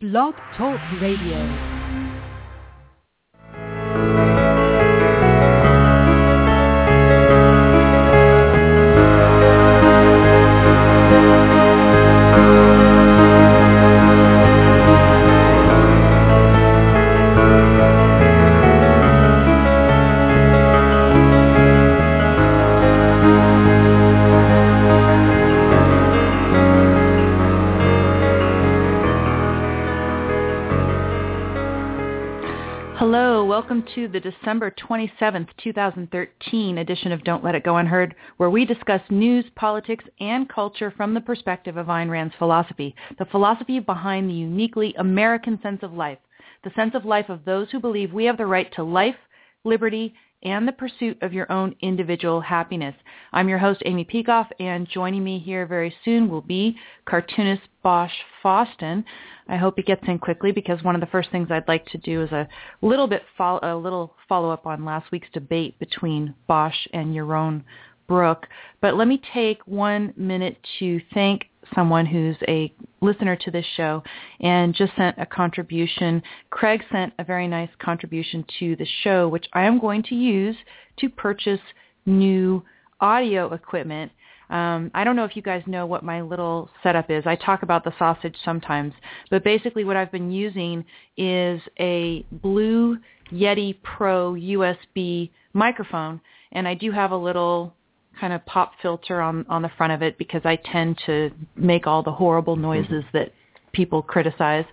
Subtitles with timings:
[0.00, 1.77] Blog Talk Radio.
[33.94, 39.00] To the December 27th, 2013 edition of Don't Let It Go Unheard, where we discuss
[39.08, 44.34] news, politics, and culture from the perspective of Ayn Rand's philosophy, the philosophy behind the
[44.34, 46.18] uniquely American sense of life,
[46.64, 49.16] the sense of life of those who believe we have the right to life,
[49.64, 52.94] liberty, and the pursuit of your own individual happiness.
[53.32, 58.12] I'm your host, Amy Peikoff, and joining me here very soon will be cartoonist Bosch
[58.44, 59.04] Fawstin.
[59.48, 61.98] I hope he gets in quickly because one of the first things I'd like to
[61.98, 62.48] do is a
[62.82, 67.62] little bit follow, a little follow up on last week's debate between Bosch and Yaron
[68.06, 68.46] Brook.
[68.80, 74.02] But let me take one minute to thank someone who's a listener to this show
[74.40, 76.22] and just sent a contribution.
[76.50, 80.56] Craig sent a very nice contribution to the show, which I am going to use
[80.98, 81.60] to purchase
[82.06, 82.62] new
[83.00, 84.10] audio equipment.
[84.50, 87.24] Um, I don't know if you guys know what my little setup is.
[87.26, 88.94] I talk about the sausage sometimes,
[89.30, 90.84] but basically what I've been using
[91.16, 92.98] is a Blue
[93.32, 96.20] Yeti Pro USB microphone,
[96.52, 97.74] and I do have a little
[98.18, 101.86] kind of pop filter on on the front of it because I tend to make
[101.86, 103.32] all the horrible noises that
[103.72, 104.64] people criticize.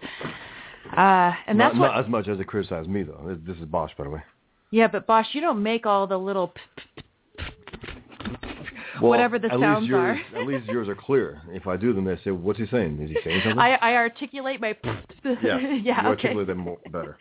[0.95, 1.87] Uh, and that's not, what.
[1.87, 3.37] not as much as they criticize me though.
[3.45, 4.23] This is Bosch, by the way.
[4.71, 6.61] Yeah, but Bosch, you don't make all the little p-
[6.97, 7.03] p-
[9.01, 10.41] Well, whatever the sounds yours, are.
[10.41, 11.41] at least yours are clear.
[11.49, 13.01] If I do them, they say, "What's he saying?
[13.01, 14.75] Is he saying something?" I, I articulate my.
[15.23, 15.57] yeah, yeah.
[15.57, 16.07] you Okay.
[16.07, 17.17] articulate them more, better.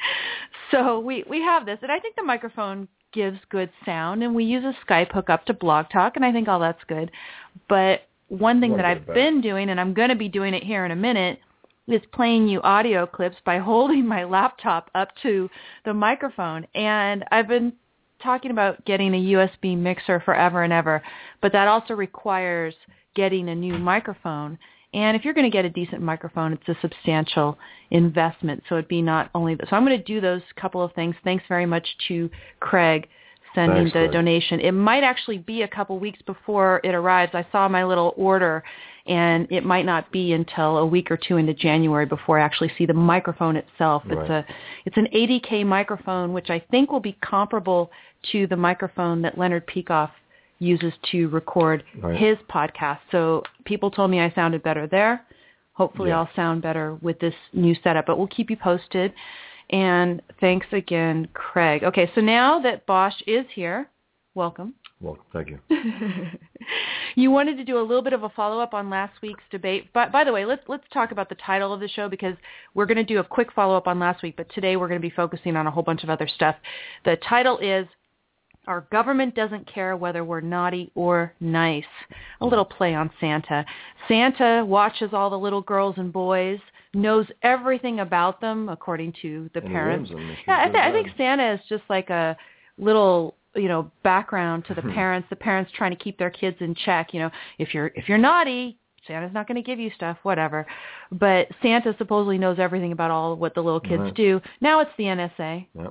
[0.71, 4.45] So we we have this, and I think the microphone gives good sound, and we
[4.45, 7.11] use a Skype hookup to Blog Talk, and I think all that's good.
[7.69, 10.85] But one thing that I've been doing, and I'm going to be doing it here
[10.85, 11.39] in a minute,
[11.87, 15.49] is playing you audio clips by holding my laptop up to
[15.85, 17.73] the microphone, and I've been
[18.25, 21.03] talking about getting a USB mixer forever and ever,
[21.41, 22.75] but that also requires
[23.15, 24.59] getting a new microphone.
[24.93, 27.59] And if you're going to get a decent microphone, it's a substantial
[27.91, 28.63] investment.
[28.69, 31.15] So it'd be not only so I'm going to do those couple of things.
[31.25, 32.31] Thanks very much to
[32.61, 33.09] Craig
[33.55, 34.13] sending Thanks, the Craig.
[34.13, 34.61] donation.
[34.61, 37.33] It might actually be a couple weeks before it arrives.
[37.35, 38.65] I saw my little order
[39.07, 42.73] and it might not be until a week or two into January before I actually
[42.79, 44.03] see the microphone itself.
[44.07, 44.47] It's a
[44.87, 47.91] it's an 80k microphone which I think will be comparable
[48.33, 50.11] to the microphone that Leonard Peikoff
[50.59, 52.17] uses to record Right.
[52.17, 53.01] his podcast.
[53.11, 55.25] So people told me I sounded better there.
[55.73, 56.19] Hopefully Yeah.
[56.21, 59.13] I'll sound better with this new setup, but we'll keep you posted.
[59.71, 61.83] And thanks again, Craig.
[61.85, 63.89] Okay, so now that Bosch is here,
[64.35, 64.75] welcome.
[65.01, 65.59] Well, thank you.
[67.15, 69.89] you wanted to do a little bit of a follow-up on last week's debate.
[69.93, 72.37] But by the way, let's let's talk about the title of the show because
[72.75, 75.07] we're going to do a quick follow-up on last week, but today we're going to
[75.07, 76.57] be focusing on a whole bunch of other stuff.
[77.05, 77.87] The title is
[78.67, 81.85] our government doesn't care whether we're naughty or nice.
[82.41, 83.65] A little play on Santa.
[84.09, 86.59] Santa watches all the little girls and boys,
[86.95, 90.11] knows everything about them according to the And parents.
[90.11, 91.09] wins them if he's Yeah, I, th- I think.
[91.17, 92.37] Santa is just like a
[92.79, 95.27] little, you know, background to the parents.
[95.31, 97.13] The parents trying to keep their kids in check.
[97.13, 100.67] You know, if you're if you're naughty, Santa's not going to give you stuff, whatever.
[101.13, 104.15] But Santa supposedly knows everything about all what the little kids Right.
[104.15, 104.41] do.
[104.61, 105.67] Now it's the NSA.
[105.75, 105.89] Yeah.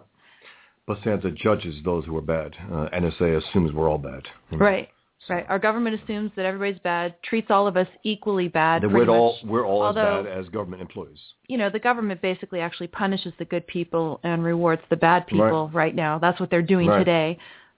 [0.85, 2.55] But Santa judges those who are bad.
[2.71, 4.23] Uh, NSA assumes we're all bad.
[4.51, 4.65] you know.
[4.65, 4.89] Right.
[5.29, 5.45] Right.
[5.47, 8.83] Our government assumes that everybody's bad, treats all of us equally bad.
[8.91, 11.17] We're all we're all Although- as bad as government employees.
[11.47, 15.69] you know, the government basically actually punishes the good people and rewards the bad people
[15.73, 16.19] right, now.
[16.19, 16.97] That's what they're doing Right.
[16.99, 17.37] today.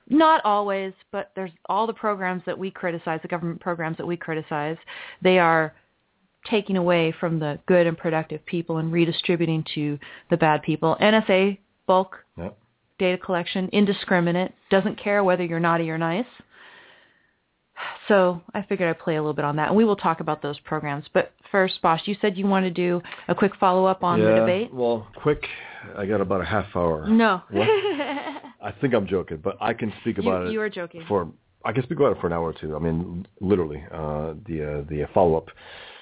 [0.09, 4.17] Not always, but there's all the programs that we criticize, the government programs that we
[4.17, 4.77] criticize,
[5.21, 5.75] they are
[6.45, 9.99] taking away from the good and productive people and redistributing to
[10.31, 10.97] the bad people.
[10.99, 12.24] NSA, bulk.
[12.97, 16.25] Data collection, indiscriminate, doesn't care whether you're naughty or nice.
[18.07, 20.41] So I figured I'd play a little bit on that, and we will talk about
[20.41, 21.05] those programs.
[21.13, 24.35] But first, Bosch, you said you want to do a quick follow-up on yeah, the
[24.35, 24.73] debate.
[24.73, 25.43] Well, quick.
[25.97, 27.07] I got about a half hour.
[27.07, 27.41] No.
[27.53, 30.51] I think I'm joking, but I can speak you, about it.
[30.51, 31.03] you are joking.
[31.07, 31.31] for
[31.63, 32.75] I can speak about it for an hour or two.
[32.75, 35.49] I mean, literally, uh, the uh, the follow up,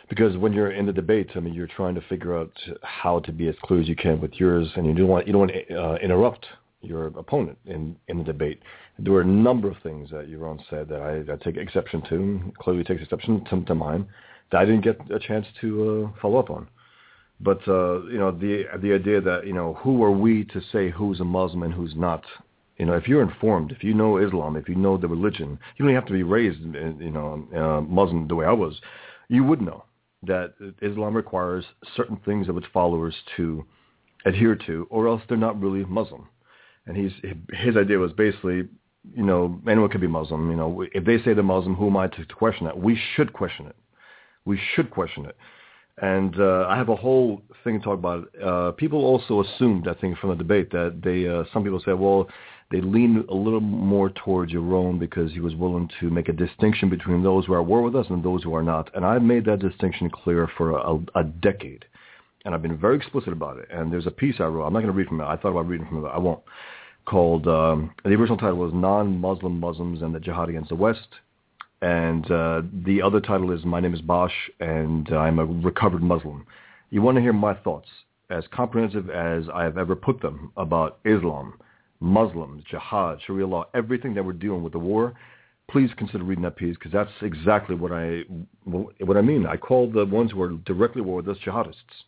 [0.10, 2.52] because when you're in the debate, I mean, you're trying to figure out
[2.82, 5.34] how to be as clear as you can with yours, and you don't want you
[5.34, 6.46] don't want to uh, interrupt
[6.84, 8.62] your opponent in in the debate.
[9.00, 12.54] There were a number of things that Yaron said that I, I take exception to.
[12.60, 14.08] Clearly takes exception to, to mine
[14.52, 16.68] that I didn't get a chance to uh, follow up on.
[17.40, 20.90] But uh, you know, the the idea that you know, who are we to say
[20.90, 22.24] who's a Muslim and who's not?
[22.78, 25.86] You know, if you're informed, if you know Islam, if you know the religion, you
[25.86, 28.80] don't have to be raised, you know, uh, Muslim the way I was.
[29.30, 29.86] You would know
[30.24, 31.66] that Islam requires
[31.96, 33.64] certain things of its followers to
[34.26, 36.28] adhere to, or else they're not really Muslim.
[36.86, 37.12] And he's
[37.54, 38.68] his idea was basically,
[39.16, 40.50] you know, anyone can be Muslim.
[40.50, 42.78] You know, if they say they're Muslim, who am I to, to question that?
[42.78, 43.76] We should question it.
[44.46, 45.38] We should question it.
[46.02, 48.28] And uh, I have a whole thing to talk about.
[48.44, 51.94] Uh, people also assumed, I think, from the debate that they, uh, some people say,
[51.94, 52.28] well,
[52.72, 56.90] they lean a little more towards Yaron because he was willing to make a distinction
[56.90, 58.90] between those who are at war with us and those who are not.
[58.96, 61.86] And I've made that distinction clear for a, a decade.
[62.44, 63.68] And I've been very explicit about it.
[63.72, 64.66] And there's a piece I wrote.
[64.66, 65.26] I'm not going to read from it.
[65.26, 66.10] I thought about reading from it.
[66.10, 66.42] I won't.
[67.06, 71.08] Called, um, the original title was Non-Muslim Muslims and the Jihad Against the West.
[71.82, 76.46] And uh, the other title is My Name is Bosch and I'm a recovered Muslim.
[76.92, 77.90] You want to hear my thoughts,
[78.30, 81.56] as comprehensive as I have ever put them, about Islam,
[82.00, 85.14] Muslims, jihad, Sharia law, everything that we're dealing with the war,
[85.70, 88.24] please consider reading that piece because that's exactly what I
[88.64, 89.46] what I mean.
[89.46, 92.04] I call the ones who are directly war with us jihadists.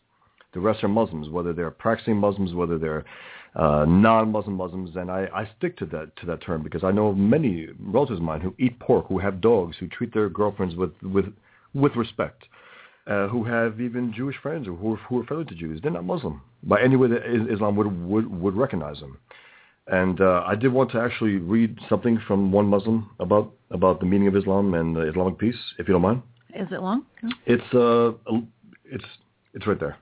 [0.54, 3.04] The rest are Muslims, whether they're practicing Muslims, whether they're
[3.56, 7.12] uh, non-Muslim Muslims, and I, I stick to that to that term because I know
[7.12, 10.92] many relatives of mine who eat pork, who have dogs, who treat their girlfriends with
[11.02, 11.26] with
[11.74, 12.44] with respect,
[13.06, 15.80] uh, who have even Jewish friends or who are, who are friendly to Jews.
[15.82, 19.18] They're not Muslim by any way that Islam would would, would recognize them.
[19.88, 24.06] And uh, I did want to actually read something from one Muslim about about the
[24.06, 26.22] meaning of Islam and the Islamic peace, if you don't mind.
[26.54, 27.06] Is it long?
[27.46, 28.12] It's uh,
[28.84, 29.04] it's
[29.54, 29.96] it's right there.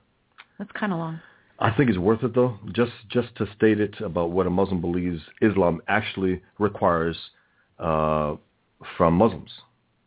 [0.57, 1.21] That's kind of long.
[1.59, 4.81] I think it's worth it though, just just to state it about what a Muslim
[4.81, 7.17] believes Islam actually requires
[7.79, 8.35] uh,
[8.97, 9.51] from Muslims.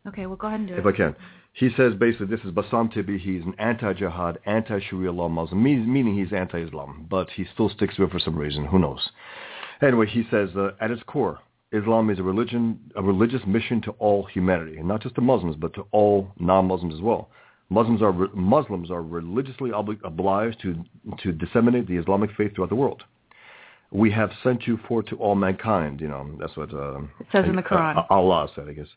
[0.07, 0.87] Okay, well go ahead and do if it.
[0.87, 1.15] If I can.
[1.53, 3.17] He says basically this is Bassam Tibi.
[3.17, 8.11] He's an anti-jihad, anti-Sharia law Muslim, meaning he's anti-Islam, but he still sticks to it
[8.11, 8.65] for some reason.
[8.65, 9.09] Who knows?
[9.81, 11.39] Anyway, he says uh, at its core,
[11.71, 15.55] Islam is a religion, a religious mission to all humanity, and not just to Muslims,
[15.55, 17.29] but to all non-Muslims as well.
[17.69, 20.83] Muslims are Muslims are religiously obliged to
[21.23, 23.03] to disseminate the Islamic faith throughout the world.
[23.91, 26.01] We have sent you forth to all mankind.
[26.01, 27.97] You know that's what uh, it says in the Quran.
[27.97, 28.87] Uh, Allah said, I guess.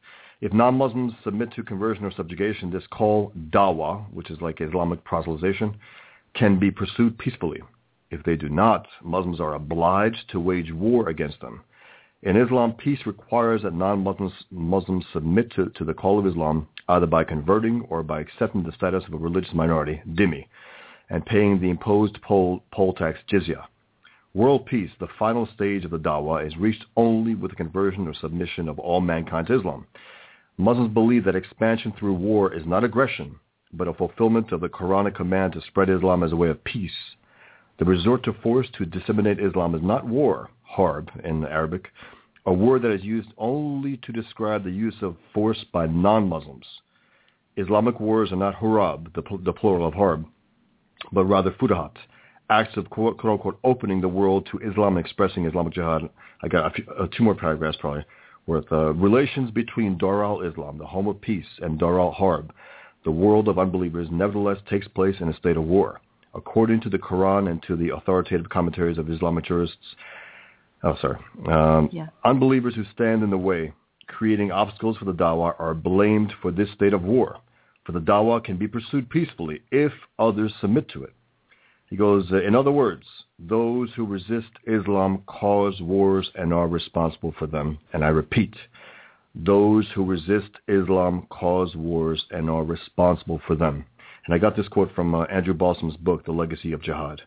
[0.41, 5.77] If non-Muslims submit to conversion or subjugation, this call dawah, which is like Islamic proselytization,
[6.35, 7.61] can be pursued peacefully.
[8.11, 11.63] If they do not, Muslims are obliged to wage war against them.
[12.25, 17.07] In Islam, peace requires that non-Muslims Muslims submit to, to the call of Islam either
[17.07, 20.47] by converting or by accepting the status of a religious minority, dhimmi,
[21.11, 23.65] and paying the imposed poll, poll tax jizya.
[24.35, 28.15] World peace, the final stage of the dawah, is reached only with the conversion or
[28.15, 29.87] submission of all mankind to Islam.
[30.57, 33.37] Muslims believe that expansion through war is not aggression,
[33.73, 37.17] but a fulfillment of the Quranic command to spread Islam as a way of peace.
[37.79, 41.89] The resort to force to disseminate Islam is not war, harb in Arabic,
[42.47, 46.67] a word that is used only to describe the use of force by non-Muslims.
[47.57, 50.25] Islamic wars are not hurab, the, the plural of harb,
[51.13, 51.93] but rather futuhat,
[52.51, 56.09] acts of quote, quote unquote opening the world to Islam expressing Islamic jihad.
[56.43, 58.05] I got few, uh, two more paragraphs probably
[58.47, 58.71] worth.
[58.73, 62.53] Uh, relations between Dar al-Islam, the home of peace, and Dar al-Harb,
[63.05, 66.01] the world of unbelievers, nevertheless takes place in a state of war.
[66.35, 69.77] According to the Quran and to the authoritative commentaries of Islamic jurists,
[70.85, 71.19] Oh, sorry.
[71.47, 72.09] Um, yeah.
[72.25, 73.73] Unbelievers who stand in the way,
[74.09, 77.39] creating obstacles for the dawah, are blamed for this state of war.
[77.85, 81.13] For the dawah can be pursued peacefully if others submit to it.
[81.89, 83.05] He goes, uh, in other words,
[83.39, 87.79] those who resist Islam cause wars and are responsible for them.
[87.93, 88.55] And I repeat,
[89.35, 93.85] those who resist Islam cause wars and are responsible for them.
[94.27, 97.23] And I got this quote from uh, Andrew Bostom's book, The Legacy of Jihad.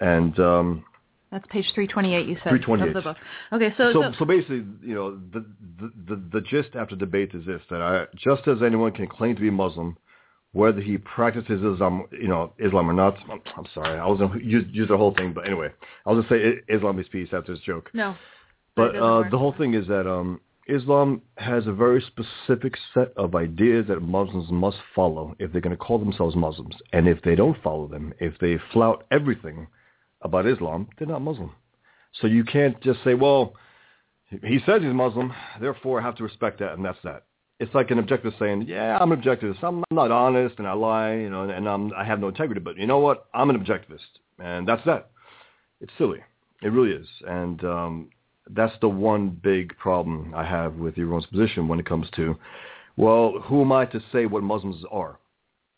[0.00, 0.84] And um,
[1.34, 2.50] that's page 328, you said.
[2.50, 2.88] 328.
[2.88, 3.16] Of the book.
[3.52, 5.44] Okay, so, so, so, so basically, you know, the,
[5.80, 9.34] the, the, the gist after debate is this, that I, just as anyone can claim
[9.34, 9.96] to be Muslim,
[10.52, 14.38] whether he practices Islam, you know, Islam or not, I'm, I'm sorry, I was going
[14.38, 15.70] to use, use the whole thing, but anyway,
[16.06, 17.90] I'll just say Islam is peace after this joke.
[17.92, 18.14] No.
[18.76, 23.34] But uh, the whole thing is that um, Islam has a very specific set of
[23.34, 26.76] ideas that Muslims must follow if they're going to call themselves Muslims.
[26.92, 29.66] And if they don't follow them, if they flout everything
[30.24, 31.52] about Islam, they're not Muslim.
[32.20, 33.54] So you can't just say, well,
[34.28, 37.24] he says he's Muslim, therefore I have to respect that, and that's that.
[37.60, 39.62] It's like an objective saying, yeah, I'm an objectivist.
[39.62, 42.60] I'm not honest, and I lie, you know, and I'm, I have no integrity.
[42.60, 43.26] But you know what?
[43.32, 44.00] I'm an objectivist,
[44.40, 45.10] and that's that.
[45.80, 46.18] It's silly.
[46.62, 47.06] It really is.
[47.26, 48.10] And um,
[48.50, 52.36] that's the one big problem I have with Yaron's position when it comes to,
[52.96, 55.18] well, who am I to say what Muslims are?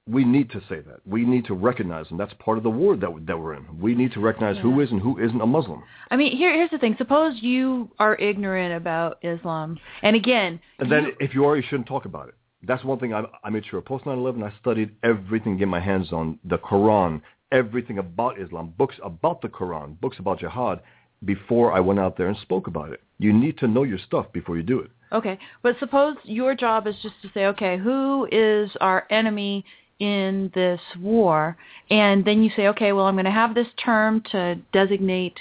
[0.09, 1.01] We need to say that.
[1.05, 2.17] We need to recognize them.
[2.17, 3.67] That's part of the war that, that we're in.
[3.81, 4.63] We need to recognize yeah.
[4.63, 5.83] who is and who isn't a Muslim.
[6.11, 6.95] I mean, here, here's the thing.
[6.97, 9.79] Suppose you are ignorant about Islam.
[10.03, 10.61] And again...
[10.79, 12.35] And then you, if you are, you shouldn't talk about it.
[12.63, 13.81] That's one thing I, I made sure.
[13.81, 17.21] Post 9-11, I studied everything, get my hands on the Quran,
[17.53, 20.81] everything about Islam, books about the Quran, books about jihad,
[21.25, 23.01] before I went out there and spoke about it.
[23.19, 24.91] You need to know your stuff before you do it.
[25.13, 29.65] Okay, but suppose your job is just to say, okay, who is our enemy
[29.99, 31.57] in this war?
[31.91, 35.39] And then you say, okay, well, I'm going to have this term to designate,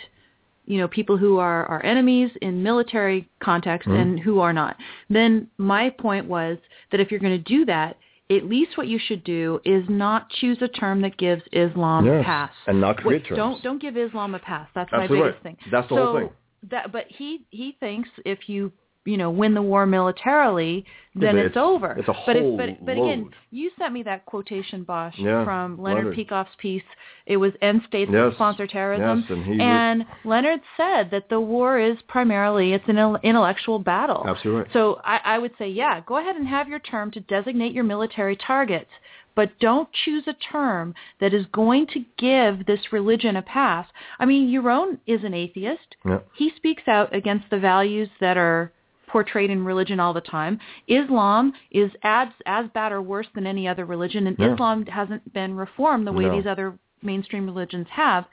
[0.65, 3.99] you know, people who are our enemies in military context mm-hmm.
[3.99, 4.77] and who are not.
[5.09, 6.57] Then my point was
[6.91, 7.97] that if you're going to do that,
[8.31, 12.21] at least what you should do is not choose a term that gives Islam yes,
[12.21, 12.51] a pass.
[12.67, 13.37] And not create terms.
[13.37, 14.67] Don't don't give Islam a pass.
[14.73, 15.57] That's Absolutely my biggest right.
[15.57, 15.71] thing.
[15.71, 16.29] That's the so whole thing.
[16.71, 18.71] That, but he he thinks if you
[19.05, 21.93] you know win the war militarily, then it's, it's, over.
[21.93, 23.05] It's a but whole but but load.
[23.05, 26.83] again, you sent me that quotation, Bosch, yeah, from Leonard, Leonard, Peikoff's piece.
[27.25, 31.29] It was "End States yes, Sponsor Terrorism," yes, and, he and was, Leonard said that
[31.29, 34.25] the war is primarily it's an intellectual battle.
[34.27, 34.63] Absolutely.
[34.63, 34.73] Right.
[34.73, 37.83] So I, I would say, yeah, go ahead and have your term to designate your
[37.83, 38.89] military targets
[39.35, 43.85] but don't choose a term that is going to give this religion a pass.
[44.17, 45.97] I mean, Yaron is an atheist.
[46.05, 46.19] Yeah.
[46.35, 48.71] He speaks out against the values that are
[49.07, 50.59] portrayed in religion all the time.
[50.87, 54.53] Islam is as as bad or worse than any other religion, and Yeah.
[54.53, 56.35] Islam hasn't been reformed the way No.
[56.35, 58.25] these other mainstream religions have.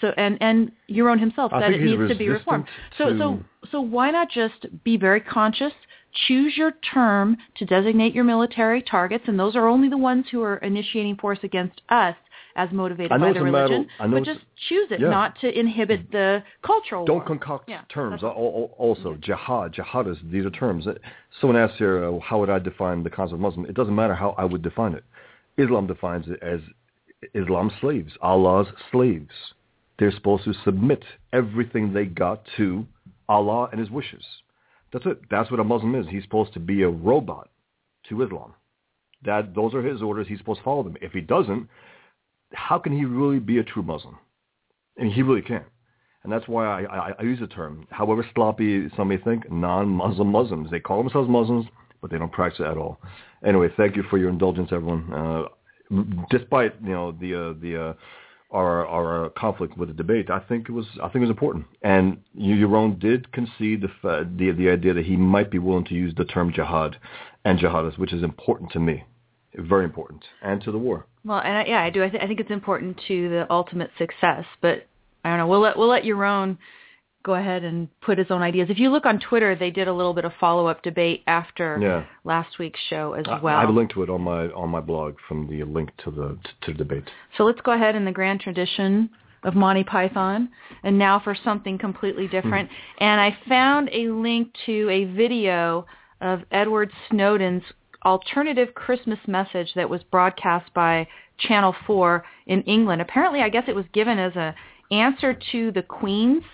[0.00, 2.66] So and and Yaron himself I said it needs to be reformed.
[2.98, 3.40] So so
[3.70, 5.72] so why not just be very conscious?
[6.28, 10.42] Choose your term to designate your military targets, and those are only the ones who
[10.42, 12.14] are initiating force against us
[12.56, 13.88] as motivated by their religion.
[13.98, 15.08] But just choose it, yeah.
[15.10, 17.26] not to inhibit the cultural Don't war.
[17.26, 18.20] concoct Yeah, terms.
[18.20, 20.86] that's- Al- al- Also, jihad, jihadists, these are terms.
[21.40, 23.66] Someone asked here, uh, how would I define the concept of Muslim?
[23.66, 25.04] It doesn't matter how I would define it.
[25.56, 26.60] Islam defines it as
[27.34, 29.34] Islam's slaves, Allah's slaves.
[29.98, 32.86] They're supposed to submit everything they got to
[33.28, 34.24] Allah and his wishes.
[34.92, 35.20] That's it.
[35.30, 36.06] That's what a Muslim is.
[36.08, 37.48] He's supposed to be a robot
[38.08, 38.54] to Islam.
[39.24, 40.26] That those are his orders.
[40.28, 40.96] He's supposed to follow them.
[41.00, 41.68] If he doesn't,
[42.52, 44.18] how can he really be a true Muslim?
[44.98, 45.64] I mean, he really can't.
[46.22, 50.28] And that's why I, I, I use the term, however sloppy some may think, non-Muslim
[50.28, 50.70] Muslims.
[50.70, 51.66] They call themselves Muslims,
[52.00, 52.98] but they don't practice it at all.
[53.44, 55.12] Anyway, thank you for your indulgence, everyone.
[55.12, 55.42] Uh,
[56.30, 57.94] despite you know the uh, the uh,
[58.50, 61.30] our our uh, conflict with the debate, I think it was I think it was
[61.30, 61.66] important.
[61.82, 66.14] And Yaron did concede the, the the idea that he might be willing to use
[66.16, 66.96] the term jihad
[67.44, 69.04] and jihadists, which is important to me,
[69.58, 71.06] very important, and to the war.
[71.24, 72.02] Well, and I, yeah, I do.
[72.02, 74.86] I, th- I think it's important to the ultimate success, but
[75.24, 75.46] I don't know.
[75.46, 76.58] We'll let we'll let Yaron
[77.24, 78.68] go ahead and put his own ideas.
[78.68, 81.78] If you look on Twitter, they did a little bit of follow up debate after
[81.80, 82.04] Yeah.
[82.22, 83.56] last week's show as well.
[83.56, 86.10] I have a link to it on my on my blog from the link to
[86.10, 87.04] the to the debate.
[87.38, 89.08] So let's go ahead in the grand tradition
[89.42, 90.50] of Monty Python,
[90.82, 92.68] and now for something completely different.
[92.68, 93.04] Hmm.
[93.04, 95.86] And I found a link to a video
[96.20, 97.62] of Edward Snowden's
[98.04, 101.06] alternative Christmas message that was broadcast by
[101.38, 103.02] Channel 4 in England.
[103.02, 104.54] Apparently, I guess it was given as a
[104.90, 106.44] answer to the Queen's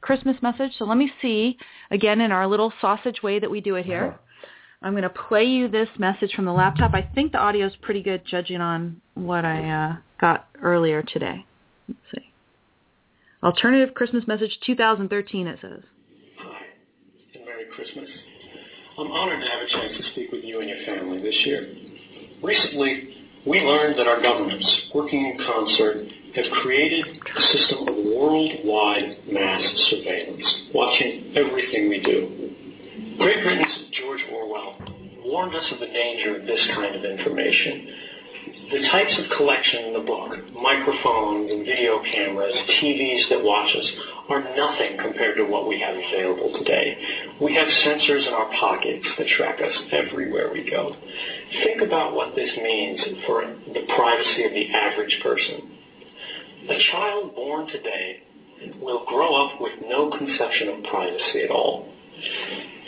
[0.00, 0.72] Christmas message.
[0.78, 1.58] So let me see,
[1.90, 4.18] again, in our little sausage way that we do it here.
[4.82, 6.94] I'm going to play you this message from the laptop.
[6.94, 11.44] I think the audio is pretty good judging on what I uh, got earlier today.
[11.88, 12.30] Let's see.
[13.42, 15.80] Alternative Christmas message 2013, it says.
[16.38, 16.66] Hi,
[17.34, 18.08] and Merry Christmas.
[18.98, 21.68] I'm honored to have a chance to speak with you and your family this year.
[22.42, 23.14] Recently,
[23.46, 29.62] we learned that our governments, working in concert, have created a system of worldwide mass
[29.90, 33.16] surveillance, watching everything we do.
[33.18, 34.78] Great Britain's George Orwell
[35.26, 37.88] warned us of the danger of this kind of information.
[38.68, 43.86] The types of collection in the book, microphones and video cameras, TVs that watch us,
[44.28, 46.98] are nothing compared to what we have available today.
[47.40, 50.96] We have sensors in our pockets that track us everywhere we go.
[51.62, 55.70] Think about what this means for the privacy of the average person.
[56.68, 58.22] A child born today
[58.80, 61.86] will grow up with no conception of privacy at all.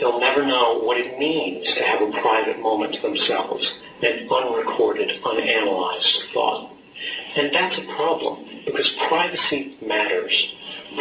[0.01, 3.65] They'll never know what it means to have a private moment to themselves,
[4.02, 6.73] an unrecorded, unanalyzed thought.
[7.37, 10.33] And that's a problem because privacy matters.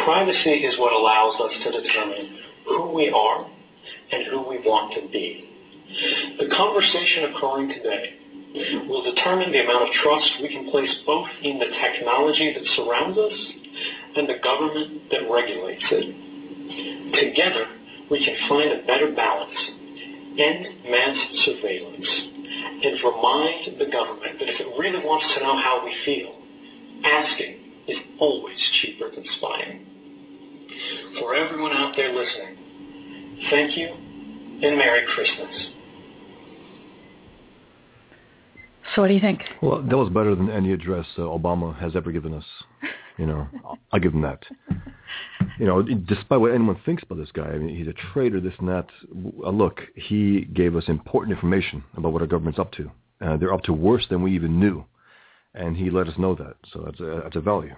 [0.04, 3.46] Privacy is what allows us to determine who we are
[4.12, 5.48] and who we want to be.
[6.38, 8.14] The conversation occurring today
[8.88, 13.18] will determine the amount of trust we can place both in the technology that surrounds
[13.18, 13.38] us
[14.16, 16.28] and the government that regulates it.
[17.14, 17.66] Together,
[18.10, 19.56] we can find a better balance,
[20.38, 22.37] end mass surveillance,
[22.82, 26.34] and remind the government that if it really wants to know how we feel,
[27.04, 29.86] asking is always cheaper than spying.
[31.18, 33.88] For everyone out there listening, thank you
[34.62, 35.68] and Merry Christmas.
[38.94, 39.42] So what do you think?
[39.62, 42.44] Well, that was better than any address uh, Obama has ever given us.
[43.18, 43.48] You know,
[43.92, 44.42] I'll give him that.
[45.58, 48.54] You know, despite what anyone thinks about this guy, I mean, he's a traitor, this
[48.60, 48.86] and that.
[49.44, 52.90] Uh, look, he gave us important information about what our government's up to.
[53.20, 54.84] Uh, they're up to worse than we even knew,
[55.54, 56.54] and he let us know that.
[56.72, 57.74] So that's a, that's a value.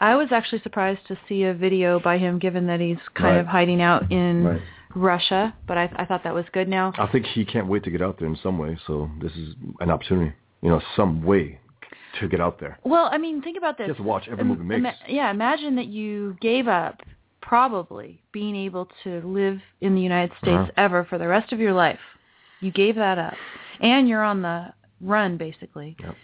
[0.00, 3.40] I was actually surprised to see a video by him, given that he's kind Right.
[3.40, 4.62] of hiding out in Right.
[4.96, 5.54] Russia.
[5.68, 6.66] But I, I thought that was good.
[6.68, 8.76] Now, I think he can't wait to get out there in some way.
[8.86, 11.60] So this is an opportunity, you know, some way
[12.20, 12.78] to get out there.
[12.84, 13.88] well, I mean, think about this.
[13.88, 14.78] Just watch every movie makes.
[14.80, 17.00] ima- yeah, imagine that you gave up
[17.40, 20.70] probably being able to live in the United States Uh-huh.
[20.76, 22.00] ever for the rest of your life.
[22.60, 23.34] You gave that up,
[23.80, 26.14] and you're on the run basically Yep.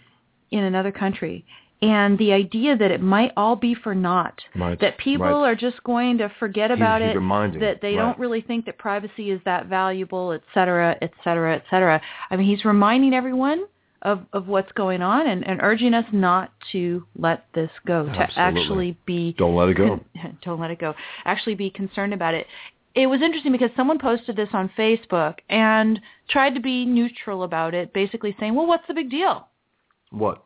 [0.51, 1.45] in another country.
[1.81, 5.49] And the idea that it might all be for naught, Right, that people right.
[5.51, 8.01] are just going to forget He's- about he's it, reminding, that they right.
[8.03, 12.01] don't really think that privacy is that valuable, et cetera, et cetera, et cetera.
[12.31, 13.65] I mean, he's reminding everyone
[14.01, 18.27] of, of what's going on and, and urging us not to let this go, to
[18.37, 19.99] actually be Don't let it go.
[20.43, 20.93] don't let it go.
[21.25, 22.47] Actually be concerned about it.
[22.95, 27.73] It was interesting because someone posted this on Facebook and tried to be neutral about
[27.73, 29.47] it, basically saying, "Well, what's the big deal?
[30.09, 30.43] What?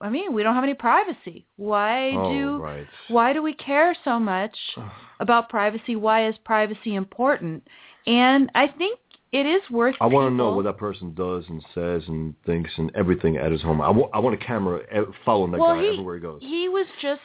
[0.00, 1.46] I mean, we don't have any privacy.
[1.56, 2.86] Why oh, do right.
[3.08, 4.56] why do we care so much
[5.20, 5.94] about privacy?
[5.96, 7.62] Why is privacy important?"
[8.06, 8.98] And I think
[9.32, 12.70] it is worth I want to know what that person does and says and thinks
[12.76, 13.80] and everything at his home.
[13.80, 14.82] I want a camera
[15.24, 16.40] following that well, guy he, everywhere he goes.
[16.42, 17.20] He was just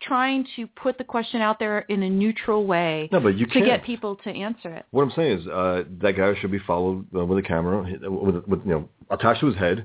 [0.00, 3.52] trying to put the question out there in a neutral way No, but you to
[3.52, 3.66] can't.
[3.66, 4.86] get people to answer it.
[4.92, 8.44] What I'm saying is uh, that guy should be followed uh, with a camera, with,
[8.46, 9.84] with you know attached to his head,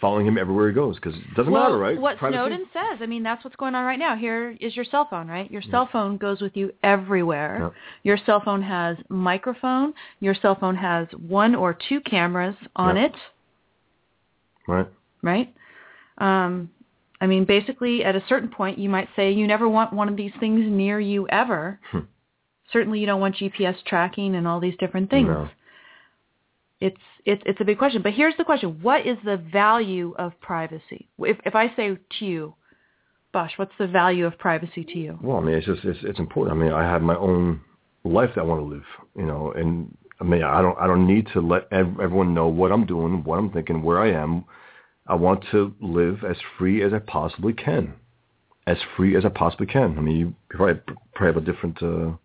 [0.00, 2.00] following him everywhere he goes because it doesn't well, matter, right?
[2.00, 2.38] What Privacy?
[2.38, 4.16] Snowden says, I mean, that's what's going on right now.
[4.16, 5.50] Here is your cell phone, right?
[5.50, 7.58] Your cell phone goes with you everywhere.
[7.60, 7.72] Yep.
[8.04, 9.92] Your cell phone has microphone.
[10.20, 13.10] Your cell phone has one or two cameras on Yep.
[13.10, 13.16] it,
[14.68, 14.88] right?
[15.22, 15.54] right?
[16.18, 16.70] Um,
[17.20, 20.16] I mean, basically, at a certain point, you might say you never want one of
[20.16, 21.78] these things near you ever.
[21.90, 22.00] Hmm.
[22.72, 25.28] Certainly, you don't want GPS tracking and all these different things.
[25.28, 25.48] No.
[26.80, 28.02] It's it's it's a big question.
[28.02, 31.08] But here's the question: What is the value of privacy?
[31.18, 32.54] If if I say to you,
[33.32, 35.18] Bosch, what's the value of privacy to you?
[35.22, 36.56] Well, I mean, it's just it's it's important.
[36.56, 37.60] I mean, I have my own
[38.04, 41.06] life that I want to live, you know, and I mean, I don't I don't
[41.06, 44.44] need to let ev- everyone know what I'm doing, what I'm thinking, where I am.
[45.06, 47.94] I want to live as free as I possibly can,
[48.66, 49.98] as free as I possibly can.
[49.98, 50.80] I mean, you probably
[51.14, 51.82] probably have a different.
[51.82, 52.16] Uh,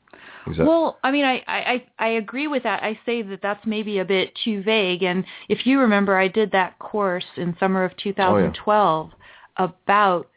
[0.48, 0.68] exact.
[0.68, 2.84] Well, I mean, I, I, I agree with that.
[2.84, 5.04] I say that that's maybe a bit too vague.
[5.04, 9.12] And if you remember, I did that course in summer of 2012
[9.58, 10.28] about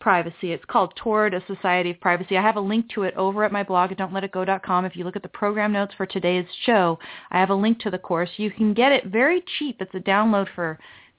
[0.00, 0.52] privacy.
[0.52, 2.36] It's called Toward a Society of Privacy.
[2.36, 4.84] I have a link to it over at my blog at don'tletitgo.com.
[4.84, 6.98] If you look at the program notes for today's show,
[7.30, 8.30] I have a link to the course.
[8.36, 9.78] You can get it very cheap.
[9.80, 10.78] It's a download for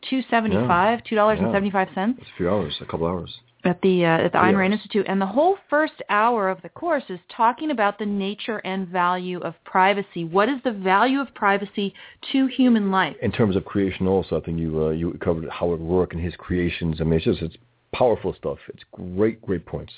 [0.09, 3.05] two seventy five, two dollars and seventy five cents it's a few hours, a couple
[3.05, 3.39] hours.
[3.65, 6.69] At the uh, at the Ayn Rand Institute, and the whole first hour of the
[6.69, 10.23] course is talking about the nature and value of privacy.
[10.23, 11.93] What is the value of privacy
[12.31, 13.17] to human life?
[13.21, 16.35] In terms of creation, also, I think you uh, you covered Howard Roark and his
[16.37, 17.01] creations.
[17.01, 17.57] I mean, it's just it's
[17.91, 18.59] powerful stuff.
[18.69, 19.91] It's great, great points.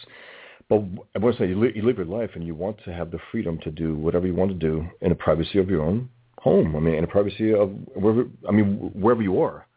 [0.67, 0.83] But
[1.15, 3.11] I want to say, you, li- you live your life and you want to have
[3.11, 6.09] the freedom to do whatever you want to do in the privacy of your own
[6.39, 6.75] home.
[6.75, 8.25] I mean, in the privacy of wherever.
[8.47, 9.67] I mean, wherever you are.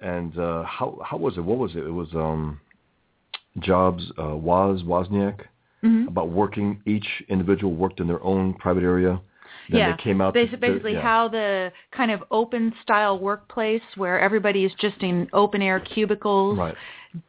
[0.00, 1.44] And uh, how how was it?
[1.44, 1.84] What was it?
[1.84, 2.60] It was um,
[3.60, 5.40] Jobs, uh, Woz Wozniak,
[5.84, 6.08] Mhm.
[6.08, 6.80] about working.
[6.86, 9.20] Each individual worked in their own private area.
[9.70, 10.32] Then yeah, they came out.
[10.34, 11.00] to- Basi- to- basically yeah.
[11.02, 16.56] how the kind of open style workplace where everybody is just in open air cubicles
[16.58, 16.74] Right.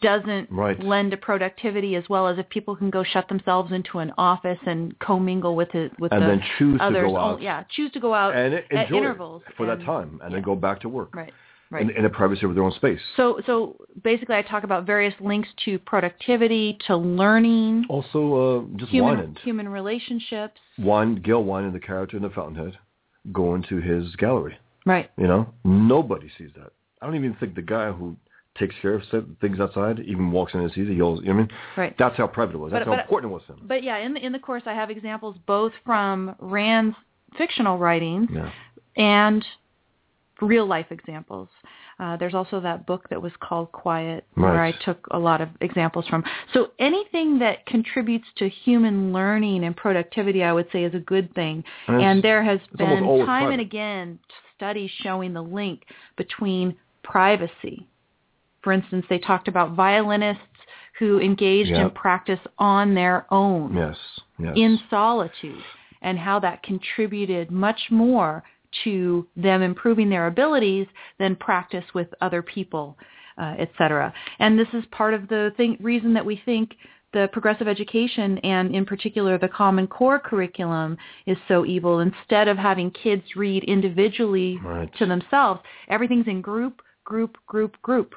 [0.02, 0.82] doesn't Right.
[0.82, 4.60] lend to productivity as well as if people can go shut themselves into an office
[4.66, 7.04] and commingle with it with And the then choose to others.
[7.12, 7.42] go Oh, out.
[7.42, 10.56] yeah, choose to go out and at enjoy intervals for that time, and then go
[10.56, 11.34] back to work Right.
[11.72, 11.84] Right.
[11.84, 13.00] in, in the privacy of their own space.
[13.16, 18.92] So, so basically, I talk about various links to productivity, to learning, Also, uh, just
[18.92, 19.40] human Wynand.
[19.40, 20.60] human relationships.
[20.80, 22.78] Wine, Gail Wynand, the character in The Fountainhead,
[23.32, 24.58] going to his gallery.
[24.88, 25.12] Right.
[25.18, 26.72] You know, nobody sees that.
[27.02, 28.16] I don't even think the guy who
[28.58, 29.04] takes care of
[29.40, 30.94] things outside even walks in and sees it.
[30.96, 31.50] He always, you know what I mean?
[31.78, 31.96] Right.
[32.00, 32.72] That's how private it was.
[32.72, 33.60] That's But- how but- important it was to him.
[33.68, 36.96] But yeah, in the in the course, I have examples both from Rand's
[37.38, 38.50] fictional writings Yeah.
[38.98, 39.46] and
[40.42, 41.50] real life examples.
[42.00, 45.50] Uh, there's also that book that was called Quiet, where I took a lot of
[45.60, 46.24] examples from.
[46.54, 51.34] So anything that contributes to human learning and productivity, I would say, is a good
[51.36, 51.64] thing.
[51.88, 54.20] And And there has been time and again
[54.56, 55.84] studies showing the link
[56.16, 57.88] between privacy.
[58.62, 60.44] For instance, they talked about violinists
[61.00, 61.84] who engaged Yeah.
[61.84, 63.98] in practice on their own Yes.
[64.38, 64.54] Yes.
[64.56, 65.64] in solitude
[66.02, 68.44] and how that contributed much more
[68.84, 72.98] to them improving their abilities than practice with other people,
[73.38, 74.14] uh, et cetera.
[74.40, 76.76] And this is part of the thing, reason that we think
[77.12, 82.00] the progressive education and in particular the Common Core curriculum is so evil.
[82.00, 84.94] Instead of having kids read individually Right.
[84.98, 88.14] to themselves, everything's in group, group, group, group.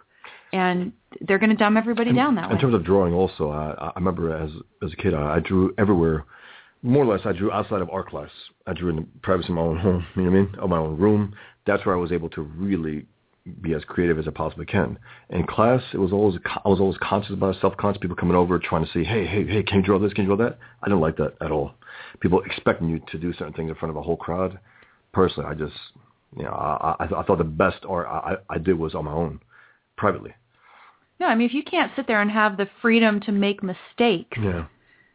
[0.52, 2.54] And they're going to dumb everybody down that in way.
[2.56, 4.50] In terms of drawing, also, I, I remember as
[4.82, 6.26] as a kid, I, I drew everywhere.
[6.82, 8.30] More or less, I drew outside of art class.
[8.66, 10.06] I drew in the privacy of my own home.
[10.16, 10.54] You know what I mean?
[10.58, 11.34] Of my own room.
[11.66, 13.06] That's where I was able to really
[13.60, 14.98] be as creative as I possibly can.
[15.30, 18.00] In class, it was always I was always conscious about self-conscious.
[18.00, 20.12] People coming over trying to say, "Hey, hey, hey, can you draw this?
[20.12, 21.74] Can you draw that?" I didn't like that at all.
[22.20, 24.58] People expecting you to do certain things in front of a whole crowd.
[25.12, 25.74] Personally, I just,
[26.36, 29.12] you know, I, I, I thought the best art I, I did was on my
[29.12, 29.40] own,
[29.96, 30.34] privately.
[31.20, 34.38] No, I mean, if you can't sit there and have the freedom to make mistakes,
[34.40, 34.66] Yeah.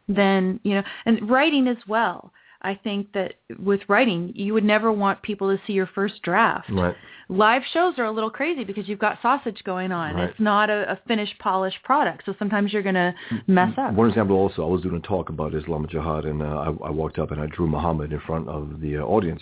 [0.07, 2.31] Then, you know, and writing as well.
[2.61, 6.69] I think that with writing, you would never want people to see your first draft.
[6.71, 6.95] Right.
[7.29, 10.15] Live shows are a little crazy because you've got sausage going on.
[10.15, 10.29] Right.
[10.29, 12.23] It's not a, a finished, polished product.
[12.25, 13.13] So sometimes you're going to
[13.47, 13.93] mess up.
[13.93, 16.45] One example also, I was doing a talk about Islam Jihad, and uh,
[16.81, 19.41] I, I walked up and I drew Muhammad in front of the uh, audience.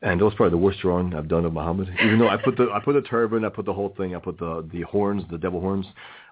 [0.00, 1.88] And that was probably the worst drawing I've done of Muhammad.
[2.04, 4.20] Even though I put the I put the turban, I put the whole thing, I
[4.20, 5.86] put the the horns, the devil horns,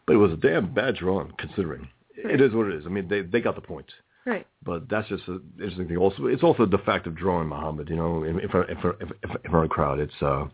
[0.07, 1.88] but it was a damn bad drawing considering.
[2.16, 2.85] It is what it is.
[2.87, 3.87] I mean, they they got the point.
[4.24, 4.46] Right.
[4.64, 5.96] But that's just an interesting thing.
[5.98, 7.88] Also, it's also the fact of drawing Muhammad.
[7.88, 10.46] You know, in, in front in front, in front of a crowd, it's uh,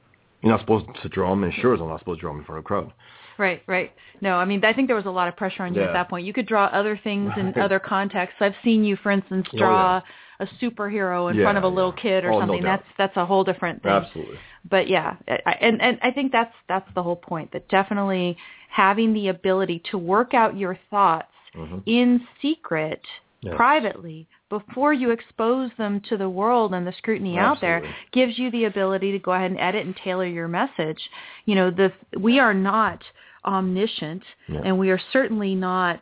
[0.42, 2.40] you're not supposed to draw him, and sure as I'm not supposed to draw him
[2.40, 2.92] in front of a crowd.
[3.38, 3.92] Right, right.
[4.20, 6.10] No, I mean, I think there was a lot of pressure on you at that
[6.10, 6.26] point.
[6.26, 8.36] You could draw other things in other contexts.
[8.40, 10.02] I've seen you, for instance, Oh, draw
[10.38, 11.72] a superhero in Yeah, front of a yeah.
[11.72, 12.60] little kid or Oh, something.
[12.62, 12.80] doubt.
[12.80, 13.90] that's that's a whole different thing.
[13.92, 14.36] Absolutely.
[14.68, 17.52] But yeah, I, and and I think that's that's the whole point.
[17.52, 18.36] That definitely
[18.68, 21.82] having the ability to work out your thoughts Mhm.
[21.86, 23.04] in secret,
[23.40, 23.56] Yes.
[23.56, 28.50] privately, before you expose them to the world and the scrutiny out there, gives you
[28.50, 31.10] the ability to go ahead and edit and tailor your message.
[31.46, 33.02] You know, the we are not
[33.44, 34.60] omniscient, Yeah.
[34.64, 36.00] and we are certainly not.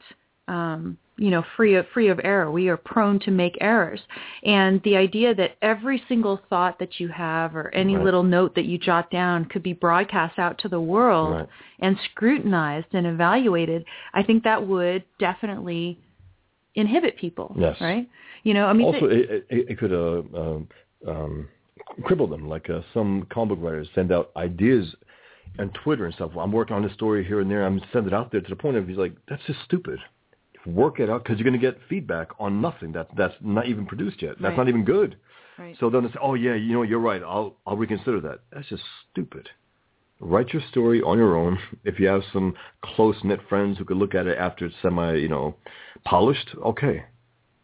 [0.48, 2.50] Um, you know, free of free of error.
[2.50, 4.00] We are prone to make errors,
[4.42, 8.04] and the idea that every single thought that you have or any Right.
[8.06, 11.48] little note that you jot down could be broadcast out to the world Right.
[11.80, 15.98] and scrutinized and evaluated, I think that would definitely
[16.74, 17.54] inhibit people.
[17.58, 17.78] Yes.
[17.82, 18.08] Right.
[18.42, 20.68] You know, I mean, also, it, it, it could uh, um,
[21.06, 21.48] um,
[22.00, 22.48] cripple them.
[22.48, 24.94] Like uh, some comic book writers send out ideas
[25.58, 26.30] on Twitter and stuff.
[26.34, 27.66] I'm working on this story here and there.
[27.66, 29.98] I'm sending it out there to the point of he's like, that's just stupid.
[30.66, 33.86] Work it out because you're going to get feedback on nothing that that's not even
[33.86, 34.32] produced yet.
[34.40, 34.56] That's Right.
[34.58, 35.16] not even good.
[35.58, 35.76] right.
[35.80, 37.22] So then it's, oh yeah, you know, you're right.
[37.22, 38.40] I'll I'll reconsider that.
[38.52, 39.48] That's just stupid.
[40.22, 41.58] Write your story on your own.
[41.84, 45.14] If you have some close knit friends who could look at it after it's semi,
[45.14, 45.56] you know,
[46.04, 47.04] polished, okay.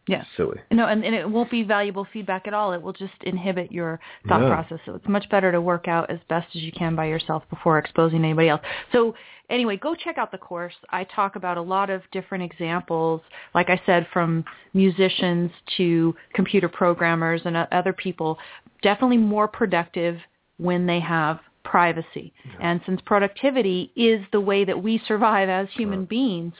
[0.07, 0.23] Yeah.
[0.37, 0.57] Silly.
[0.71, 2.71] No, and, and it won't be valuable feedback at all.
[2.73, 4.47] It will just inhibit your thought Yeah.
[4.49, 4.79] process.
[4.85, 7.77] So it's much better to work out as best as you can by yourself before
[7.77, 8.61] exposing anybody else.
[8.93, 9.15] So
[9.49, 10.73] anyway, go check out the course.
[10.89, 13.21] I talk about a lot of different examples,
[13.53, 18.37] like I said, from musicians to computer programmers and other people,
[18.81, 20.17] definitely more productive
[20.57, 22.33] when they have privacy.
[22.61, 26.53] And since productivity is the way that we survive as human beings,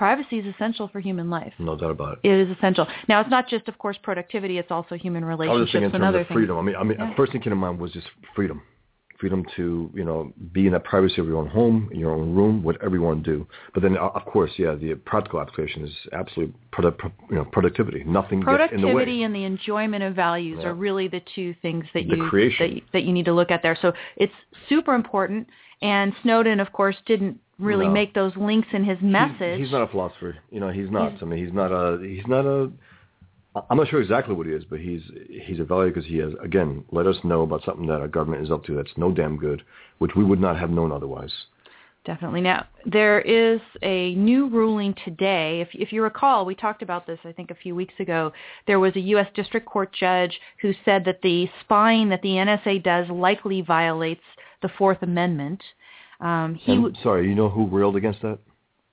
[0.00, 1.52] privacy is essential for human life.
[1.58, 2.28] No doubt about it.
[2.30, 2.86] It is essential.
[3.06, 4.56] Now, it's not just, of course, productivity.
[4.56, 6.36] It's also human I was just relationships thinking in and terms other of things.
[6.38, 6.56] freedom.
[6.56, 7.14] I mean, I mean, Yeah.
[7.16, 8.62] first thing came to mind was just freedom,
[9.18, 12.34] freedom to you know be in that privacy of your own home, in your own
[12.34, 13.46] room, whatever you want to do.
[13.74, 18.02] But then, of course, yeah, the practical application is absolute product, you know, productivity.
[18.04, 18.92] Nothing gets in the way.
[18.94, 20.68] Productivity and the enjoyment of values Yeah.
[20.70, 22.66] are really the two things that The you creation.
[22.66, 23.76] that, you- that you need to look at there.
[23.76, 24.32] So it's
[24.70, 25.46] super important.
[25.82, 27.92] And Snowden, of course, didn't really No.
[27.92, 29.58] make those links in his message.
[29.58, 30.36] He's, not a philosopher.
[30.50, 31.22] You know, he's not.
[31.22, 31.98] I mean, he's not a.
[32.02, 32.70] He's not a.
[33.68, 36.32] I'm not sure exactly what he is, but he's he's a value because he has
[36.42, 39.36] again let us know about something that our government is up to that's no damn
[39.36, 39.62] good,
[39.98, 41.32] which we would not have known otherwise.
[42.06, 42.40] Definitely.
[42.40, 45.60] Now, there is a new ruling today.
[45.60, 48.32] If, if you recall, we talked about this, I think, a few weeks ago.
[48.66, 49.26] There was a U.S.
[49.34, 54.22] District Court judge who said that the spying that the NSA does likely violates
[54.62, 55.62] the Fourth Amendment.
[56.20, 58.38] Um, he And, sorry, you know who railed against that?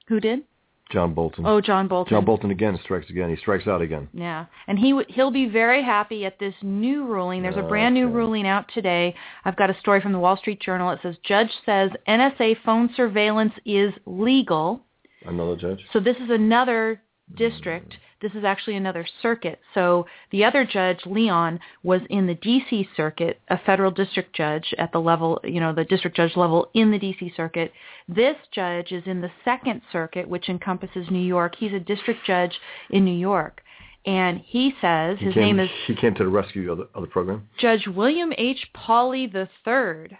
[0.07, 0.43] who did?
[0.89, 1.45] John Bolton.
[1.45, 2.09] Oh, John Bolton.
[2.15, 3.29] John Bolton again strikes again.
[3.29, 4.07] He strikes out again.
[4.13, 7.41] Yeah, and he w- he'll be very happy at this new ruling.
[7.41, 8.13] There's a brand new Okay.
[8.15, 9.13] ruling out today.
[9.43, 10.89] I've got a story from the Wall Street Journal.
[10.91, 14.79] It says judge says NSA phone surveillance is legal.
[15.25, 15.83] Another judge.
[15.91, 17.01] So this is another
[17.35, 19.59] district this is actually another circuit.
[19.73, 22.87] So the other judge, Leon, was in the D.C.
[22.95, 26.91] circuit, a federal district judge at the level, you know, the district judge level in
[26.91, 27.33] the D.C.
[27.35, 27.71] circuit.
[28.07, 31.55] This judge is in the second circuit, which encompasses New York.
[31.57, 32.53] He's a district judge
[32.89, 33.61] in New York.
[34.05, 36.87] And he says He his came, name is He came to the rescue of the,
[36.95, 37.47] of the program.
[37.59, 38.67] Judge William H.
[38.75, 40.17] Pauley III.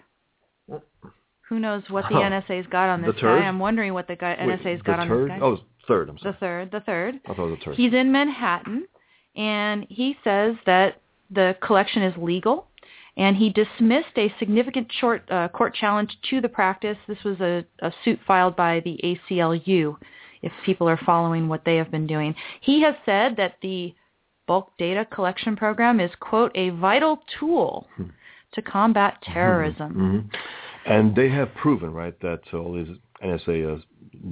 [1.49, 2.21] Who knows what the Huh.
[2.29, 3.41] NSA's got on The this turd?
[3.41, 3.47] guy?
[3.47, 5.31] I'm wondering what the guy Wait, NSA's the got on third?
[5.31, 5.45] this guy.
[5.45, 6.10] Oh, third.
[6.10, 6.33] I'm sorry.
[6.33, 7.15] the third, the third.
[7.25, 7.75] I thought it was the third.
[7.75, 8.88] He's in Manhattan,
[9.36, 12.67] and he says that the collection is legal,
[13.15, 16.97] and he dismissed a significant short uh, court challenge to the practice.
[17.07, 19.95] This was a, a suit filed by the ACLU,
[20.41, 22.36] if people are following what they have been doing.
[22.62, 23.95] He has said that the
[24.47, 27.88] bulk data collection program is, quote, a vital tool
[28.53, 29.93] to combat terrorism.
[29.93, 30.38] hmm
[30.88, 33.82] And they have proven, right, that all these NSA, uh,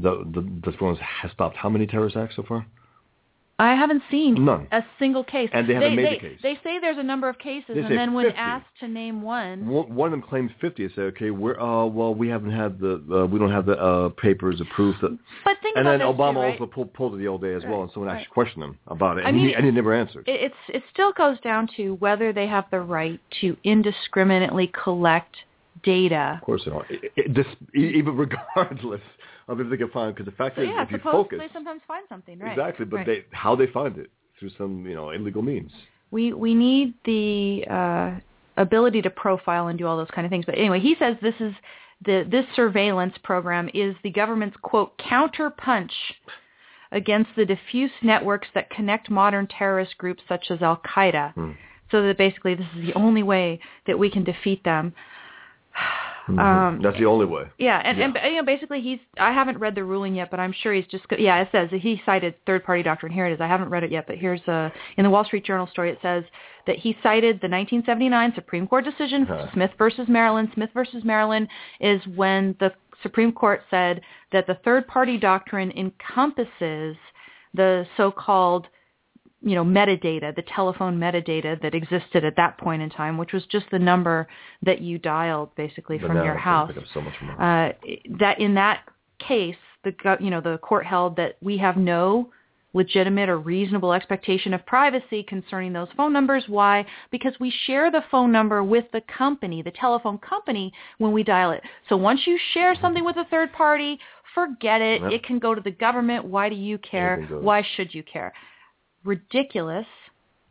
[0.01, 2.65] the, the, this one has stopped how many terrorist acts so far?
[3.57, 4.67] I haven't seen None.
[4.73, 5.49] a single case.
[5.53, 6.39] And they haven't made they, the case.
[6.43, 8.37] They say there's a number of cases, They and then when 50.
[8.37, 10.87] asked to name one, One, of them claims 50.
[10.87, 13.77] They say, okay, we're, uh, well, we haven't had the, uh, we don't have the
[13.81, 14.97] uh, papers, the proof.
[15.01, 16.51] That, but think and about then Obama too, right?
[16.59, 18.19] also pulled, pulled it the old day as well, and someone right.
[18.19, 20.27] actually questioned him about it, I and, mean, he, and he never answered.
[20.27, 25.33] It, it's it still goes down to whether they have the right to indiscriminately collect
[25.83, 26.37] data.
[26.39, 26.85] Of course they don't.
[26.89, 28.15] It, it, this, even
[28.55, 29.01] regardless
[29.47, 31.53] of if they can find, because the fact So is, yeah, if you focus, they
[31.53, 32.51] sometimes find something, right?
[32.51, 33.05] exactly, but right.
[33.05, 34.09] they, how they find it
[34.39, 35.71] through some, you know, illegal means.
[36.11, 38.19] we we need the uh,
[38.57, 40.45] ability to profile and do all those kind of things.
[40.45, 41.53] But anyway, he says this is
[42.05, 45.91] the this surveillance program is the government's quote counterpunch
[46.91, 51.33] against the diffuse networks that connect modern terrorist groups such as Al Qaeda.
[51.33, 51.51] Hmm.
[51.91, 54.93] So that basically this is the only way that we can defeat them.
[56.27, 56.39] Mhm.
[56.39, 57.43] Um, That's the only way.
[57.59, 58.99] Yeah, and, and you know, basically he's.
[59.19, 61.05] I haven't read the ruling yet, but I'm sure he's just.
[61.17, 63.11] Yeah, it says that he cited third-party doctrine.
[63.11, 63.41] Here it is.
[63.41, 65.91] I haven't read it yet, but here's a in the Wall Street Journal story.
[65.91, 66.23] It says
[66.65, 69.51] that he cited the 1979 Supreme Court decision, Huh.
[69.53, 70.49] Smith versus Maryland.
[70.55, 71.47] Smith versus Maryland
[71.79, 72.71] is when the
[73.03, 76.95] Supreme Court said that the third-party doctrine encompasses
[77.53, 78.67] the so-called
[79.45, 83.45] you know, metadata, the telephone metadata that existed at that point in time, which was
[83.45, 84.27] just the number
[84.63, 86.71] that you dialed basically But from your house.
[86.93, 87.01] so.
[87.39, 87.71] Uh,
[88.19, 88.81] that in that
[89.19, 92.31] case, the you know the court held that we have no
[92.73, 96.43] legitimate or reasonable expectation of privacy concerning those phone numbers.
[96.47, 96.83] Why?
[97.11, 101.51] Because we share the phone number with the company, the telephone company, when we dial
[101.51, 101.61] it.
[101.87, 103.99] So once you share something with a third party,
[104.33, 105.01] forget it.
[105.03, 105.11] Yep.
[105.11, 106.25] It can go to the government.
[106.25, 107.25] Why do you care?
[107.29, 108.33] Why should you care?
[109.05, 109.85] Ridiculous.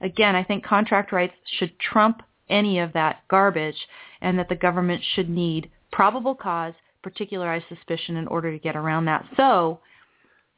[0.01, 3.77] Again, I think contract rights should trump any of that garbage
[4.21, 9.05] and that the government should need probable cause, particularized suspicion in order to get around
[9.07, 9.25] that.
[9.37, 9.81] So,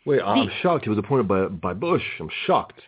[0.05, 0.85] Wait, I'm the- shocked.
[0.85, 2.05] He was appointed by by Bush.
[2.21, 2.81] I'm shocked.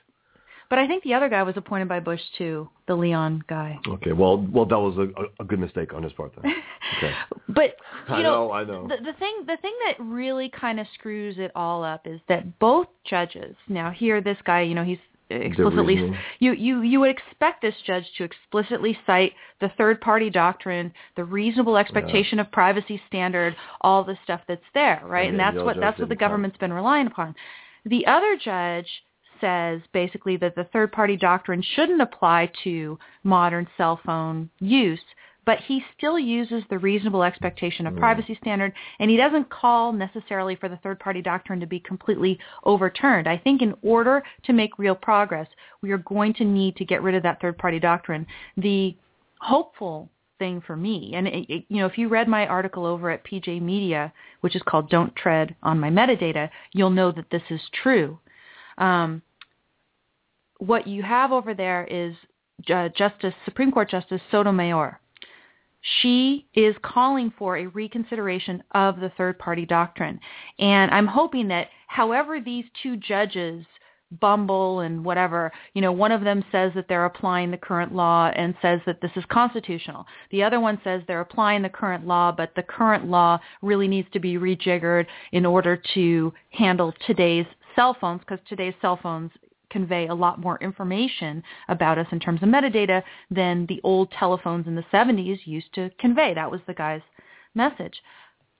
[0.71, 3.79] But I think the other guy was appointed by Bush too, the Leon guy.
[3.87, 6.53] Okay, well, well, that was a, a, good mistake on his part then.
[6.99, 7.15] Okay.
[7.49, 7.77] But
[8.09, 8.87] you I know, know, I know.
[8.87, 12.59] The, the thing, the thing that really kind of screws it all up is that
[12.59, 13.57] both judges.
[13.69, 14.99] Now, here, this guy, you know, he's
[15.31, 20.93] explicitly you you you would expect this judge to explicitly cite the third party doctrine,
[21.17, 25.29] the reasonable expectation of privacy standard, all the stuff that's there, right?
[25.29, 27.35] And And that's what that's what the government's been relying upon.
[27.85, 28.89] The other judge
[29.41, 35.01] says basically that the third party doctrine shouldn't apply to modern cell phone use,
[35.45, 37.99] but he still uses the reasonable expectation of Mm.
[38.01, 42.39] privacy standard and he doesn't call necessarily for the third party doctrine to be completely
[42.65, 43.27] overturned.
[43.27, 45.49] I think in order to make real progress,
[45.81, 48.27] we are going to need to get rid of that third party doctrine.
[48.59, 48.95] The
[49.41, 53.11] hopeful thing for me, and it, it, you know, if you read my article over
[53.11, 57.43] at PJ Media, which is called "Don't Tread on My Metadata," you'll know that this
[57.51, 58.19] is true.
[58.77, 59.23] Um,
[60.59, 62.15] what you have over there is
[62.73, 65.01] uh, Justice Supreme Court Justice Sotomayor.
[66.01, 70.19] She is calling for a reconsideration of the third party doctrine.
[70.59, 73.65] And I'm hoping that however these two judges
[74.21, 78.31] bumble and whatever, you know, one of them says that they're applying the current law
[78.35, 80.07] and says that this is constitutional.
[80.31, 84.09] The other one says they're applying the current law, but the current law really needs
[84.13, 89.31] to be rejiggered in order to handle today's cell phones because today's cell phones
[89.71, 94.67] convey a lot more information about us in terms of metadata than the old telephones
[94.67, 96.35] in the 70s used to convey.
[96.35, 97.03] That was the guy's
[97.55, 98.03] message.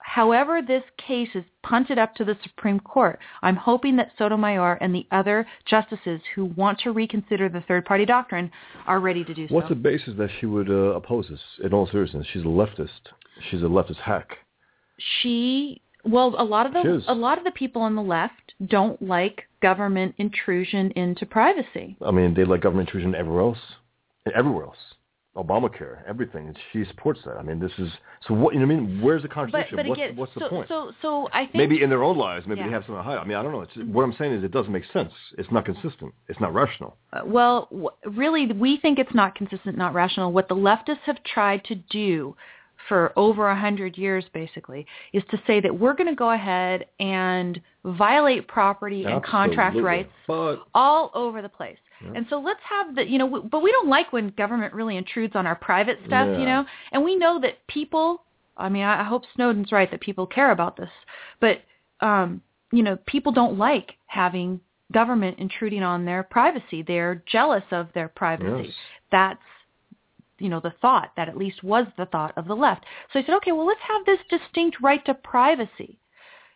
[0.01, 3.19] However, this case is punted up to the Supreme Court.
[3.43, 8.51] I'm hoping that Sotomayor and the other justices who want to reconsider the third-party doctrine
[8.87, 9.55] are ready to do so.
[9.55, 11.41] What's the basis that she would uh, oppose this?
[11.63, 12.89] In all seriousness, she's a leftist.
[13.51, 14.39] She's a leftist hack.
[15.21, 18.55] she Well, a lot of the is- a lot of the people on the left
[18.67, 21.97] don't like government intrusion into privacy.
[22.05, 23.59] I mean, they like government intrusion everywhere else,
[24.35, 24.95] everywhere else.
[25.37, 26.53] Obamacare, everything.
[26.73, 27.37] She supports that.
[27.37, 27.93] I mean, this is
[28.27, 28.35] so.
[28.35, 28.67] What you know?
[28.67, 29.77] I mean, where's the contradiction?
[29.77, 30.69] but what's, again, what's the so, point?
[30.69, 32.67] so so I think maybe in their own lives, maybe Yeah.
[32.67, 33.19] they have something to hide.
[33.19, 33.61] I mean, I don't know.
[33.61, 35.13] It's, what I'm saying is, it doesn't make sense.
[35.37, 36.13] It's not consistent.
[36.27, 36.97] It's not rational.
[37.13, 40.33] Uh, Well, w- really, we think it's not consistent, not rational.
[40.33, 42.35] What the leftists have tried to do
[42.89, 46.87] for over a hundred years, basically, is to say that we're going to go ahead
[47.01, 51.79] and violate property and contract rights But all over the place.
[52.17, 54.97] And so let's have the, you know, w- but we don't like when government really
[54.97, 58.23] intrudes on our private stuff, you know, and we know that people,
[58.57, 60.91] I mean, I I hope Snowden's right that people care about this,
[61.41, 61.63] but,
[62.01, 64.61] um, you know, people don't like having
[64.93, 66.83] government intruding on their privacy.
[66.83, 68.67] They're jealous of their privacy.
[68.69, 68.75] Yes.
[69.11, 69.41] That's,
[70.39, 72.85] you know, the thought, that at least was the thought of the left.
[73.13, 75.99] So I said, okay, well, let's have this distinct right to privacy.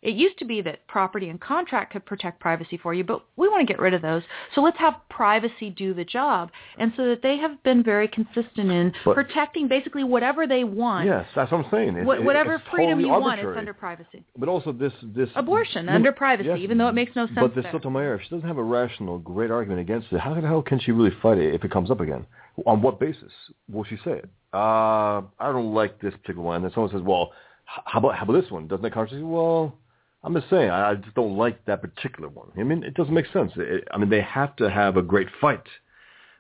[0.03, 3.49] It used to be that property and contract could protect privacy for you, but we
[3.49, 4.25] want to get rid of those.
[4.53, 6.51] So let's have privacy do the job.
[6.77, 11.07] And so that they have been very consistent in But- protecting basically whatever they want.
[11.07, 12.05] yes, that's what I'm saying.
[12.05, 13.55] Whatever freedom totally you want, arbitrary.
[13.55, 14.25] it's under privacy.
[14.37, 17.39] But also this this Abortion under privacy, yes, even though it makes no sense.
[17.39, 17.71] But the there.
[17.71, 20.81] Sotomayor, if she doesn't have a rational, great argument against it, how the hell can
[20.81, 22.27] she really fight it if it comes up again?
[22.67, 23.33] On what basis
[23.71, 24.29] will she say it?
[24.53, 26.65] Uh, I don't like this particular one.
[26.65, 27.33] And someone says, well,
[27.65, 28.69] how about how about this one?
[28.69, 29.27] Doesn't that contradict?
[29.27, 29.75] Well,
[30.23, 32.49] I'm just saying, I I just don't like that particular one.
[32.59, 33.53] I mean, it doesn't make sense.
[33.57, 35.67] It, I mean, they have to have a great fight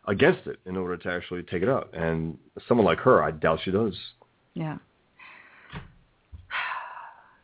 [0.07, 1.90] against it in order to actually take it out.
[1.94, 2.37] And
[2.68, 3.94] someone like her, I doubt she does.
[4.55, 4.79] Yeah.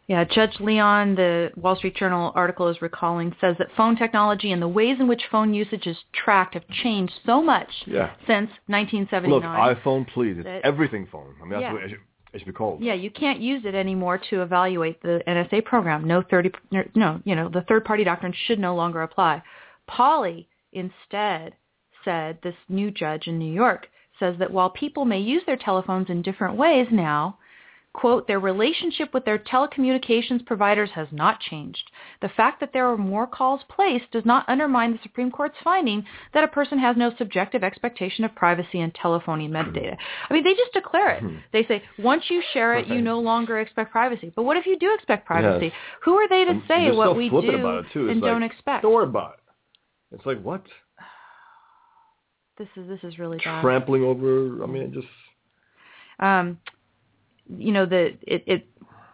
[0.08, 4.62] Yeah, Judge Leon, the Wall Street Journal article is recalling, says that phone technology and
[4.62, 8.10] the ways in which phone usage is tracked have changed so much Yeah.
[8.26, 9.30] since 1979.
[9.30, 10.38] Look, iPhone, please.
[10.38, 11.34] It's everything phone.
[11.38, 11.72] I mean, that's Yeah.
[11.74, 12.00] what it should,
[12.32, 12.80] it should be called.
[12.80, 16.04] Yeah, you can't use it anymore to evaluate the NSA program.
[16.04, 16.52] No 30
[16.94, 19.42] no, you know, the third party doctrine should no longer apply.
[19.90, 21.54] Pauley instead
[22.02, 26.08] said this new judge in New York says that while people may use their telephones
[26.08, 27.36] in different ways now,
[27.98, 31.82] quote, their relationship with their telecommunications providers has not changed.
[32.22, 36.04] The fact that there are more calls placed does not undermine the Supreme Court's finding
[36.32, 39.96] that a person has no subjective expectation of privacy in telephony metadata.
[40.30, 41.24] I mean, they just declare it.
[41.52, 44.32] They say, once you share it, you no longer expect privacy.
[44.36, 45.66] But what if you do expect privacy?
[45.66, 45.74] Yes.
[46.04, 48.10] Who are they to And say what so we do about it too.
[48.10, 48.82] And like, don't expect?
[48.82, 50.14] Don't worry about it.
[50.14, 50.62] It's like what?
[52.58, 53.62] This is this is really bad.
[53.62, 54.64] Trampling over.
[54.64, 55.06] I mean, just
[56.18, 56.58] um,
[57.56, 58.68] you know, the it, it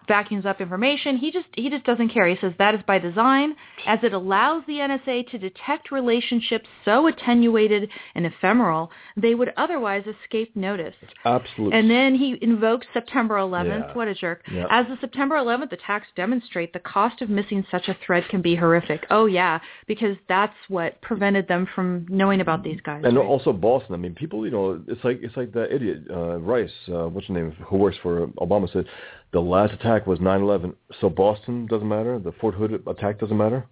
[0.07, 1.17] vacuums up information.
[1.17, 2.27] He just he just doesn't care.
[2.27, 3.55] He says that is by design,
[3.87, 10.05] as it allows the NSA to detect relationships so attenuated and ephemeral they would otherwise
[10.07, 10.95] escape notice.
[11.25, 11.79] absolutely.
[11.79, 13.89] And then he invokes September 11th.
[13.89, 13.95] Yeah.
[13.95, 14.43] What a jerk.
[14.51, 14.67] Yeah.
[14.71, 18.55] As the September 11th attacks demonstrate, the cost of missing such a thread can be
[18.55, 19.07] horrific.
[19.11, 23.03] Oh, yeah, because that's what prevented them from knowing about these guys.
[23.05, 23.27] and right?
[23.27, 23.95] also Boston.
[23.95, 27.27] I mean, people, you know, it's like it's like that idiot uh, Rice, uh, what's
[27.27, 28.87] his name, who works for Obama, said
[29.35, 30.75] the last attack was 9/11.
[31.01, 32.21] So Boston doesn't matter.
[32.21, 33.67] The Fort Hood attack doesn't matter.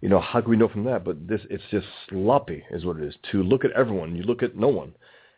[0.00, 1.04] You know, how can we know from that?
[1.04, 3.14] But this, it's just sloppy, is what it is.
[3.30, 4.92] To look at everyone, you look at no one.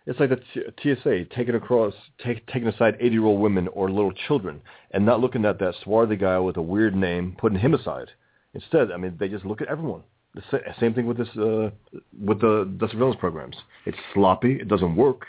[0.07, 0.41] It's like the
[0.83, 1.93] TSA taking across,
[2.25, 4.63] take, taking aside 80-year-old women or little children,
[4.93, 8.09] and not looking at that swarthy guy with a weird name, putting him aside.
[8.55, 10.03] Instead, I mean, they just look at everyone.
[10.35, 11.71] The sa- same thing with this, uh,
[12.19, 13.57] with the, the surveillance programs.
[13.85, 14.55] It's sloppy.
[14.55, 15.27] It doesn't work,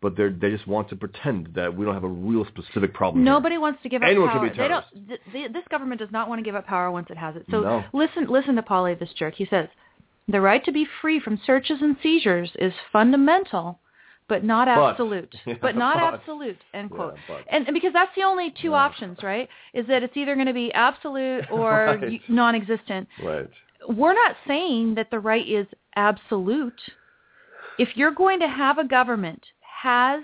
[0.00, 3.24] but they they just want to pretend that we don't have a real specific problem.
[3.24, 3.32] here.
[3.32, 4.48] Nobody wants to give up Anyone can power.
[4.48, 4.84] be a they don't.
[5.08, 7.44] Th- th- this government does not want to give up power once it has it.
[7.50, 7.84] So No.
[7.92, 9.34] listen, listen to Pauley, this jerk.
[9.34, 9.68] He says,
[10.28, 13.80] "The right to be free from searches and seizures is fundamental,
[14.28, 14.90] but not But.
[14.90, 15.34] absolute.
[15.46, 16.14] Yeah, but not but.
[16.14, 17.16] absolute." End quote.
[17.28, 17.38] Yeah.
[17.50, 18.84] And, and because that's the only two Yeah.
[18.84, 19.48] options, right?
[19.74, 22.20] Is that it's either going to be absolute or Right.
[22.28, 23.08] non-existent.
[23.22, 23.48] Right.
[23.88, 26.80] We're not saying that the right is absolute.
[27.78, 29.44] If you're going to have a government
[29.82, 30.22] has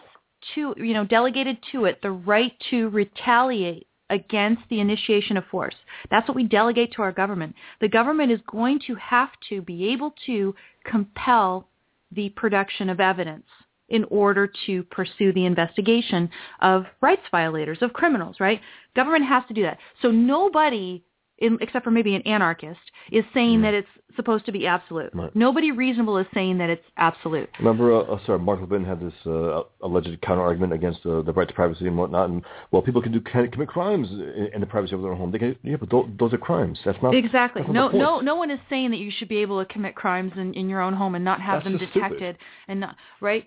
[0.55, 5.75] to, you know, delegated to it the right to retaliate against the initiation of force.
[6.11, 7.55] That's what we delegate to our government.
[7.81, 11.69] The government is going to have to be able to compel
[12.13, 13.47] the production of evidence
[13.89, 16.29] in order to pursue the investigation
[16.61, 18.61] of rights violators, of criminals, right?
[18.97, 19.79] Government has to do that.
[20.03, 21.03] So nobody,
[21.39, 22.81] in, except for maybe an anarchist,
[23.11, 25.11] is saying that it's supposed to be absolute.
[25.15, 25.35] Right.
[25.35, 27.49] Nobody reasonable is saying that it's absolute.
[27.59, 31.49] Remember, uh, uh, sorry, Mark Levin had this uh, alleged counter-argument against uh, the right
[31.49, 34.67] to privacy and whatnot, and well, people can do can commit crimes in, in the
[34.67, 35.33] privacy of their own home.
[35.33, 36.79] They can, yeah, but those, those are crimes.
[36.85, 37.63] That's not Exactly.
[37.63, 39.73] That's No, not the no, no one is saying that you should be able to
[39.73, 42.39] commit crimes in, in your own home and not have That's them detected stupid.
[42.69, 43.45] and not right.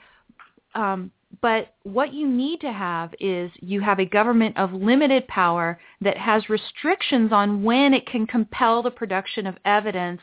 [0.75, 1.11] Um,
[1.41, 6.17] But what you need to have is you have a government of limited power that
[6.17, 10.21] has restrictions on when it can compel the production of evidence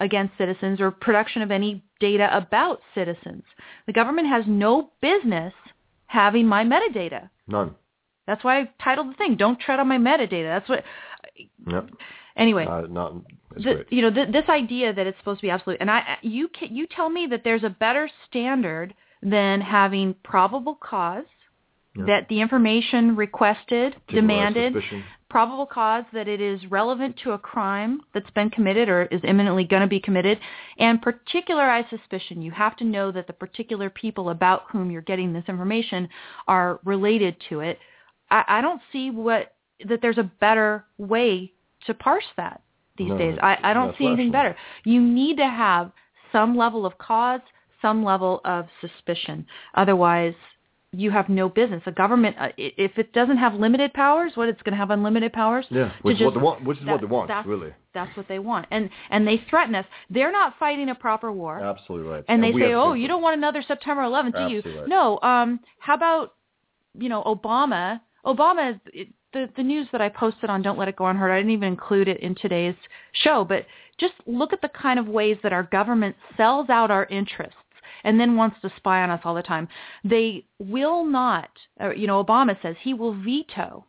[0.00, 3.44] against citizens or production of any data about citizens.
[3.86, 5.52] The government has no business
[6.06, 7.28] having my metadata.
[7.46, 7.74] None.
[8.26, 10.84] That's why I titled the thing "Don't Tread on My Metadata." That's what.
[11.70, 11.90] Yep.
[12.36, 13.14] Anyway, Uh, not.
[13.56, 16.48] The, you know th- this idea that it's supposed to be absolute, and I you
[16.48, 21.24] ca you tell me that there's a better standard than having probable cause
[21.96, 22.04] Yeah.
[22.06, 25.04] that the information requested, demanded, suspicion.
[25.28, 29.64] probable cause that it is relevant to a crime that's been committed or is imminently
[29.64, 30.38] going to be committed,
[30.78, 32.40] and particularized suspicion.
[32.40, 36.08] You have to know that the particular people about whom you're getting this information
[36.46, 37.78] are related to it.
[38.30, 39.54] I, I don't see what
[39.86, 41.52] that there's a better way
[41.86, 42.62] to parse that
[42.96, 43.38] these No, days.
[43.42, 44.56] I, I don't see anything better.
[44.84, 45.92] You need to have
[46.32, 47.40] some level of cause,
[47.82, 49.46] some level of suspicion.
[49.74, 50.34] Otherwise,
[50.92, 51.82] you have no business.
[51.86, 55.32] A government, uh, if it doesn't have limited powers, what it's going to have unlimited
[55.32, 55.66] powers?
[55.70, 56.64] Yeah, which is what they want.
[56.64, 57.74] Which is what they want, that's, really.
[57.92, 59.84] That's what they want, and and they threaten us.
[60.08, 62.24] They're not fighting a proper war, Absolutely right.
[62.28, 64.88] and they say, "Oh, you don't want another September 11th, do you?" Right.
[64.88, 65.20] No.
[65.22, 66.34] Um, how about
[66.98, 68.00] you know Obama?
[68.24, 71.30] Obama is it, the the news that I posted on Don't Let It Go Unheard.
[71.30, 72.76] I didn't even include it in today's
[73.12, 73.66] show, but
[73.98, 77.56] just look at the kind of ways that our government sells out our interests
[78.04, 79.68] and then wants to spy on us all the time.
[80.04, 83.84] They will not, uh, you know, Obama says he will veto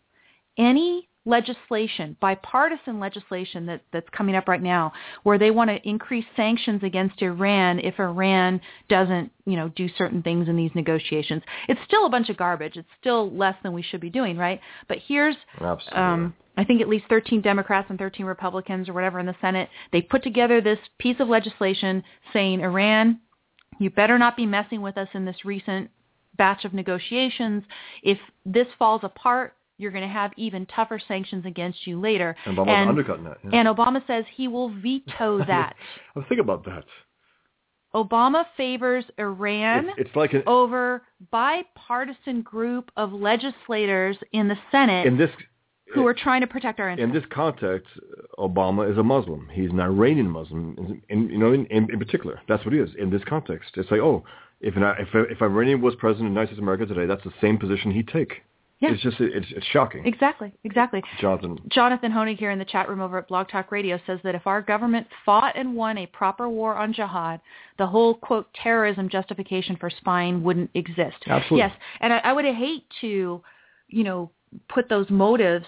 [0.57, 4.91] any legislation, bipartisan legislation that, that's coming up right now,
[5.24, 10.24] where they want to increase sanctions against Iran if Iran doesn't, you know, do certain
[10.24, 11.43] things in these negotiations.
[11.68, 12.78] It's still a bunch of garbage.
[12.78, 14.60] It's still less than we should be doing, right?
[14.88, 15.99] But here's, Absolutely.
[15.99, 19.70] um, I think at least 13 Democrats and 13 Republicans or whatever in the Senate,
[19.91, 22.03] they put together this piece of legislation
[22.34, 23.20] saying, Iran,
[23.80, 25.90] you better not be messing with us in this recent
[26.38, 27.64] batch of negotiations.
[28.04, 32.36] If this falls apart, you're going to have even tougher sanctions against you later.
[32.46, 33.38] and Obama's and, undercutting that.
[33.44, 33.60] Yeah.
[33.60, 35.76] and Obama says he will veto that.
[36.16, 36.84] I was thinking about that.
[37.96, 41.02] Obama favors Iran It's, it's like an, over
[41.32, 45.32] bipartisan group of legislators in the Senate in this
[45.94, 47.16] who are trying to protect our interests.
[47.16, 47.88] in this context,
[48.38, 49.50] Obama is a Muslim.
[49.52, 52.40] He's an Iranian Muslim, you know, in, in, in particular.
[52.48, 53.72] That's what he is in this context.
[53.76, 54.24] It's like, oh,
[54.62, 57.24] if an, if if Iranian was president of the United States of America today, that's
[57.24, 58.42] the same position he'd take.
[58.80, 58.92] Yeah.
[58.94, 60.06] It's just it's it's shocking.
[60.06, 61.04] Exactly, exactly.
[61.20, 64.36] Jonathan, Jonathan Honig here in the chat room over at Blog Talk Radio says that
[64.36, 67.42] if our government fought and won a proper war on jihad,
[67.78, 71.18] the whole quote terrorism justification for spying wouldn't exist.
[71.28, 71.58] Absolutely.
[71.58, 73.42] Yes, and I, I would hate to,
[73.90, 74.32] you know,
[74.70, 75.66] put those motives,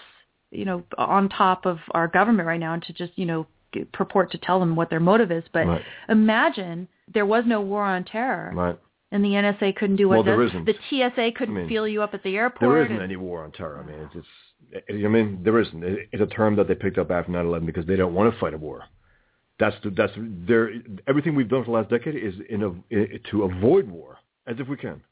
[0.52, 3.46] you know, on top of our government right now and to just, you know,
[3.92, 5.44] purport to tell them what their motive is.
[5.52, 5.82] But Right.
[6.08, 8.52] imagine there was no war on terror.
[8.54, 8.78] right?
[9.10, 10.64] And the NSA couldn't do what Well, there isn't.
[10.64, 12.60] The TSA couldn't I mean, feel you up at the airport.
[12.60, 13.78] There isn't and- any war on terror.
[13.82, 15.82] I mean, it's, it's it, I mean, there isn't.
[15.84, 18.38] It, it's a term that they picked up after 9/11 because they don't want to
[18.40, 18.84] fight a war.
[19.58, 20.70] That's the, that's their
[21.06, 24.68] everything we've done for the last decade is in a to avoid war as if
[24.68, 25.02] we can.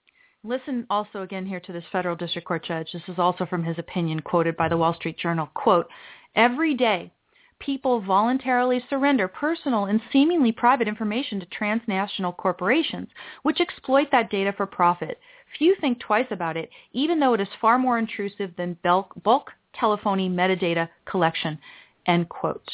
[0.43, 2.93] Listen also again here to this federal district court judge.
[2.93, 5.51] This is also from his opinion quoted by the Wall Street Journal.
[5.53, 5.87] Quote,
[6.35, 7.13] every day
[7.59, 13.09] people voluntarily surrender personal and seemingly private information to transnational corporations,
[13.43, 15.19] which exploit that data for profit.
[15.59, 20.31] Few think twice about it, even though it is far more intrusive than bulk, telephony
[20.31, 21.59] metadata collection.
[22.07, 22.71] End quote.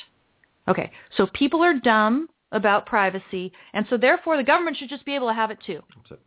[0.68, 5.16] Okay, so people are dumb about privacy, and so therefore the government should just be
[5.16, 5.82] able to have it too.
[6.10, 6.20] It.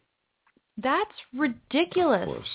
[0.82, 2.47] That's ridiculous.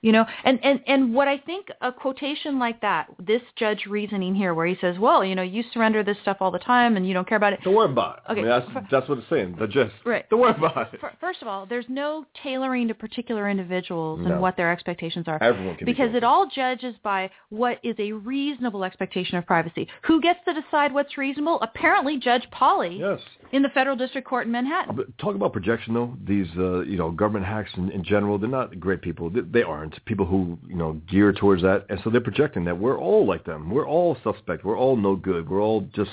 [0.00, 4.32] You know, and, and, and what I think a quotation like that, this judge reasoning
[4.32, 7.04] here where he says, well, you know, you surrender this stuff all the time and
[7.04, 7.58] you don't care about it.
[7.64, 8.30] Don't worry about it.
[8.30, 9.56] Okay, I mean, that's that's what it's saying.
[9.58, 9.94] The gist.
[10.04, 10.24] Right.
[10.30, 11.00] Don't worry about it.
[11.20, 15.42] First of all, there's no tailoring to particular individuals and what their expectations are.
[15.42, 16.18] Everyone can because guilty.
[16.18, 19.88] it all judges by what is a reasonable expectation of privacy.
[20.02, 21.58] Who gets to decide what's reasonable?
[21.60, 23.18] Apparently Judge Pauley Yes.
[23.50, 24.94] in the Federal District Court in Manhattan.
[24.94, 26.16] But talk about projection, though.
[26.24, 29.28] These, uh, you know, government hacks in, in general, they're not great people.
[29.28, 32.78] They, they aren't people who, you know, gear towards that, and so they're projecting that
[32.78, 33.70] we're all like them.
[33.70, 34.64] We're all suspect.
[34.64, 35.48] We're all no good.
[35.48, 36.10] We're all just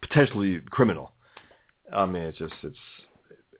[0.00, 1.12] potentially criminal.
[1.94, 2.76] I mean, it's just it's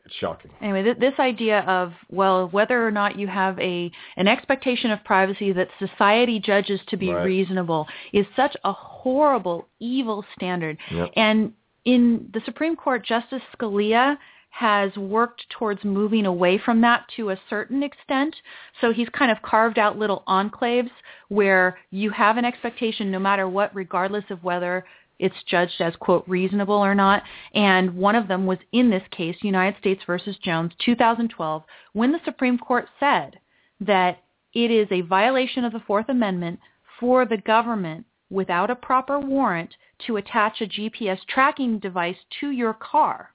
[0.05, 0.51] it's shocking.
[0.61, 5.03] Anyway, th- this idea of well, whether or not you have a an expectation of
[5.05, 7.25] privacy that society judges to be Right.
[7.25, 10.79] reasonable is such a horrible, evil standard.
[10.91, 11.11] Yep.
[11.17, 11.53] And
[11.85, 14.17] in the Supreme Court, Justice Scalia
[14.53, 18.37] has worked towards moving away from that to a certain extent.
[18.83, 20.91] So he's kind of carved out little enclaves
[21.29, 24.85] where you have an expectation no matter what, regardless of whether
[25.19, 27.23] it's judged as, quote, reasonable or not.
[27.55, 31.63] And one of them was in this case, United States versus Jones, 2012,
[31.95, 33.39] when the Supreme Court said
[33.81, 34.23] that
[34.53, 36.61] it is a violation of the Fourth Amendment
[37.01, 39.75] for the government without a proper warrant
[40.07, 43.31] to attach a GPS tracking device to your car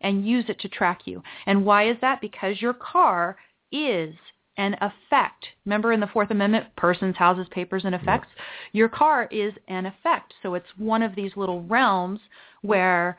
[0.00, 1.22] and use it to track you.
[1.46, 2.20] And why is that?
[2.20, 3.36] Because your car
[3.72, 4.14] is
[4.56, 5.46] an effect.
[5.64, 8.28] Remember in the Fourth Amendment, persons, houses, papers, and effects?
[8.72, 10.34] Your car is an effect.
[10.42, 12.20] So it's one of these little realms
[12.62, 13.18] where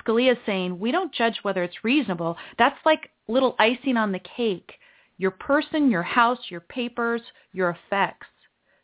[0.00, 2.36] Scalia is saying, we don't judge whether it's reasonable.
[2.58, 4.72] That's like little icing on the cake.
[5.18, 8.26] Your person, your house, your papers, your effects.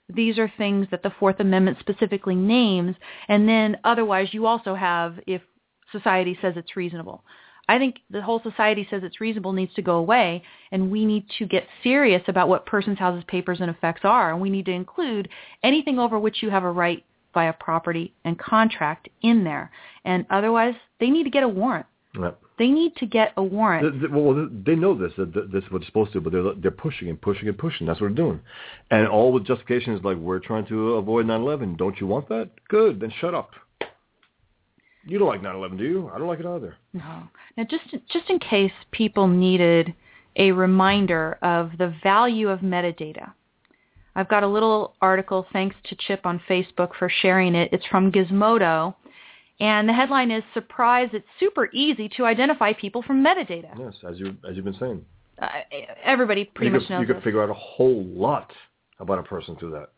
[0.08, 2.96] These are things that the Fourth Amendment specifically names.
[3.28, 5.42] And then otherwise you also have if
[5.92, 7.24] society says it's reasonable.
[7.68, 11.24] I think the whole society says it's reasonable needs to go away, and we need
[11.38, 14.72] to get serious about what persons, houses, papers, and effects are, and we need to
[14.72, 15.28] include
[15.62, 19.70] anything over which you have a right via property and contract in there.
[20.04, 21.86] And otherwise, they need to get a warrant.
[22.20, 22.40] Yep.
[22.58, 24.00] They need to get a warrant.
[24.00, 25.12] They, they, well, they know this.
[25.16, 27.86] That this is what they're supposed to, but they're they're pushing and pushing and pushing.
[27.86, 28.40] That's what they're doing,
[28.90, 31.78] and all with justification is like we're trying to avoid 9/11.
[31.78, 32.50] Don't you want that?
[32.68, 33.52] Good, then shut up.
[35.06, 36.10] You don't like 9/11, do you?
[36.14, 36.76] I don't like it either.
[36.92, 37.22] No.
[37.56, 39.94] Now, just just in case people needed
[40.36, 43.32] a reminder of the value of metadata,
[44.14, 45.46] I've got a little article.
[45.52, 47.70] Thanks to Chip on Facebook for sharing it.
[47.72, 48.94] It's from Gizmodo,
[49.58, 51.08] and the headline is "Surprise!
[51.12, 55.04] It's super easy to identify people from metadata." Yes, as you as you've been saying.
[55.40, 55.48] Uh,
[56.04, 57.24] everybody pretty you much could, knows You could this.
[57.24, 58.52] figure out a whole lot
[58.98, 59.88] about a person through that.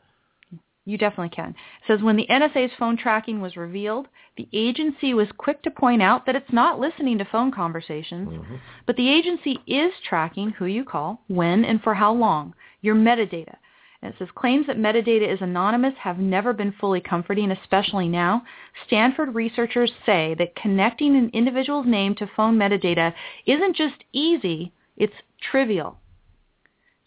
[0.85, 1.51] You definitely can.
[1.51, 6.03] It says when the NSA's phone tracking was revealed, the agency was quick to point
[6.03, 8.59] out that it's not listening to phone conversations, Mhm.
[8.85, 13.57] but the agency is tracking who you call, when, and for how long, your metadata.
[14.03, 18.45] And it says claims that metadata is anonymous have never been fully comforting, especially now.
[18.85, 23.15] Stanford researchers say that connecting an individual's name to phone metadata
[23.47, 26.01] isn't just easy, it's trivial.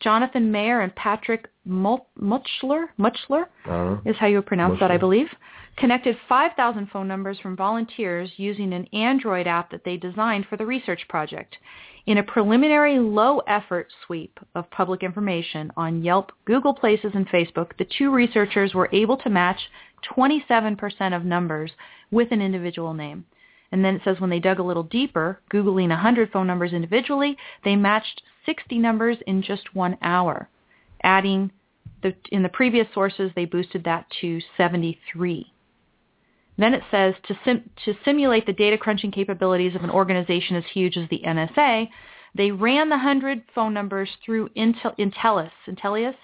[0.05, 4.01] Jonathan Mayer and Patrick Mutchler I don't know.
[4.05, 5.25] is how you would pronounce that, I believe,
[5.77, 10.65] connected 5,000 phone numbers from volunteers using an Android app that they designed for the
[10.65, 11.57] research project.
[12.05, 17.87] In a preliminary low-effort sweep of public information on Yelp, Google Places, and Facebook, the
[17.97, 19.59] two researchers were able to match
[20.15, 21.71] 27% of numbers
[22.11, 23.25] with an individual name.
[23.71, 27.35] And then it says when they dug a little deeper, Googling 100 phone numbers individually,
[27.63, 30.49] they matched 60 numbers in just one hour.
[31.03, 31.51] Adding
[32.01, 35.51] the, in the previous sources, they boosted that to 73.
[36.57, 40.63] Then it says to, sim- to simulate the data crunching capabilities of an organization as
[40.73, 41.89] huge as the NSA,
[42.33, 45.51] they ran the 100 phone numbers through Intel- Intellis.
[45.67, 46.15] Intelius.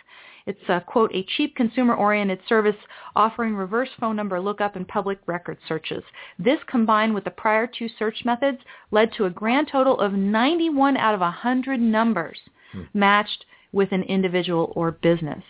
[0.46, 2.76] It's a, quote, a cheap consumer-oriented service
[3.16, 6.04] offering reverse phone number lookup and public record searches.
[6.40, 8.60] This combined with the prior two search methods
[8.92, 12.40] led to a grand total of 91 out of 100 numbers
[12.72, 12.84] hmm.
[12.94, 15.44] matched with an individual or business.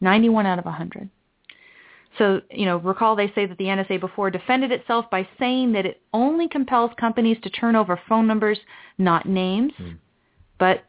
[0.00, 1.10] 91 out of 100.
[2.16, 5.86] So, you know, recall they say that the NSA before defended itself by saying that
[5.86, 8.58] it only compels companies to turn over phone numbers,
[8.98, 9.72] not names.
[9.76, 9.92] Hmm.
[10.58, 10.84] But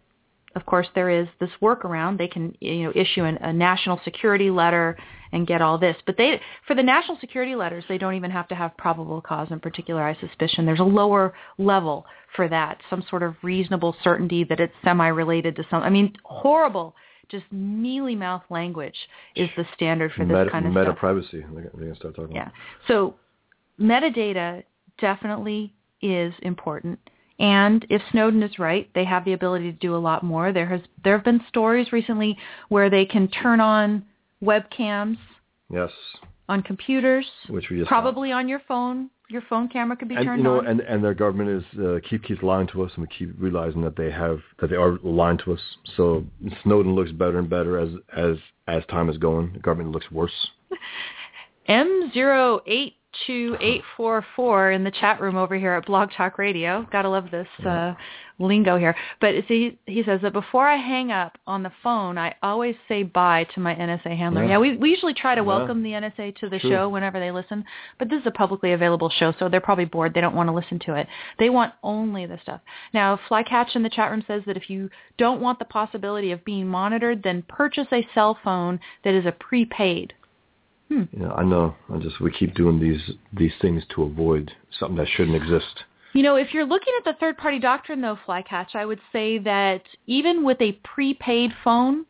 [0.59, 2.17] of course, there is this workaround.
[2.17, 4.97] They can, you know, issue an, a national security letter
[5.31, 5.95] and get all this.
[6.05, 9.47] But they, for the national security letters, they don't even have to have probable cause
[9.51, 10.65] and particularized suspicion.
[10.65, 12.05] There's a lower level
[12.35, 15.81] for that, some sort of reasonable certainty that it's semi-related to some.
[15.83, 16.95] I mean, horrible,
[17.29, 18.97] just mealy-mouth language
[19.35, 20.97] is the standard for this meta, kind of meta stuff.
[20.97, 21.45] privacy.
[21.53, 22.35] They're going to start talking.
[22.35, 22.49] Yeah.
[22.87, 23.15] So
[23.79, 24.63] metadata
[24.99, 26.99] definitely is important.
[27.39, 30.51] And if Snowden is right, they have the ability to do a lot more.
[30.51, 32.37] There has there have been stories recently
[32.67, 34.03] where they can turn on
[34.43, 35.17] webcams
[35.71, 35.91] Yes.
[36.49, 39.09] on computers, Which we just probably on your phone.
[39.29, 40.65] Your phone camera could be and turned you know, on.
[40.67, 43.81] and and their government is uh, keep keeps lying to us, and we keep realizing
[43.83, 45.59] that they have that they are lying to us.
[45.95, 46.25] So
[46.63, 48.37] Snowden looks better and better as as
[48.67, 49.53] as time is going.
[49.53, 50.49] The government looks worse.
[53.27, 56.87] M082844 in the chat room over here at Blog Talk Radio.
[56.91, 57.93] Gotta love this uh,
[58.37, 58.95] lingo here.
[59.19, 63.03] But see, he says that before I hang up on the phone, I always say
[63.03, 64.43] bye to my NSA handler.
[64.43, 64.51] Yeah.
[64.51, 65.47] Yeah, we, we usually try to Yeah.
[65.47, 66.69] welcome the NSA to the True.
[66.69, 67.63] show whenever they listen.
[67.97, 70.13] But this is a publicly available show, so they're probably bored.
[70.13, 71.07] They don't want to listen to it.
[71.37, 72.61] They want only the stuff.
[72.93, 76.45] Now, Flycatch in the chat room says that if you don't want the possibility of
[76.45, 80.13] being monitored, then purchase a cell phone that is a prepaid.
[80.89, 81.03] Hmm.
[81.11, 81.75] You know, I know.
[81.93, 85.83] I just we keep doing these these things to avoid something that shouldn't exist.
[86.13, 89.83] You know, if you're looking at the third-party doctrine, though, Flycatch, I would say that
[90.07, 92.05] even with a prepaid phone,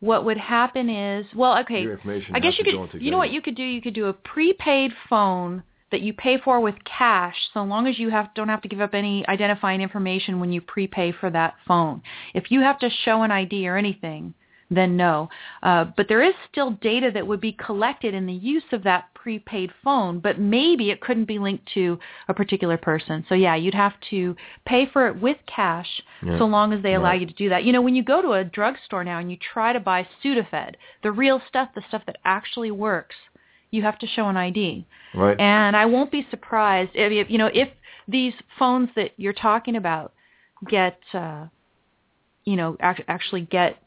[0.00, 1.86] what would happen is, well, okay,
[2.34, 3.62] I guess you could, you know what you could do?
[3.62, 7.98] You could do a prepaid phone that you pay for with cash, so long as
[7.98, 11.54] you have don't have to give up any identifying information when you prepay for that
[11.66, 12.02] phone.
[12.34, 14.34] If you have to show an ID or anything,
[14.70, 15.28] then no.
[15.62, 19.12] Uh, but there is still data that would be collected in the use of that
[19.14, 21.98] prepaid phone, but maybe it couldn't be linked to
[22.28, 23.24] a particular person.
[23.28, 26.38] So yeah, you'd have to pay for it with cash Yeah.
[26.38, 27.64] so long as they allow you to do that.
[27.64, 30.74] You know, when you go to a drugstore now and you try to buy Sudafed,
[31.02, 33.16] the real stuff, the stuff that actually works,
[33.70, 34.86] you have to show an ID.
[35.14, 35.38] Right.
[35.40, 37.68] And I won't be surprised if, if you know if
[38.08, 40.12] these phones that you're talking about
[40.68, 41.46] get uh,
[42.44, 43.78] you know act- actually get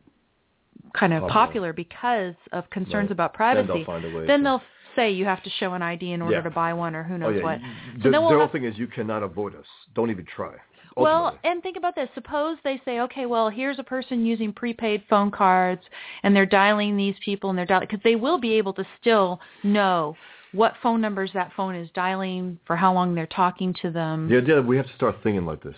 [0.93, 1.73] kind of Popular.
[1.73, 3.11] because of concerns Right.
[3.11, 3.83] about Then privacy.
[3.85, 4.61] they'll a way Then they'll
[4.95, 6.41] say you have to show an ID in order Yeah.
[6.41, 7.43] to buy one or who oh knows yeah.
[7.43, 7.59] what.
[7.59, 7.65] So
[8.03, 9.65] The, then we'll the whole have- thing is you cannot avoid us.
[9.93, 10.55] Don't even try.
[10.97, 12.09] well, and think about this.
[12.13, 15.81] Suppose they say, okay, well, here's a person using prepaid phone cards,
[16.23, 19.39] and they're dialing these people, and they're dialing because they will be able to still
[19.63, 20.17] know
[20.51, 24.27] what phone numbers that phone is dialing, for how long they're talking to them.
[24.27, 25.77] The idea that we have to start thinking like this,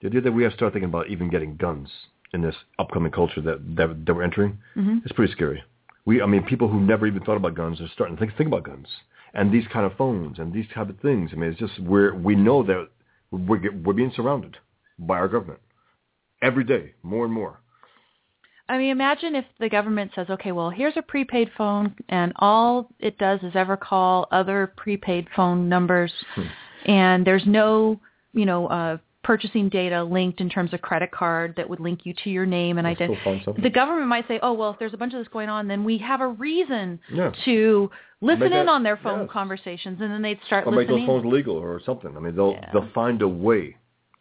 [0.00, 1.90] the idea that we have to start thinking about even getting guns
[2.32, 5.04] in this upcoming culture that that, that we're entering, Mhm.
[5.04, 5.62] is pretty scary.
[6.04, 8.48] We, I mean, people who never even thought about guns are starting to think, think
[8.48, 8.88] about guns
[9.34, 11.30] and these kind of phones and these type of things.
[11.32, 12.88] I mean, it's just we're we know that
[13.30, 14.56] we're we're being surrounded
[14.98, 15.60] by our government
[16.42, 17.60] every day, more and more.
[18.70, 22.90] I mean, imagine if the government says, okay, well, here's a prepaid phone, and all
[23.00, 26.42] it does is ever call other prepaid phone numbers, Hmm.
[26.84, 27.98] and there's no,
[28.34, 28.98] you know, uh,
[29.28, 32.78] purchasing data linked in terms of credit card that would link you to your name
[32.78, 33.20] and identity.
[33.60, 35.84] The government might say, oh, well, if there's a bunch of this going on, then
[35.84, 37.30] we have a reason Yeah.
[37.44, 37.90] to
[38.22, 39.28] listen Make in on their phone yes.
[39.30, 41.06] conversations, and then they'd start Or make listening.
[41.06, 42.16] those phones legal or something.
[42.16, 42.70] I mean, they'll Yeah.
[42.72, 43.76] they'll find a way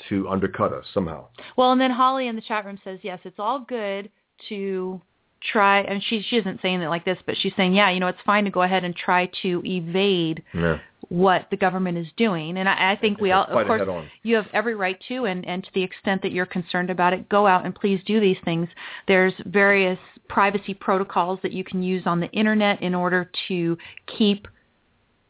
[0.10, 1.28] to undercut us somehow.
[1.56, 4.12] Well, and then Holly in the chat room says, yes, it's all good
[4.50, 5.02] to
[5.42, 8.08] try, and she she isn't saying it like this, but she's saying, yeah, you know,
[8.08, 10.80] it's fine to go ahead and try to evade Yeah.
[11.10, 12.58] what the government is doing.
[12.58, 13.82] And I, I think we all, of course,
[14.24, 17.30] you have every right to, and, and to the extent that you're concerned about it,
[17.30, 18.68] go out and please do these things.
[19.08, 23.78] There's various privacy protocols that you can use on the internet in order to
[24.18, 24.48] keep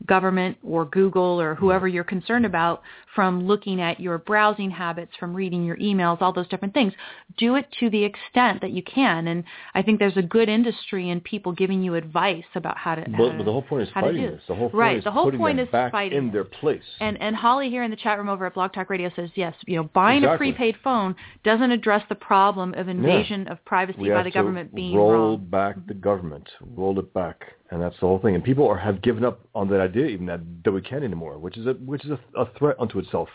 [0.06, 2.82] government or Google or whoever you're concerned about
[3.16, 6.94] from looking at your browsing habits, from reading your emails, all those different things.
[7.38, 9.28] Do it to the extent that you can.
[9.28, 9.44] And
[9.74, 13.02] I think there's a good industry in people giving you advice about how to.
[13.02, 14.42] how But, to- but the whole point is fighting this.
[14.48, 14.98] The whole point right.
[14.98, 16.84] is the whole putting point is back fighting in their place.
[17.00, 19.56] And and Holly here in the chat room over at Blog Talk Radio says yes,
[19.66, 20.50] you know, buying Exactly.
[20.50, 24.74] a prepaid phone doesn't address the problem of invasion of privacy we by the government
[24.76, 25.48] being roll wrong.
[25.50, 28.36] back the government, roll it back, and that's the whole thing.
[28.36, 31.38] And people are, have given up on that idea, even that that we can't anymore,
[31.38, 33.30] which is a which is a, a threat unto itself.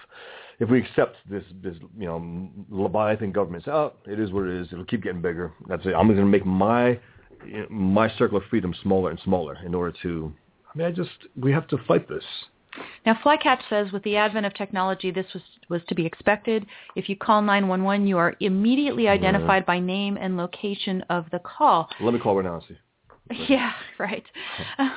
[0.58, 4.60] If we accept this this you know Leviathan government, say, oh, it is what it
[4.60, 4.68] is.
[4.72, 5.52] It'll keep getting bigger.
[5.68, 5.94] That's it.
[5.94, 7.00] I'm going to make my
[7.46, 10.32] you know, my circle of freedom smaller and smaller in order to.
[10.72, 12.24] I mean, I just we have to fight this.
[13.04, 16.64] Now, Flycatch says, with the advent of technology, this was was to be expected.
[16.96, 19.12] If you call 911, you are immediately mm-hmm.
[19.12, 21.88] identified by name and location of the call.
[22.00, 22.78] Let me call right now and see.
[23.48, 24.24] Yeah, right.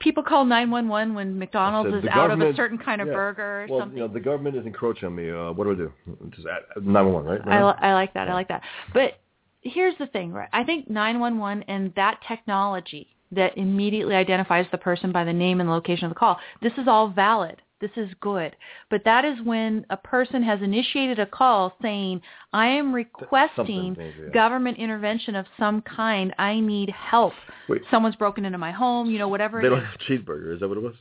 [0.00, 3.14] People call 911 when McDonald's said is out of a certain kind of yeah.
[3.14, 3.98] burger or Well, something.
[3.98, 5.30] you know, the government is encroaching on me.
[5.30, 5.92] Uh, what do I do?
[6.30, 7.40] Just add 911, right?
[7.46, 8.28] I, li- I like that.
[8.28, 8.62] I like that.
[8.92, 9.20] But
[9.60, 10.48] here's the thing, right?
[10.52, 15.70] I think 911 and that technology that immediately identifies the person by the name and
[15.70, 17.60] location of the call, this is all valid.
[17.80, 18.56] This is good.
[18.90, 22.20] But that is when a person has initiated a call saying,
[22.52, 24.30] I am requesting yeah.
[24.32, 26.34] government intervention of some kind.
[26.38, 27.34] I need help.
[27.68, 27.82] Wait.
[27.90, 29.86] Someone's broken into my home, you know, whatever They it don't is.
[29.86, 30.54] have cheeseburger.
[30.54, 30.94] Is that what it was?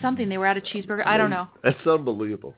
[0.00, 0.28] Something.
[0.28, 1.06] They were out of cheeseburger.
[1.06, 1.48] I don't know.
[1.64, 2.54] That's unbelievable.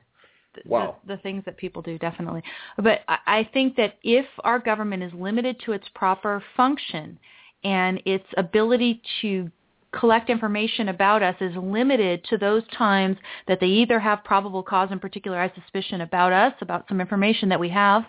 [0.65, 0.97] Wow.
[1.05, 2.41] the, the things that people do definitely
[2.77, 7.19] but I, I think that if our government is limited to its proper function
[7.63, 9.49] and its ability to
[9.91, 13.17] collect information about us is limited to those times
[13.47, 17.59] that they either have probable cause and particularized suspicion about us about some information that
[17.59, 18.03] we have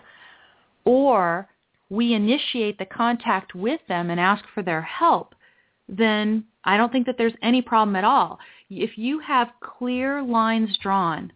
[0.85, 1.47] or
[1.89, 5.33] we initiate the contact with them and ask for their help
[5.89, 8.37] then I don't think that there's any problem at all.
[8.69, 11.33] If you have clear lines drawn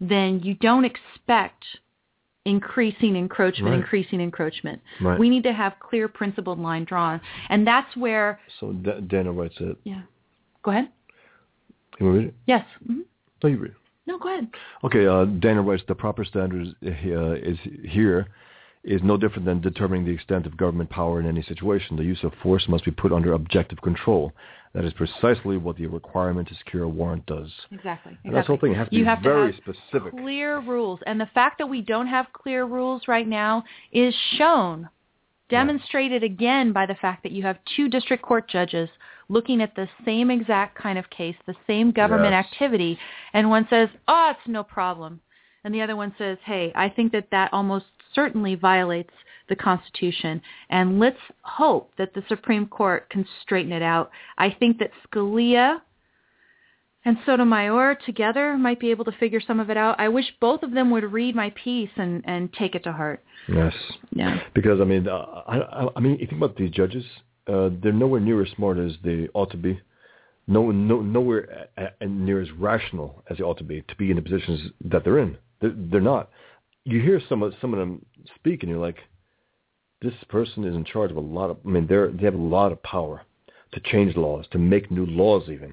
[0.00, 1.64] then you don't expect
[2.44, 3.78] increasing encroachment, Right.
[3.80, 4.80] increasing encroachment.
[5.00, 5.18] Right.
[5.18, 7.20] We need to have clear principled line drawn.
[7.48, 9.76] And that's where, So Da- Dana writes it.
[9.84, 10.02] yeah.
[10.62, 10.88] Go ahead.
[11.96, 12.34] Can we read it?
[12.46, 12.64] Yes.
[12.86, 13.00] hmm
[13.42, 13.76] No, you read it.
[14.06, 14.48] No, go ahead.
[14.82, 18.26] Okay, uh, Dana writes, the proper standard is, uh, is here
[18.84, 21.96] is no different than determining the extent of government power in any situation.
[21.96, 24.32] The use of force must be put under objective control.
[24.74, 27.50] That is precisely what the requirement to secure a warrant does.
[27.70, 28.16] Exactly.
[28.24, 28.74] And that's the whole thing.
[28.74, 30.12] Has to you be have very to have specific.
[30.12, 30.98] clear rules.
[31.06, 34.88] And the fact that we don't have clear rules right now is shown
[35.50, 38.88] demonstrated again by the fact that you have two district court judges
[39.28, 42.46] looking at the same exact kind of case, the same government Yes.
[42.46, 42.98] activity,
[43.34, 45.20] and one says, "Oh, it's no problem,"
[45.62, 49.12] and the other one says, "Hey, I think that that almost certainly violates
[49.48, 50.40] the Constitution,
[50.70, 55.80] and let's hope that the Supreme Court can straighten it out." I think that Scalia
[57.04, 59.98] and Sotomayor together might be able to figure some of it out.
[59.98, 63.22] I wish both of them would read my piece and and take it to heart.
[63.48, 63.74] Yes.
[64.12, 64.40] Yeah.
[64.54, 67.04] Because I mean, uh, I, I, mean, you think about these judges;
[67.46, 69.80] uh, they're nowhere near as smart as they ought to be.
[70.46, 71.68] No, no, nowhere
[72.00, 75.18] near as rational as they ought to be to be in the positions that they're
[75.18, 75.36] in.
[75.60, 76.30] They're, they're not.
[76.84, 78.04] You hear some of some of them
[78.36, 78.98] speak, and you're like,
[80.00, 81.58] this person is in charge of a lot of.
[81.64, 83.22] I mean, they're they have a lot of power
[83.72, 85.72] to change laws, to make new laws, even.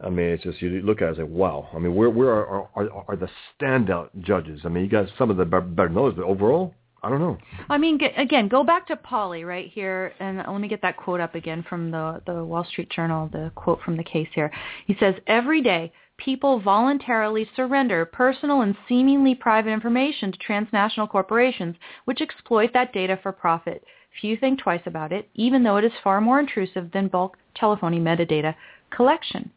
[0.00, 1.68] I mean, it's just you look at it as like, wow.
[1.74, 3.28] I mean, where where are are, are the
[3.60, 4.60] standout judges?
[4.64, 7.38] I mean, you got some of the better knowledge, but overall, I don't know.
[7.68, 10.96] I mean, get, again, go back to Pauley right here, and let me get that
[10.96, 13.28] quote up again from the the Wall Street Journal.
[13.30, 14.50] The quote from the case here.
[14.86, 21.76] He says, "Every day, people voluntarily surrender personal and seemingly private information to transnational corporations,
[22.04, 23.84] which exploit that data for profit.
[24.20, 27.98] Few think twice about it, even though it is far more intrusive than bulk telephony
[27.98, 28.54] metadata
[28.90, 29.50] collection."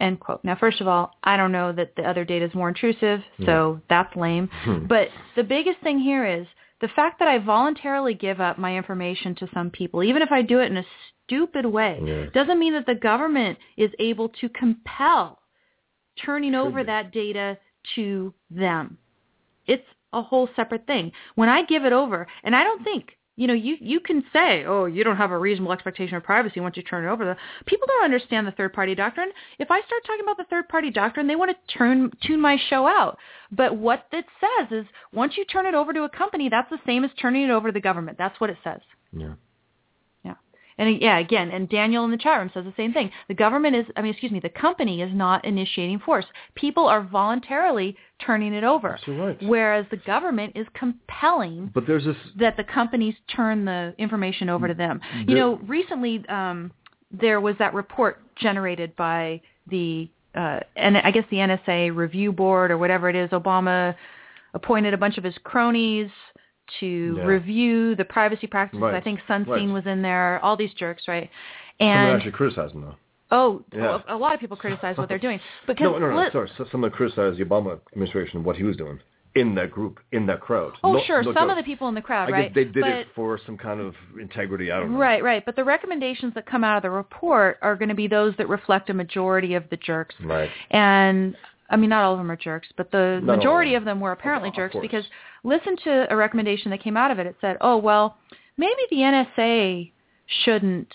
[0.00, 0.42] End quote.
[0.44, 3.80] Now, first of all, I don't know that the other data is more intrusive, so
[3.88, 4.48] that's lame.
[4.64, 4.86] Hmm.
[4.86, 6.46] but the biggest thing here is
[6.80, 10.42] the fact that I voluntarily give up my information to some people, even if I
[10.42, 10.84] do it in a
[11.24, 12.26] stupid way, Yeah.
[12.34, 15.38] doesn't mean that the government is able to compel
[16.24, 17.58] turning over that data
[17.94, 18.98] to them.
[19.66, 21.12] It's a whole separate thing.
[21.34, 24.64] When I give it over, and I don't think, you know, you, you can say,
[24.64, 27.36] oh, you don't have a reasonable expectation of privacy once you turn it over.
[27.66, 29.30] People don't understand the third-party doctrine.
[29.58, 32.86] If I start talking about the third-party doctrine, they want to turn tune my show
[32.86, 33.18] out.
[33.50, 36.78] But what it says is once you turn it over to a company, that's the
[36.86, 38.18] same as turning it over to the government.
[38.18, 38.80] That's what it says.
[39.12, 39.34] Yeah.
[40.78, 43.10] And yeah, again, and Daniel in the chat room says the same thing.
[43.28, 46.24] The government is, I mean, excuse me, the company is not initiating force.
[46.56, 48.98] People are voluntarily turning it over.
[49.06, 49.40] Right.
[49.42, 52.16] Whereas the government is compelling But there's this.
[52.38, 55.00] that the companies turn the information over to them.
[55.28, 56.72] You know, recently um,
[57.12, 62.70] there was that report generated by the, uh, and I guess the NSA review board
[62.72, 63.30] or whatever it is.
[63.30, 63.94] Obama
[64.54, 66.10] appointed a bunch of his cronies
[66.80, 67.24] to Yeah.
[67.24, 68.82] review the privacy practices.
[68.82, 68.94] Right.
[68.94, 69.68] I think Sunstein Right.
[69.68, 70.40] was in there.
[70.42, 71.30] All these jerks, right?
[71.78, 72.82] Someone And actually criticized them.
[72.82, 72.94] though.
[73.30, 74.00] oh, Yeah.
[74.08, 75.40] a, a lot of people criticize what they're doing.
[75.66, 76.16] Because No, no, no.
[76.16, 76.48] let- sorry.
[76.56, 79.00] So someone criticized the Obama administration and what he was doing
[79.34, 80.74] in that group, in that crowd.
[80.84, 81.50] oh, No- sure, no some joke.
[81.50, 82.42] of the people in the crowd, I right?
[82.48, 84.70] guess they did but, it for some kind of integrity.
[84.70, 84.98] I don't know.
[84.98, 85.44] Right, right.
[85.44, 88.48] But the recommendations that come out of the report are going to be those that
[88.48, 90.14] reflect a majority of the jerks.
[90.22, 90.50] Right.
[90.70, 91.36] And
[91.70, 93.98] I mean, not all of them are jerks, but the Not majority of of them
[93.98, 95.04] were apparently jerks because
[95.44, 97.26] listen to a recommendation that came out of it.
[97.26, 98.16] It said, oh, well,
[98.56, 99.92] maybe the NSA
[100.44, 100.92] shouldn't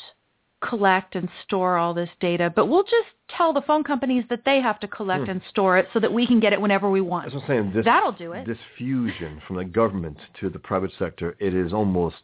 [0.61, 4.59] collect and store all this data, but we'll just tell the phone companies that they
[4.59, 5.29] have to collect Hmm.
[5.31, 7.25] and store it so that we can get it whenever we want.
[7.25, 7.71] That's what I'm saying.
[7.73, 8.45] This, That'll do it.
[8.45, 12.23] This fusion from the government to the private sector, it is almost,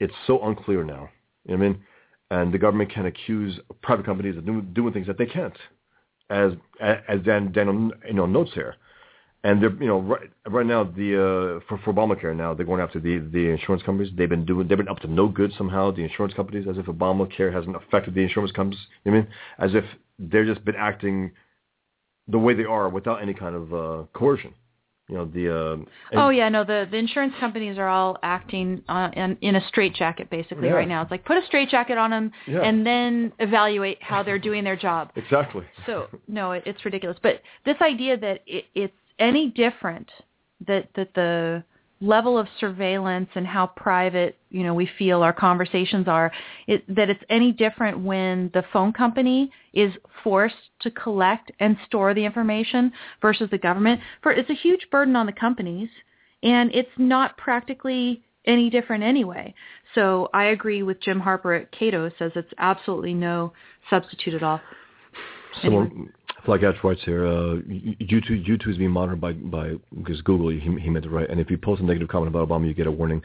[0.00, 1.08] it's so unclear now.
[1.44, 1.82] You know what I mean?
[2.30, 5.56] And the government can accuse private companies of doing, doing things that they can't,
[6.30, 8.76] as as Dan Daniel you know notes here.
[9.44, 12.80] And they're you know right, right now the uh, for for Obamacare now they're going
[12.80, 14.12] after the the insurance companies.
[14.16, 15.90] They've been doing they've been up to no good somehow.
[15.90, 18.80] The insurance companies as if Obamacare hasn't affected the insurance companies.
[19.04, 19.24] You know what
[19.58, 19.74] I mean?
[19.74, 19.84] As if
[20.18, 21.32] they're just been acting
[22.28, 24.54] the way they are without any kind of uh, coercion.
[25.08, 25.52] You know the.
[25.52, 25.76] Uh,
[26.16, 30.30] Oh yeah, no, the the insurance companies are all acting uh, in, in a straitjacket
[30.30, 30.74] basically Yeah.
[30.74, 31.02] right now.
[31.02, 32.60] It's like put a straitjacket on them Yeah.
[32.60, 35.10] and then evaluate how they're doing their job.
[35.16, 35.64] Exactly.
[35.86, 37.18] So no, it, it's ridiculous.
[37.20, 40.08] But this idea that it, it's any different
[40.66, 41.64] that that the
[42.02, 46.32] level of surveillance and how private you know we feel our conversations are
[46.66, 49.92] it, that it's any different when the phone company is
[50.24, 52.92] forced to collect and store the information
[53.22, 54.00] versus the government.
[54.22, 55.88] For it's a huge burden on the companies
[56.42, 59.54] and it's not practically any different anyway.
[59.94, 63.52] So i agree with jim harper at cato says it's absolutely no
[63.88, 64.60] substitute at all.
[65.62, 70.48] Someone, like Ash writes here, uh, YouTube, YouTube is being monitored by, by because Google,
[70.48, 71.28] he, he meant it right.
[71.30, 73.22] And if you post a negative comment about Obama, you get a warning.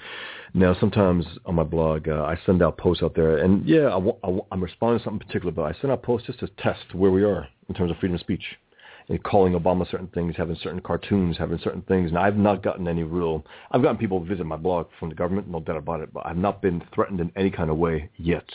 [0.54, 3.98] Now, sometimes on my blog, uh, I send out posts out there, and yeah, I,
[3.98, 7.12] I, I'm responding to something particular, but I send out posts just to test where
[7.12, 8.44] we are in terms of freedom of speech.
[9.10, 12.10] And calling Obama certain things, having certain cartoons, having certain things.
[12.10, 15.48] And I've not gotten any real, I've gotten people visit my blog from the government,
[15.48, 18.46] no doubt about it, but I've not been threatened in any kind of way yet.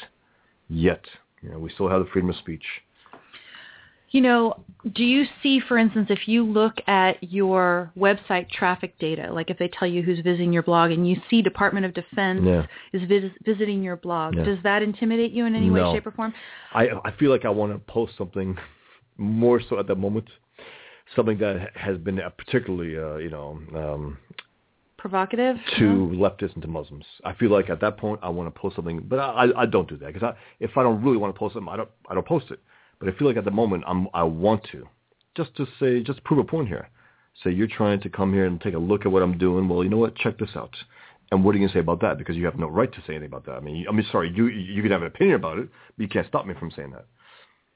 [0.69, 1.03] Yet.
[1.41, 2.65] You know, we still have the freedom of speech.
[4.13, 4.55] You know,
[4.95, 9.59] do you see, for instance, if you look at your website traffic data, like if
[9.59, 12.67] they tell you who's visiting your blog and you see Department of Defense Yeah.
[12.93, 14.45] is vis- visiting your blog, Yeah.
[14.45, 16.35] does that intimidate you in any way, shape, or form?
[16.75, 18.59] I I feel like I want to post something
[19.17, 20.29] more so at the moment,
[21.17, 24.19] something that has been particularly uh, you know um,
[24.99, 25.57] Provocative?
[25.79, 26.29] to No?
[26.29, 27.07] leftists and to Muslims.
[27.25, 29.67] I feel like at that point I want to post something, but I I, I
[29.67, 31.91] don't do that because I, if I don't really want to post something, I don't
[32.11, 32.61] I don't post it.
[33.03, 34.87] But I feel like at the moment I'm I want to,
[35.37, 36.89] just to say just prove a point here.
[37.43, 39.69] Say you're trying to come here and take a look at what I'm doing.
[39.69, 40.15] Well, you know what?
[40.15, 40.77] Check this out.
[41.33, 42.17] And what are you gonna say about that?
[42.17, 43.55] Because you have no right to say anything about that.
[43.55, 46.09] I mean, I mean, sorry, you you can have an opinion about it, but you
[46.09, 47.07] can't stop me from saying that.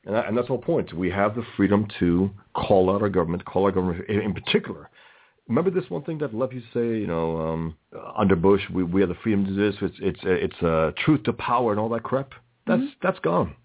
[0.05, 0.93] And, that, and that's the whole point.
[0.93, 4.91] We have the freedom to call out our government, call our government in, in particular.
[5.49, 7.77] Remember this one thing that left you say, you know, um,
[8.17, 9.81] under Bush, we, we have the freedom to do this.
[9.83, 12.31] It's it's it's uh, truth to power and all that crap.
[12.69, 13.57] That's that's gone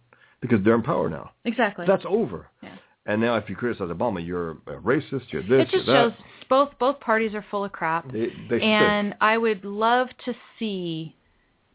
[0.41, 1.31] because they're in power now.
[1.45, 1.85] Exactly.
[1.87, 2.47] That's over.
[2.61, 2.75] Yeah.
[3.05, 5.31] And now, if you criticize Obama, you're a racist.
[5.31, 5.67] You're this.
[5.67, 6.13] it just you're shows
[6.51, 8.11] both both parties are full of crap.
[8.11, 11.15] They, they and I would love to see,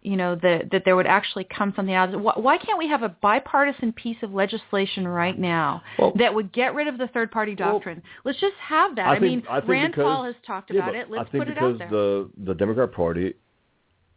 [0.02, 2.10] you know, that that there would actually come something out.
[2.10, 2.18] of it.
[2.18, 6.52] Why, why can't we have a bipartisan piece of legislation right now Well- that would
[6.52, 8.02] get rid of the third party Well, doctrine?
[8.24, 9.08] Let's just have that.
[9.08, 11.10] I, think- mean, I Rand because, Paul has talked yeah, about it.
[11.10, 11.56] Let's put it out there.
[11.56, 13.34] I think because the the Democrat Party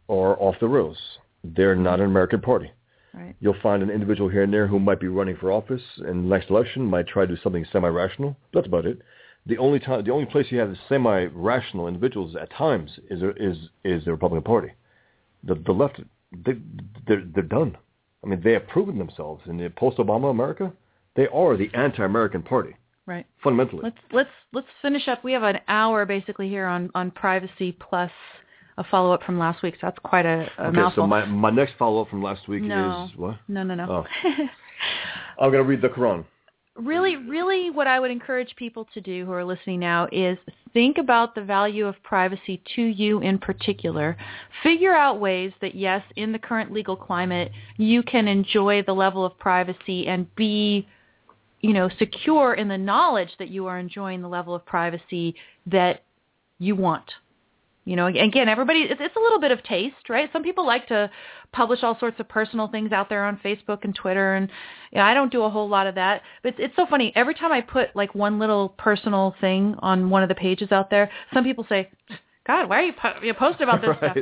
[0.08, 0.98] are off the rails.
[1.42, 2.70] They're not an American party.
[3.12, 3.34] Right.
[3.40, 6.28] You'll find an individual here and there who might be running for office in the
[6.28, 8.36] next election, might try to do something semi-rational.
[8.52, 9.00] That's about it.
[9.46, 14.04] The only time, the only place you have semi-rational individuals at times is is is
[14.04, 14.72] the Republican Party.
[15.44, 16.00] The the left,
[16.44, 16.54] they
[17.06, 17.76] they're, they're done.
[18.22, 20.72] I mean, they have proven themselves in the post-Obama America.
[21.16, 23.26] They are the anti-American party Right.
[23.42, 23.80] fundamentally.
[23.82, 25.24] Let's let's let's finish up.
[25.24, 28.12] We have an hour basically here on on privacy plus
[28.78, 29.74] a follow up from last week.
[29.74, 31.04] So that's quite a, a okay, mouthful.
[31.04, 33.36] so my my next follow-up from last week no, is what?
[33.48, 34.04] no, no, no.
[34.24, 34.28] Oh.
[35.40, 36.24] I'm going to read the Quran.
[36.76, 40.38] really, really what I would encourage people to do who are listening now is
[40.72, 44.16] think about the value of privacy to you in particular.
[44.62, 49.24] Figure out ways that, yes, in the current legal climate, you can enjoy the level
[49.24, 50.86] of privacy and be,
[51.60, 55.34] you know, secure in the knowledge that you are enjoying the level of privacy
[55.66, 56.04] that
[56.58, 57.10] you want.
[57.86, 60.28] You know, again, everybody, it's, it's a little bit of taste, right?
[60.32, 61.10] Some people like to
[61.52, 64.48] publish all sorts of personal things out there on Facebook and Twitter, and
[64.92, 66.22] you know, I don't do a whole lot of that.
[66.42, 67.10] But it's, it's so funny.
[67.16, 70.90] Every time I put like one little personal thing on one of the pages out
[70.90, 71.88] there, some people say,
[72.46, 74.16] "God, why are you, po- you posting about this stuff?"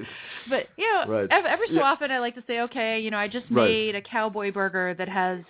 [0.49, 1.29] But you know, Right.
[1.31, 1.83] ev- every so Yeah.
[1.83, 3.67] often I like to say, "Okay, you know, I just Right.
[3.69, 5.41] made a cowboy burger that has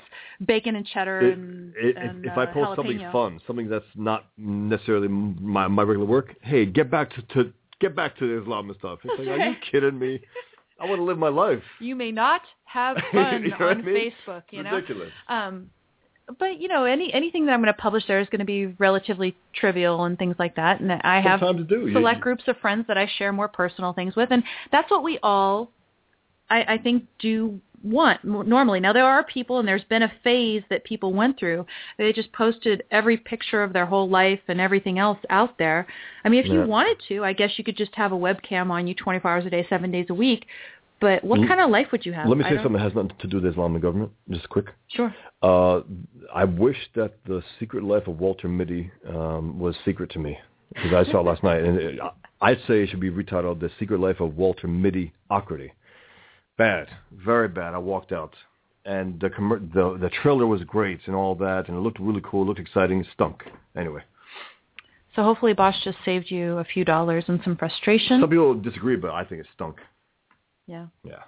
[0.46, 3.84] bacon and cheddar It- and, it- and if uh, I post something fun, something that's
[3.94, 8.42] not necessarily my my regular work, hey, get back to, to get back to the
[8.42, 8.98] Islam and stuff.
[9.04, 10.20] It's like, are you kidding me?
[10.80, 11.62] I want to live my life.
[11.80, 14.12] you may not have fun You know on I mean?
[14.26, 14.42] Facebook.
[14.50, 15.10] You know, Ridiculous.
[15.28, 15.70] Um,
[16.38, 18.66] but you know, any anything that I'm going to publish there is going to be
[18.78, 20.80] relatively trivial and things like that.
[20.80, 21.92] And I have Sometimes do.
[21.92, 25.18] Select groups of friends that I share more personal things with, and that's what we
[25.22, 25.70] all,
[26.50, 28.80] I, I think, do want normally.
[28.80, 31.66] Now there are people, and there's been a phase that people went through.
[31.96, 35.86] They just posted every picture of their whole life and everything else out there.
[36.24, 38.86] I mean, if you wanted to, I guess you could just have a webcam on
[38.86, 40.46] you 24 hours a day, seven days a week.
[41.00, 42.28] But what kind of life would you have?
[42.28, 44.10] Let me say something that has nothing to do with the Islamic government.
[44.30, 44.66] Just quick.
[44.88, 45.14] Sure.
[45.42, 45.80] Uh,
[46.34, 50.36] I wish that the secret life of Walter Mitty um, was secret to me
[50.74, 52.00] because I saw it last night, and it,
[52.40, 55.70] I'd say it should be retitled "The Secret Life of Walter Mitty Ocrity."
[56.58, 57.72] Bad, very bad.
[57.74, 58.34] I walked out,
[58.84, 62.20] and the commer- the the trailer was great and all that, and it looked really
[62.24, 63.04] cool, looked exciting.
[63.14, 63.44] Stunk.
[63.76, 64.02] Anyway,
[65.14, 68.20] So hopefully Bosch just saved you a few dollars and some frustration.
[68.20, 69.76] some people disagree, but I think it stunk.
[70.66, 70.86] yeah.
[71.04, 71.22] Yeah.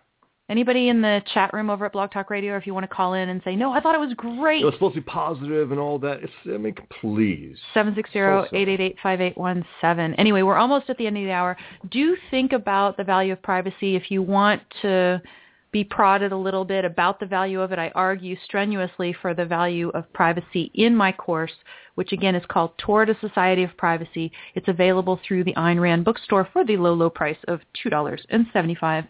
[0.51, 3.15] Anybody in the chat room over at Blog Talk Radio, if you want to call
[3.15, 5.71] in and say, no, I thought it was great, It was supposed to be positive
[5.71, 6.25] and all that.
[6.25, 7.57] It's I mean, please.
[7.77, 10.17] 760-888-5817.
[10.19, 11.57] Anyway, we're almost at the end of the hour.
[11.93, 13.95] Do think about the value of privacy.
[13.95, 15.23] If you want to
[15.71, 19.47] be prodded a little bit about the value of it, I argue strenuously for the
[19.47, 21.53] value of privacy in my course,
[21.95, 24.33] which again is called Toward a Society of Privacy.
[24.57, 29.07] It's available through the Ayn Rand bookstore for the low, low price of $2.75.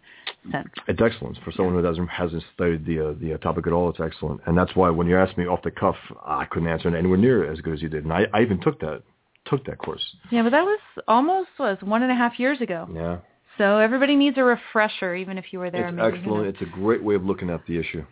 [0.89, 3.91] It's excellent for someone who doesn't hasn't studied the uh, the uh, topic at all.
[3.91, 6.89] It's excellent, and that's why when you asked me off the cuff, I couldn't answer
[6.89, 8.05] it anywhere near as good as you did.
[8.05, 9.03] And I, I even took that
[9.45, 10.03] took that course.
[10.31, 12.89] Yeah, but that was almost was one and a half years ago.
[12.93, 13.19] Yeah,
[13.59, 15.89] So everybody needs a refresher, even if you were there.
[15.89, 16.45] it's maybe, excellent.
[16.45, 16.55] knows.
[16.55, 18.05] It's a great way of looking at the issue.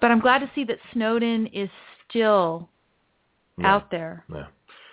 [0.00, 1.70] But I'm glad to see that Snowden is
[2.08, 2.68] still
[3.58, 3.74] Yeah.
[3.74, 4.46] out there, Yeah.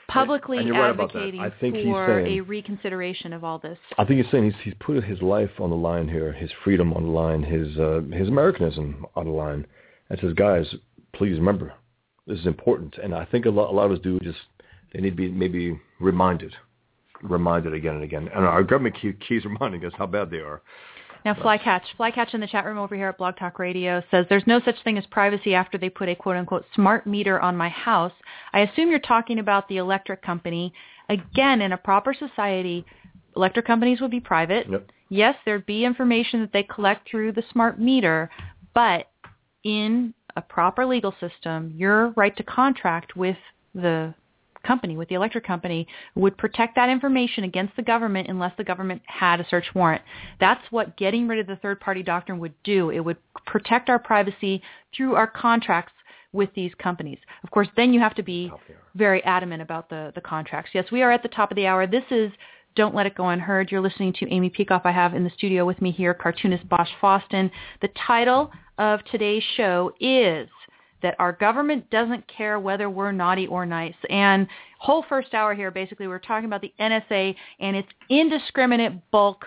[0.07, 1.19] Publicly And you're right about that.
[1.23, 3.77] advocating he's for saying- a reconsideration of all this.
[3.97, 6.93] I think he's saying he's he's put his life on the line here, his freedom
[6.93, 9.65] on the line, his uh, his Americanism on the line.
[10.09, 10.73] And says, guys,
[11.13, 11.73] please remember,
[12.27, 14.37] This is important, and I think a lot, a lot of us do just
[14.93, 16.53] they need to be maybe reminded,
[17.23, 18.29] reminded again and again.
[18.33, 20.61] And our government keep, keeps reminding us how bad they are.
[21.25, 24.45] Now, Flycatch, Flycatch in the chat room over here at Blog Talk Radio says there's
[24.45, 27.67] no such thing as privacy after they put a quote unquote smart meter on my
[27.67, 28.11] house.
[28.53, 30.71] I assume you're talking about the electric company.
[31.09, 32.85] Again, in a proper society,
[33.35, 34.69] electric companies would be private.
[34.69, 34.91] Yep.
[35.09, 38.29] Yes, there'd be information that they collect through the smart meter,
[38.75, 39.07] but
[39.63, 43.37] in a proper legal system, your right to contract with
[43.73, 44.13] the
[44.65, 49.01] company, with the electric company, would protect that information against the government unless the government
[49.05, 50.01] had a search warrant.
[50.39, 52.89] That's what getting rid of the third-party doctrine would do.
[52.89, 54.61] It would protect our privacy
[54.95, 55.93] through our contracts
[56.33, 57.17] with these companies.
[57.43, 58.51] Of course, then you have to be
[58.95, 60.71] very adamant about the, the contracts.
[60.73, 61.87] Yes, we are at the top of the hour.
[61.87, 62.31] This is
[62.75, 63.71] don't Let It Go Unheard.
[63.71, 64.81] You're listening to Amy Peikoff.
[64.83, 67.49] I have in the studio with me here cartoonist Bosch Fawstin.
[67.81, 70.49] The title of today's show is
[71.05, 73.93] that our government doesn't care whether we're naughty or nice.
[74.09, 74.47] And
[74.79, 79.45] whole first hour here, basically, we're talking about the NSA and its indiscriminate bulk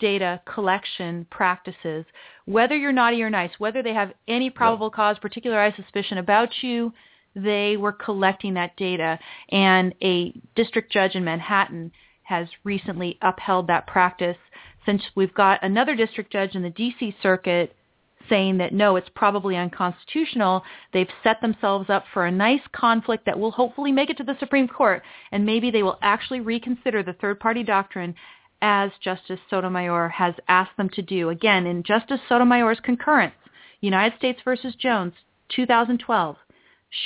[0.00, 2.06] data collection practices.
[2.46, 6.90] Whether you're naughty or nice, whether they have any probable cause, particularized suspicion about you,
[7.36, 9.18] they were collecting that data.
[9.50, 11.92] And a district judge in Manhattan
[12.22, 14.38] has recently upheld that practice
[14.86, 17.14] since we've got another district judge in the D.C.
[17.22, 17.76] circuit
[18.28, 20.62] saying that no, it's probably unconstitutional.
[20.92, 24.36] They've set themselves up for a nice conflict that will hopefully make it to the
[24.38, 25.02] Supreme Court,
[25.32, 28.14] and maybe they will actually reconsider the third-party doctrine
[28.62, 31.28] as Justice Sotomayor has asked them to do.
[31.28, 33.34] Again, in Justice Sotomayor's concurrence,
[33.80, 35.12] United States versus Jones,
[35.54, 36.36] 2012,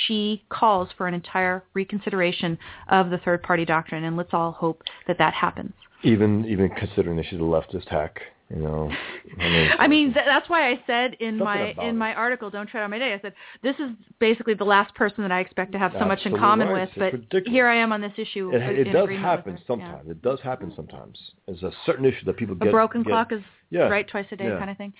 [0.07, 2.57] she calls for an entire reconsideration
[2.89, 5.73] of the third-party doctrine, and let's all hope that that happens.
[6.03, 8.91] Even even considering that she's a leftist hack, you know.
[9.39, 12.67] I mean, I mean th- that's why I said in my in my article, "Don't
[12.67, 15.71] Tread on My Day," I said this is basically the last person that I expect
[15.73, 16.81] to have so much in common right.
[16.81, 16.89] with.
[16.89, 17.51] It's But ridiculous.
[17.51, 18.51] here I am on this issue.
[18.53, 20.03] It, it does happen sometimes.
[20.05, 20.11] Yeah.
[20.11, 21.19] It does happen sometimes.
[21.45, 22.69] There's a certain issue that people get.
[22.69, 23.83] A broken get- clock is yeah.
[23.83, 24.57] right twice a day yeah.
[24.57, 24.93] kind of thing.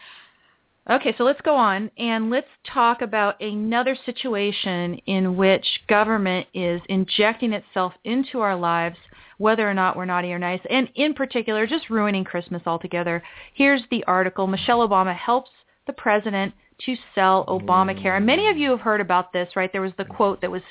[0.89, 6.81] Okay, so let's go on and let's talk about another situation in which government is
[6.89, 8.97] injecting itself into our lives,
[9.39, 13.23] whether or not we're naughty or nice, and in particular, just ruining Christmas altogether.
[13.53, 14.45] Here's the article.
[14.45, 15.49] Michelle Obama helps
[15.87, 16.53] the president
[16.85, 18.17] to sell Obamacare.
[18.17, 19.71] And many of you have heard about this, right?
[19.71, 20.61] There was the quote that was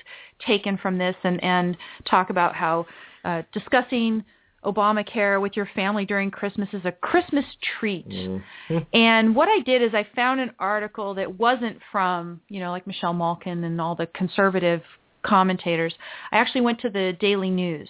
[0.46, 1.76] taken from this and, and
[2.08, 2.86] talk about how
[3.24, 4.24] uh, discussing
[4.64, 7.44] Obamacare with your family during Christmas is a Christmas
[7.78, 8.08] treat.
[8.08, 8.78] Mm-hmm.
[8.92, 12.86] And what I did is I found an article that wasn't from, you know, like
[12.86, 14.82] Michelle Malkin and all the conservative
[15.22, 15.94] commentators.
[16.32, 17.88] I actually went to the Daily News.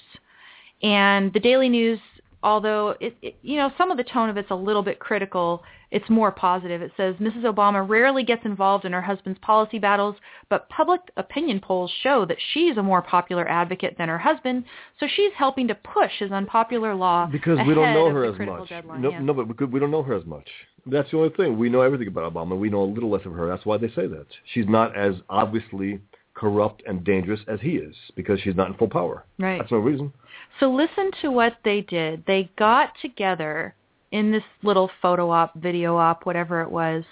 [0.83, 1.99] And the Daily News,
[2.43, 5.62] although it, it you know, some of the tone of it's a little bit critical,
[5.91, 6.83] it's more positive.
[6.83, 7.45] It says Mrs.
[7.45, 10.16] Obama rarely gets involved in her husband's policy battles,
[10.51, 14.64] but public opinion polls show that she's a more popular advocate than her husband,
[15.01, 18.68] so she's helping to push his unpopular law Because we don't know her as much.
[18.68, 19.01] deadline.
[19.01, 19.20] No, yeah.
[19.20, 20.49] no, but we don't know her as much.
[20.87, 21.59] That's the only thing.
[21.59, 22.59] We know everything about Obama.
[22.59, 23.49] We know a little less of her.
[23.49, 24.26] That's why they say that.
[24.53, 26.01] She's not as obviously
[26.39, 29.24] corrupt and dangerous as he is because she's not in full power.
[29.39, 29.59] Right.
[29.59, 30.12] That's no reason.
[30.61, 32.24] So listen to what they did.
[32.26, 33.74] They got together
[34.12, 37.05] in this little photo op, video op, whatever it was,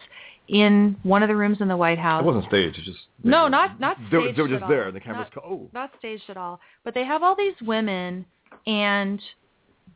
[0.49, 2.23] in one of the rooms in the White House.
[2.23, 2.79] It wasn't staged.
[2.79, 4.87] It's just No, not not They, were- staged they were just at there, all.
[4.89, 5.27] and the cameras.
[5.35, 6.61] Not, co- oh, not staged at all.
[6.85, 8.25] But they have all these women
[8.67, 9.21] and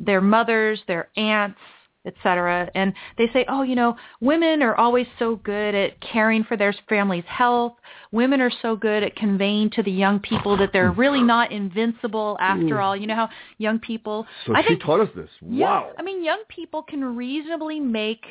[0.00, 1.58] their mothers, their aunts,
[2.06, 2.70] etc.
[2.74, 6.74] And they say, oh, you know, women are always so good at caring for their
[6.88, 7.74] family's health.
[8.12, 12.36] Women are so good at conveying to the young people that they're really not invincible
[12.40, 12.82] after mm.
[12.82, 12.96] all.
[12.96, 13.28] You know how
[13.58, 14.26] young people.
[14.46, 15.28] so I she think, taught us this.
[15.42, 15.92] yeah, Wow.
[15.98, 18.24] I mean, young people can reasonably make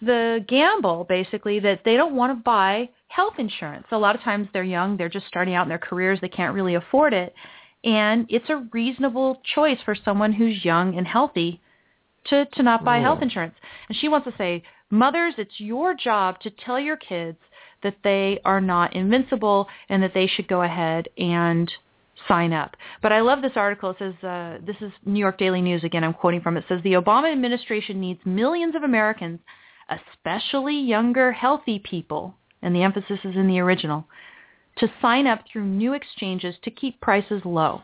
[0.00, 3.86] the gamble, basically, that they don't want to buy health insurance.
[3.92, 6.54] A lot of times they're young, they're just starting out in their careers, they can't
[6.54, 7.32] really afford it.
[7.84, 11.60] And it's a reasonable choice for someone who's young and healthy
[12.26, 13.02] to, to not buy Yeah.
[13.04, 13.54] health insurance.
[13.88, 17.38] And she wants to say, mothers, it's your job to tell your kids
[17.82, 21.70] that they are not invincible and that they should go ahead and
[22.28, 22.76] sign up.
[23.02, 23.90] But I love this article.
[23.90, 26.60] It says, uh, this is New York Daily News again, I'm quoting from it.
[26.60, 29.40] It says, the Obama administration needs millions of Americans,
[29.90, 34.06] especially younger, healthy people, and the emphasis is in the original,
[34.78, 37.82] to sign up through new exchanges to keep prices low.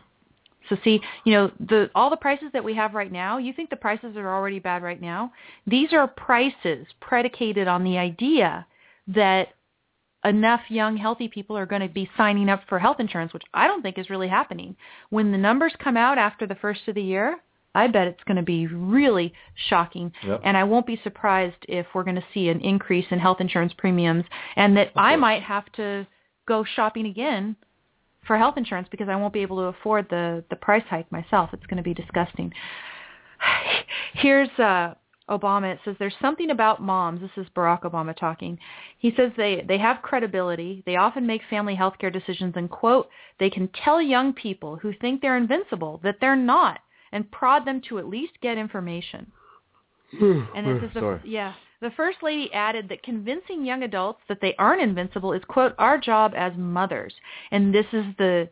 [0.69, 3.69] So see, you know, the all the prices that we have right now, you think
[3.69, 5.31] the prices are already bad right now?
[5.67, 8.65] These are prices predicated on the idea
[9.07, 9.49] that
[10.23, 13.67] enough young healthy people are going to be signing up for health insurance, which I
[13.67, 14.75] don't think is really happening.
[15.09, 17.37] When the numbers come out after the first of the year,
[17.73, 19.33] I bet it's going to be really
[19.69, 20.11] shocking.
[20.25, 20.41] Yep.
[20.43, 23.73] And I won't be surprised if we're going to see an increase in health insurance
[23.77, 26.05] premiums and that I might have to
[26.47, 27.55] go shopping again
[28.25, 31.49] for health insurance because I won't be able to afford the the price hike myself.
[31.53, 32.53] It's going to be disgusting.
[34.13, 34.93] Here's uh,
[35.29, 35.73] Obama.
[35.73, 37.21] It says there's something about moms.
[37.21, 38.59] This is Barack Obama talking.
[38.99, 40.83] He says they they have credibility.
[40.85, 43.09] They often make family health care decisions, and quote,
[43.39, 46.79] they can tell young people who think they're invincible that they're not,
[47.11, 49.31] and prod them to at least get information.
[50.21, 54.55] and this is the, yeah, the first lady added that convincing young adults that they
[54.57, 57.13] aren't invincible is quote our job as mothers,
[57.51, 58.49] and this is the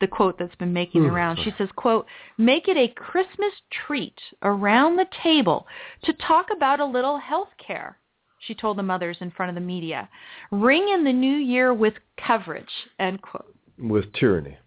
[0.00, 1.40] the quote that's been making hmm, the rounds.
[1.44, 2.06] She says, quote,
[2.36, 3.52] make it a Christmas
[3.86, 5.64] treat around the table
[6.02, 7.98] to talk about a little health care,
[8.46, 10.08] she told the mothers in front of the media.
[10.50, 11.94] Ring in the new year with
[12.26, 12.66] coverage,
[12.98, 13.54] end quote.
[13.78, 14.58] With tyranny.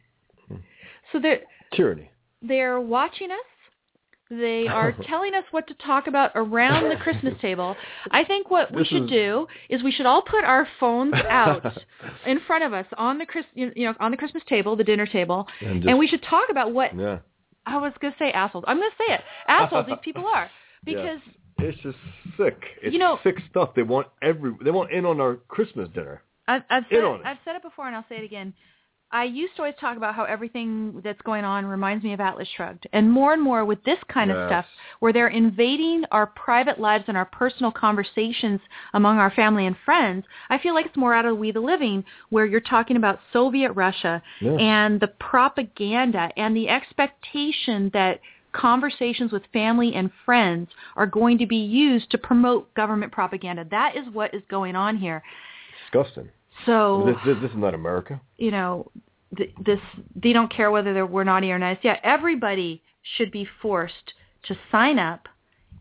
[1.11, 1.41] So they're,
[1.73, 2.09] tyranny.
[2.41, 3.37] They're watching us.
[4.29, 7.75] They are telling us what to talk about around the Christmas table.
[8.11, 11.13] I think what we This should is- do is we should all put our phones
[11.29, 11.65] out
[12.25, 15.05] in front of us on the Chris, you know, on the Christmas table, the dinner
[15.05, 17.19] table, And and, we should talk about what Yeah.
[17.65, 18.63] I was going to say assholes.
[18.67, 19.21] I'm going to say it.
[19.47, 20.49] Assholes these people are.
[20.85, 20.93] Yeah.
[20.95, 21.19] Because
[21.59, 21.97] It's just
[22.37, 22.57] sick.
[22.81, 23.69] It's You know- sick stuff.
[23.75, 24.53] They want every.
[24.63, 26.21] They want in on our Christmas dinner.
[26.47, 27.21] I've, I've, said, it, it.
[27.25, 28.53] I've said it before and I'll say it again.
[29.11, 32.47] I used to always talk about how everything that's going on reminds me of Atlas
[32.57, 32.87] Shrugged.
[32.91, 34.65] And more and more with this kind of stuff
[34.99, 38.59] where they're invading our private lives and our personal conversations
[38.93, 42.03] among our family and friends, I feel like it's more out of We the Living
[42.29, 44.53] where you're talking about Soviet Russia Yeah.
[44.53, 48.19] and the propaganda and the expectation that
[48.53, 53.65] conversations with family and friends are going to be used to promote government propaganda.
[53.69, 55.23] That is what is going on here.
[55.91, 56.29] Disgusting.
[56.65, 58.19] So This, this, this is not America.
[58.37, 58.91] you know,
[59.37, 59.79] th- this
[60.15, 61.77] they don't care whether they're, we're naughty or nice.
[61.81, 62.81] Yeah, everybody
[63.17, 64.13] should be forced
[64.47, 65.27] to sign up.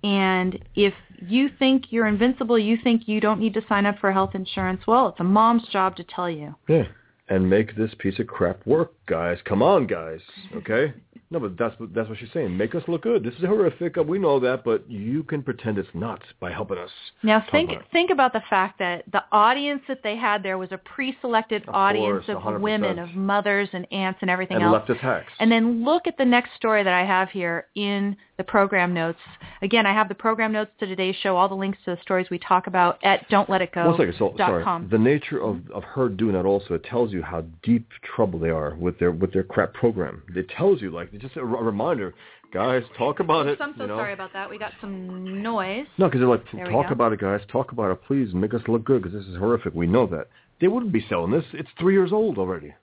[0.02, 0.92] And if
[1.26, 4.82] you think you're invincible, you think you don't need to sign up for health insurance,
[4.86, 6.54] well, it's a mom's job to tell you.
[6.68, 6.84] Yeah.
[7.28, 9.38] And make this piece of crap work, guys.
[9.46, 10.20] Come on, guys.
[10.56, 10.92] Okay.
[11.30, 12.56] No, but that's what that's what she's saying.
[12.56, 13.24] Make us look good.
[13.24, 13.98] This is horrific.
[13.98, 16.90] Uh, we know that, but you can pretend it's not by helping us.
[17.24, 20.70] Now think about think about the fact that the audience that they had there was
[20.70, 22.60] a pre-selected Of audience course, of 100%.
[22.60, 24.86] women, of mothers and aunts and everything And else.
[24.86, 25.32] leftist hacks.
[25.40, 29.18] And then look at the next story that I have here in the program notes.
[29.62, 32.26] Again, I have the program notes to today's show, all the links to the stories
[32.30, 33.86] we talk about at don'tletitgo.com.
[33.86, 34.14] One second.
[34.18, 34.88] So sorry.
[34.90, 38.50] The nature of, of her doing that also it tells you how deep trouble they
[38.50, 40.22] are with their with their crap program.
[40.34, 42.14] It tells you like just a, r- reminder,
[42.52, 42.82] guys.
[42.98, 43.58] Talk about it.
[43.60, 43.98] I'm so you know?
[43.98, 44.50] sorry about that.
[44.50, 45.86] We got some noise.
[45.98, 47.40] No, because they're like, talk about it, guys.
[47.50, 49.74] Talk about it, please, make us look good because this is horrific.
[49.74, 50.28] We know that.
[50.60, 51.44] They wouldn't be selling this.
[51.52, 52.74] It's three years old already.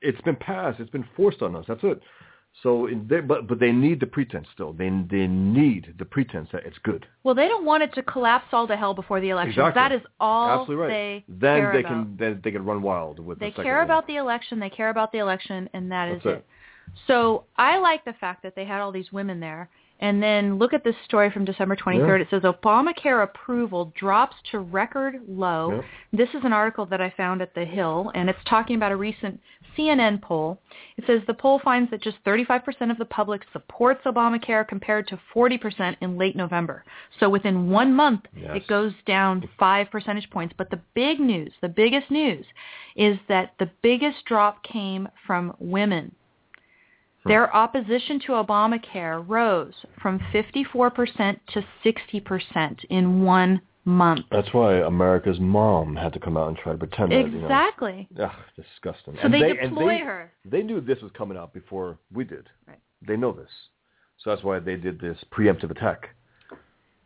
[0.00, 0.80] It's been passed.
[0.80, 1.64] It's been forced on us.
[1.68, 2.00] That's it.
[2.62, 4.72] So, in they, but but they need the pretense still.
[4.72, 7.06] They they need the pretense that it's good.
[7.24, 9.52] Well, they don't want it to collapse all to hell before the election.
[9.52, 9.80] Exactly.
[9.80, 10.88] That is all Absolutely right.
[10.88, 11.88] they then care they about.
[11.88, 13.38] can then they can run wild with.
[13.38, 13.84] They the care one.
[13.84, 14.60] about the election.
[14.60, 16.38] They care about the election, and that is That's it.
[16.38, 16.46] it.
[17.06, 19.70] So I like the fact that they had all these women there.
[20.02, 22.18] And then look at this story from December 23rd.
[22.18, 22.22] Yeah.
[22.22, 25.76] It says Obamacare approval drops to record low.
[25.76, 25.84] Yep.
[26.12, 28.96] This is an article that I found at The Hill, and it's talking about a
[28.96, 29.40] recent
[29.78, 30.58] CNN poll.
[30.96, 35.20] It says the poll finds that just 35% of the public supports Obamacare compared to
[35.32, 36.84] 40% in late November.
[37.20, 38.56] So within one month, Yes.
[38.56, 40.52] it goes down five percentage points.
[40.58, 42.44] But the big news, the biggest news,
[42.96, 46.16] is that the biggest drop came from women.
[47.24, 54.26] Their opposition to Obamacare rose from 54% to 60% in one month.
[54.30, 57.16] That's why America's mom had to come out and try to pretend that.
[57.16, 58.08] You know, Exactly.
[58.20, 59.14] Ugh, disgusting.
[59.14, 60.32] So and they and deploy they, her.
[60.44, 62.48] They knew this was coming out before we did.
[62.66, 62.78] Right.
[63.06, 63.50] They know this.
[64.18, 66.10] So that's why they did this preemptive attack.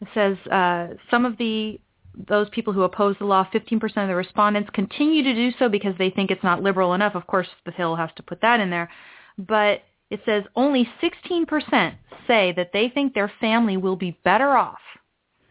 [0.00, 1.80] It says uh, some of the
[2.28, 5.94] those people who oppose the law, 15% of the respondents continue to do so because
[5.98, 7.14] they think it's not liberal enough.
[7.14, 8.88] Of course, the Hill has to put that in there.
[9.36, 11.94] But it says only 16%
[12.26, 14.78] say that they think their family will be better off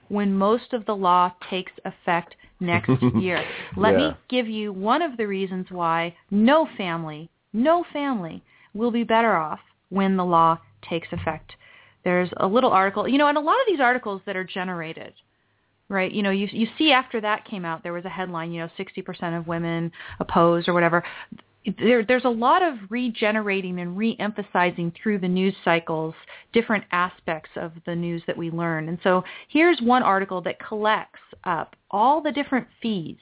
[0.10, 3.44] when most of the law takes effect next year.
[3.76, 4.10] Let Yeah.
[4.10, 9.36] me give you one of the reasons why no family, no family will be better
[9.36, 9.60] off
[9.90, 11.56] when the law takes effect.
[12.04, 15.14] There's a little article, you know, and a lot of these articles that are generated,
[15.90, 16.12] right?
[16.12, 18.70] You know, you you see after that came out, there was a headline, you know,
[18.78, 21.04] 60% of women opposed or whatever.
[21.80, 26.14] There, there's a lot of regenerating and re-emphasizing through the news cycles
[26.54, 28.90] different aspects of the news that we learn.
[28.90, 33.18] And so here's one article that collects up all the different fees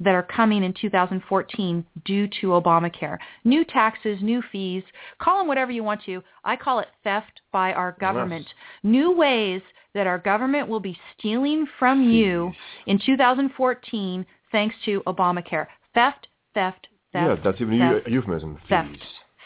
[0.00, 3.16] that are coming in 2014 due to Obamacare.
[3.44, 4.82] New taxes, new fees,
[5.18, 6.22] call them whatever you want to.
[6.44, 8.46] I call it theft by our government.
[8.82, 9.62] New ways
[9.94, 12.52] that our government will be stealing from you
[12.86, 15.66] in 2014 thanks to Obamacare.
[15.94, 18.58] Theft, theft, Theft, yeah, that's even theft, a euphemism.
[18.68, 18.98] Theft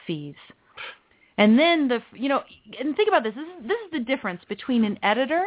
[0.06, 0.34] fees.
[1.38, 2.42] And then the you know
[2.78, 3.34] and think about this.
[3.34, 5.44] This is this is the difference between an editor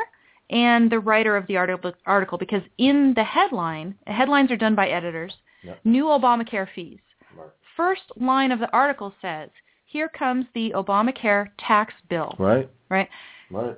[0.49, 4.88] and the writer of the article article because in the headline, headlines are done by
[4.88, 5.34] editors.
[5.64, 5.80] Yep.
[5.84, 6.99] New Obamacare fees.
[7.38, 7.48] Right.
[7.77, 9.49] First line of the article says,
[9.85, 12.69] "Here comes the Obamacare tax bill." Right.
[12.90, 13.10] Right?
[13.49, 13.76] Right.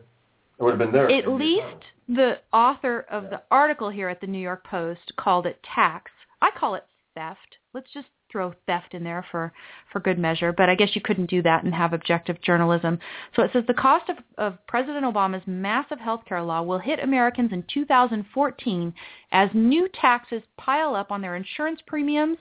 [0.58, 1.12] It would have been there.
[1.12, 5.62] At least the author of the article here at the New York Post called it
[5.64, 6.12] tax.
[6.42, 7.58] I call it theft.
[7.74, 9.54] Let's just throw theft in there for,
[9.94, 13.00] for good measure, but I guess you couldn't do that and have objective journalism.
[13.34, 17.00] So it says the cost of, of President Obama's massive health care law will hit
[17.02, 18.94] Americans in 2014
[19.32, 22.38] as new taxes pile up on their insurance premiums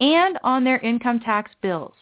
[0.00, 1.94] and on their income tax bills.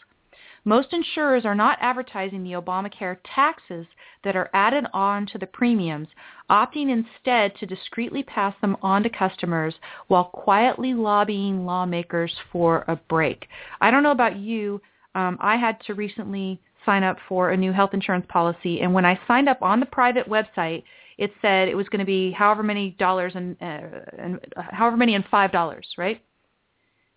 [0.67, 3.87] Most insurers are not advertising the Obamacare taxes
[4.25, 6.09] that are added on to the premiums,
[6.51, 9.77] opting instead to discreetly pass them on to customers
[10.09, 13.47] while quietly lobbying lawmakers for a break.
[13.81, 14.83] I don't know about you.
[15.15, 19.05] Um, I had to recently sign up for a new health insurance policy, and when
[19.05, 20.83] I signed up on the private website,
[21.17, 23.81] it said it was going to be however many dollars and, uh,
[24.19, 26.21] and uh, however many and five dollars, right?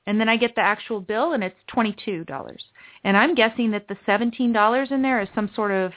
[0.07, 2.63] And then I get the actual bill, and it's twenty-two dollars.
[3.03, 5.91] And I'm guessing that the seventeen dollars in there is some sort of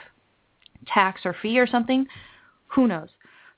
[0.87, 2.05] tax or fee or something.
[2.75, 3.09] Who knows?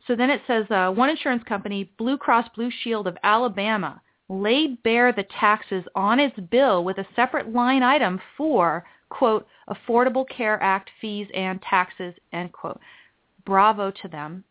[0.08, 4.82] So then it says uh, one insurance company, Blue Cross Blue Shield of Alabama, laid
[4.84, 10.62] bare the taxes on its bill with a separate line item for, quote, Affordable Care
[10.62, 12.80] Act fees and taxes, end quote.
[13.46, 14.44] Bravo to them.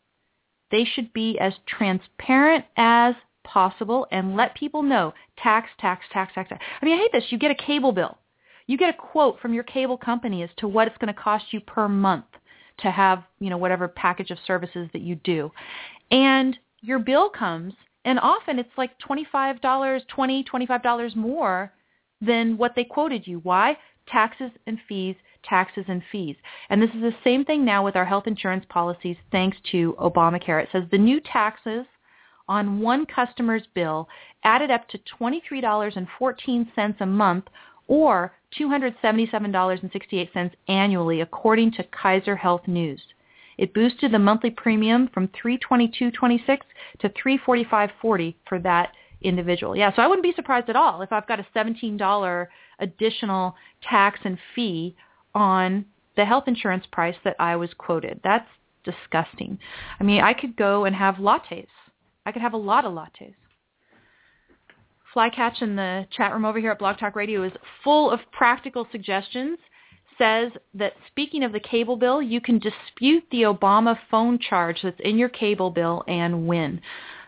[0.70, 3.14] They should be as transparent as
[3.44, 6.64] possible and let people know tax, tax, tax, tax, tax.
[6.80, 7.24] I mean, I hate this.
[7.30, 8.18] You get a cable bill.
[8.66, 11.46] You get a quote from your cable company as to what it's going to cost
[11.50, 12.24] you per month
[12.78, 15.50] to have, you know, whatever package of services that you do.
[16.10, 20.04] And your bill comes and often it's like $25, $20,
[20.44, 21.72] $25 more
[22.20, 23.40] than what they quoted you.
[23.40, 23.76] Why?
[24.06, 26.36] Taxes and fees, taxes and fees.
[26.68, 30.62] And this is the same thing now with our health insurance policies thanks to Obamacare.
[30.62, 31.86] It says the new taxes
[32.48, 34.08] on one customer's bill
[34.44, 37.44] added up to $23.14 a month
[37.86, 43.02] or $277.68 annually, according to Kaiser Health News.
[43.56, 46.58] It boosted the monthly premium from 322.26
[47.00, 48.92] to 345.40 for that
[49.22, 49.76] individual.
[49.76, 52.46] Yeah, so I wouldn't be surprised at all if I've got a $17
[52.80, 53.54] additional
[53.88, 54.96] tax and fee
[55.34, 55.84] on
[56.16, 58.20] the health insurance price that I was quoted.
[58.22, 58.48] That's
[58.84, 59.58] disgusting.
[59.98, 61.66] I mean, I could go and have lattes.
[62.26, 63.34] I could have a lot of lattes.
[65.14, 67.52] Flycatch in the chat room over here at Blog Talk Radio is
[67.84, 69.58] full of practical suggestions.
[70.18, 75.00] Says that speaking of the cable bill, you can dispute the Obama phone charge that's
[75.00, 76.80] in your cable bill and win.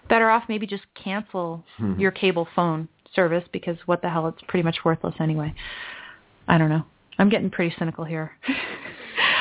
[0.09, 1.99] Better off maybe just cancel Mhm.
[1.99, 5.53] your cable phone service because what the hell, it's pretty much worthless anyway.
[6.47, 6.85] I don't know.
[7.19, 8.37] I'm getting pretty cynical here.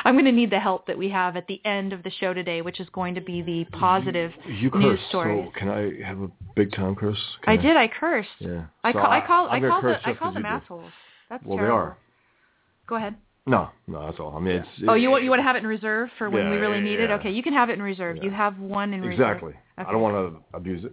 [0.05, 2.33] I'm going to need the help that we have at the end of the show
[2.33, 5.45] today, which is going to be the positive You news curse, stories.
[5.53, 7.19] so can I have a big time curse?
[7.43, 7.75] Can I did.
[7.75, 8.29] I cursed.
[8.39, 8.65] Yeah.
[8.83, 9.11] I So call.
[9.11, 9.49] I call.
[9.49, 10.07] I call the.
[10.07, 10.91] I call them you assholes.
[11.29, 11.75] That's Well, terrible.
[11.75, 11.97] they are.
[12.87, 13.15] Go ahead.
[13.47, 14.35] No, no, that's all.
[14.35, 14.67] I mean, it's.
[14.87, 16.77] Oh, you want you want to have it in reserve for when we Yeah, really
[16.77, 17.09] yeah, need it?
[17.11, 18.17] Okay, you can have it in reserve.
[18.17, 18.23] Yeah.
[18.25, 19.13] You have one in reserve.
[19.19, 19.53] exactly.
[19.79, 19.89] Okay.
[19.89, 20.91] I don't want to abuse it.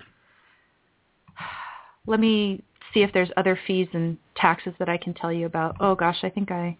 [2.06, 2.62] Let me
[2.92, 5.76] see if there's other fees and taxes that I can tell you about.
[5.80, 6.76] Oh gosh, I think I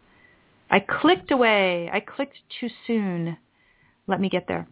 [0.71, 1.91] I clicked away.
[1.93, 3.37] I clicked too soon.
[4.07, 4.67] Let me get there.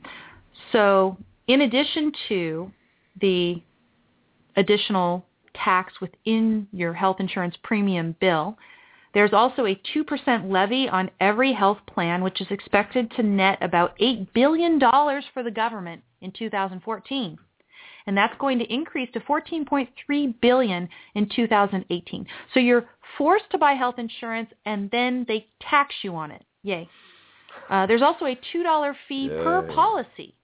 [0.73, 2.73] So, in addition to
[3.21, 3.63] the
[4.57, 8.57] additional tax within your health insurance premium bill,
[9.13, 13.99] there's also a 2% levy on every health plan, which is expected to net about
[13.99, 17.39] $8 billion for the government in 2014
[18.07, 22.27] and that's going to increase to 14.3 billion in 2018.
[22.55, 26.45] So you're forced to buy health insurance, and then they tax you on it.
[26.63, 26.89] Yay!
[27.69, 30.35] Uh, there's also a $2 fee per policy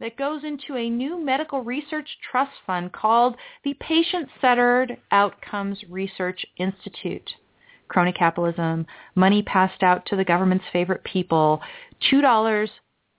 [0.00, 7.30] that goes into a new medical research trust fund called the Patient-Centered Outcomes Research Institute.
[7.88, 11.60] Crony capitalism, money passed out to the government's favorite people,
[12.10, 12.68] $2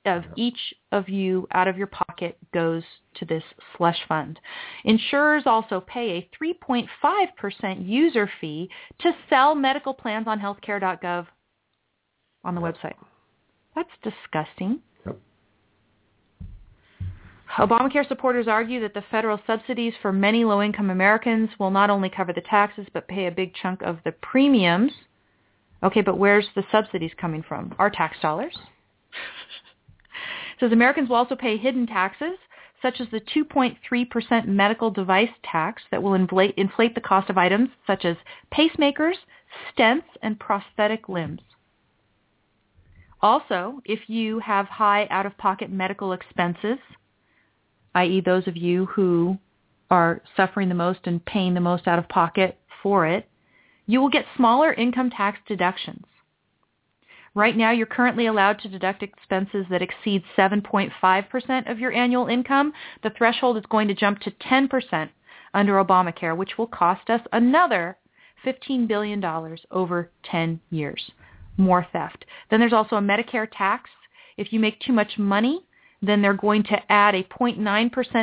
[0.05, 2.83] of each of you out of your pocket goes
[3.15, 3.43] to this
[3.77, 4.39] slush fund.
[4.83, 8.69] Insurers also pay a 3.5% user fee
[8.99, 11.27] to sell medical plans on healthcare.gov
[12.43, 12.95] on the website.
[13.75, 14.79] That's disgusting.
[15.05, 15.17] Yep.
[17.57, 22.33] Obamacare supporters argue that the federal subsidies for many low-income Americans will not only cover
[22.33, 24.91] the taxes but pay a big chunk of the premiums.
[25.83, 27.75] Okay, but where's the subsidies coming from?
[27.77, 28.57] Our tax dollars.
[30.59, 32.37] says Americans will also pay hidden taxes,
[32.81, 37.69] such as the 2.3% medical device tax that will inflate, inflate the cost of items
[37.87, 38.17] such as
[38.53, 39.15] pacemakers,
[39.71, 41.41] stents, and prosthetic limbs.
[43.21, 46.77] Also, if you have high out-of-pocket medical expenses,
[47.95, 48.19] i.e.
[48.19, 49.37] those of you who
[49.89, 53.29] are suffering the most and paying the most out of pocket for it,
[53.85, 56.03] you will get smaller income tax deductions.
[57.35, 62.73] Right now, you're currently allowed to deduct expenses that exceed 7.5% of your annual income.
[63.01, 65.09] The threshold is going to jump to 10%
[65.53, 67.97] under Obamacare, which will cost us another
[68.45, 69.23] $15 billion
[69.71, 71.11] over 10 years.
[71.57, 72.25] More theft.
[72.51, 73.89] Then there's also a Medicare tax.
[74.37, 75.65] If you make too much money,
[76.03, 77.59] then they're going to add a 0.9%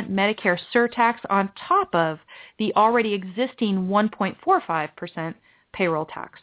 [0.09, 2.19] Medicare surtax on top of
[2.59, 5.33] the already existing 1.45%
[5.73, 6.39] payroll tax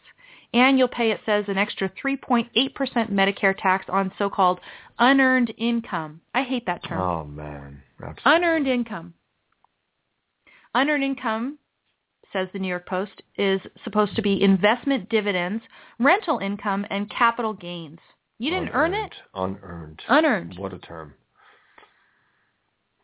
[0.55, 2.49] and you'll pay, it says, an extra 3.8%
[3.11, 4.61] Medicare tax on so-called
[4.99, 6.21] unearned income.
[6.35, 7.01] I hate that term.
[7.01, 7.83] Oh, man.
[8.03, 8.37] Absolutely.
[8.37, 9.15] Unearned income.
[10.75, 11.59] Unearned income,
[12.33, 15.63] says the New York Post, is supposed to be investment dividends,
[15.99, 17.99] rental income, and capital gains.
[18.39, 19.13] You didn't unearned, earn it?
[19.35, 20.03] Unearned.
[20.09, 20.59] Unearned.
[20.59, 21.15] What a term.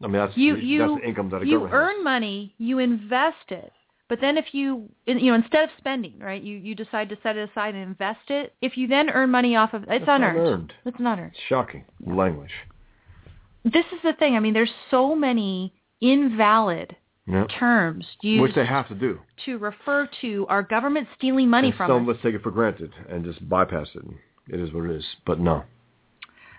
[0.02, 1.80] I mean, that's, You, that's the income that a you government has.
[1.96, 3.72] earn money, you invest it.
[4.14, 7.36] But then if you, you know, instead of spending, right, you, you decide to set
[7.36, 8.54] it aside and invest it.
[8.62, 10.38] If you then earn money off of, it's That's unearned.
[10.38, 10.72] unearned.
[10.84, 11.32] It's unearned.
[11.48, 12.52] Shocking language.
[13.64, 14.36] This is the thing.
[14.36, 16.94] I mean, there's so many invalid
[17.26, 17.46] Yeah.
[17.58, 19.18] terms used Which they have to do.
[19.46, 22.10] to refer to our government stealing money and from some us.
[22.10, 24.04] of us take it for granted and just bypass it.
[24.48, 25.04] It is what it is.
[25.26, 25.64] But no.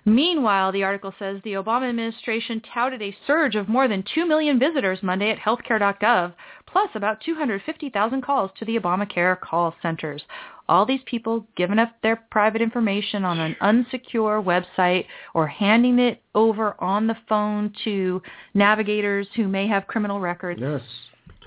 [0.07, 4.59] Meanwhile, the article says the Obama administration touted a surge of more than 2 million
[4.59, 6.33] visitors Monday at healthcare.gov,
[6.67, 10.21] plus about 250,000 calls to the Obamacare call centers.
[10.69, 16.21] All these people giving up their private information on an unsecure website or handing it
[16.35, 18.21] over on the phone to
[18.53, 20.59] navigators who may have criminal records.
[20.61, 20.81] Yes.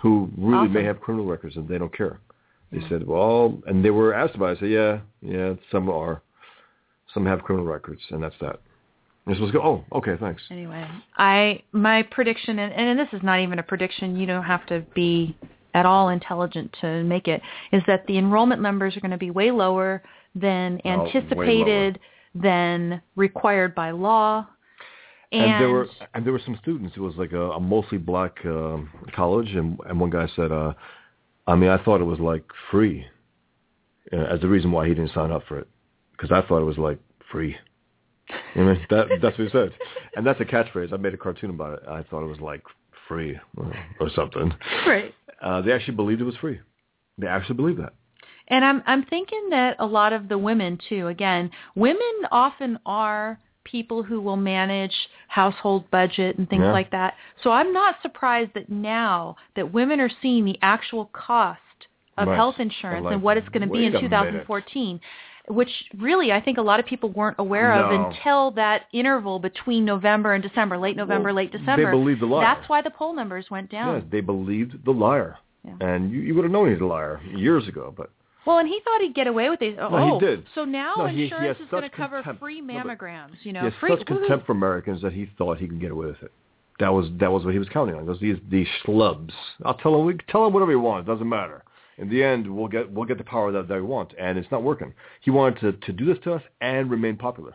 [0.02, 2.18] Who really may have criminal records and they don't care.
[2.70, 4.58] They said, well, and they were asked about it.
[4.58, 6.22] I said, yeah, yeah, some are.
[7.18, 8.60] Some have criminal records, and that's that.
[9.26, 10.40] This was supposed to go, oh, okay, thanks.
[10.52, 10.86] Anyway,
[11.16, 14.14] I my prediction, and, and this is not even a prediction.
[14.14, 15.36] You don't have to be
[15.74, 17.42] at all intelligent to make it.
[17.72, 20.00] Is that the enrollment numbers are going to be way lower
[20.36, 21.98] than Oh, anticipated,
[22.36, 24.46] than required by law,
[25.32, 26.96] and, And, there were and there were some students.
[26.96, 30.72] It was like a, a mostly black um college, and and one guy said, uh,
[31.48, 33.04] I mean, I thought it was like free,
[34.12, 35.66] uh, as the reason why he didn't sign up for it,
[36.12, 37.00] because I thought it was like
[37.30, 37.56] free.
[38.54, 39.72] You know, that that's what he said,
[40.16, 40.92] and that's a catchphrase.
[40.92, 41.88] I made a cartoon about it.
[41.88, 42.62] I thought it was like
[43.06, 44.52] free uh, or something.
[44.86, 45.14] right.
[45.40, 46.60] Uh, they actually believed it was free.
[47.16, 47.94] They actually believed that.
[48.48, 51.06] And I'm I'm thinking that a lot of the women too.
[51.08, 54.94] Again, women often are people who will manage
[55.28, 56.72] household budget and things Yeah.
[56.72, 57.14] like that.
[57.42, 61.60] So I'm not surprised that now that women are seeing the actual cost
[62.16, 62.36] of Right.
[62.36, 64.86] health insurance Like, and what it's going to be in 2014.
[64.86, 65.00] minute.
[65.48, 69.38] 2014, which really I think a lot of people weren't aware of until that interval
[69.38, 71.90] between November and December, late November, Well, late they December.
[71.90, 72.44] believed the liar.
[72.54, 73.96] That's why the poll numbers went down.
[73.96, 75.74] Yes, they believed the liar, Yeah.
[75.80, 77.92] and you, you would have known he's a liar years ago.
[77.96, 78.10] But
[78.46, 79.76] Well, and he thought he'd get away with it.
[79.78, 80.44] Oh, No, he oh, did.
[80.54, 82.40] so now No, he- he insurance has is going to cover contempt.
[82.40, 83.36] free No, mammograms.
[83.42, 83.90] You know, he has free.
[83.96, 86.32] such contempt for Americans that he thought he could get away with it.
[86.80, 88.06] That was that was what he was counting on.
[88.06, 89.32] Those these these schlubs.
[89.64, 91.08] I'll tell him we tell him whatever he wants.
[91.08, 91.64] Doesn't matter.
[91.98, 94.50] In the end, we'll get we'll get the power that, that we want, and it's
[94.50, 94.94] not working.
[95.20, 97.54] He wanted to to do this to us and remain popular.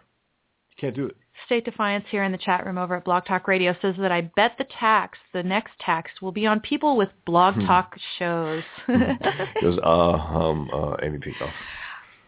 [0.76, 1.16] He can't do it.
[1.48, 4.22] State Defiance here in the chat room over at Blog Talk Radio says that I
[4.36, 7.66] bet the tax, the next tax, will be on people with Blog Hmm.
[7.66, 8.64] Talk shows.
[8.88, 11.52] It was uh um uh Amy Peikoff.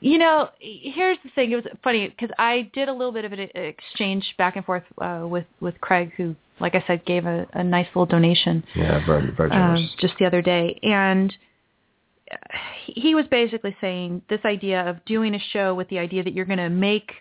[0.02, 1.52] You know, here's the thing.
[1.52, 4.84] It was funny because I did a little bit of an exchange back and forth
[5.00, 9.06] uh, with with Craig, who, like I said, gave a, a nice little donation Yeah,
[9.06, 9.96] very very um, generous.
[10.00, 11.36] just the other day, and uh,
[12.88, 16.46] he was basically saying this idea of doing a show with the idea that you're
[16.46, 17.12] going to make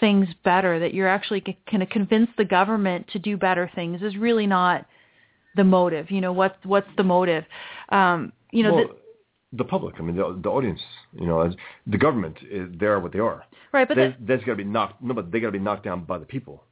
[0.00, 4.16] things better, that you're actually going to convince the government to do better things, is
[4.16, 4.86] really not
[5.56, 6.10] the motive.
[6.10, 7.44] You know, what's what's the motive?
[7.90, 8.84] Um, you know, well,
[9.52, 9.96] the, the public.
[9.98, 10.80] I mean, the, the audience.
[11.18, 11.54] You know, as
[11.86, 12.38] the government.
[12.50, 13.44] eh, They are what they are.
[13.72, 13.86] right?
[13.86, 15.02] But they, the, that's got to be knocked.
[15.02, 16.64] No, but they got to be knocked down by the people.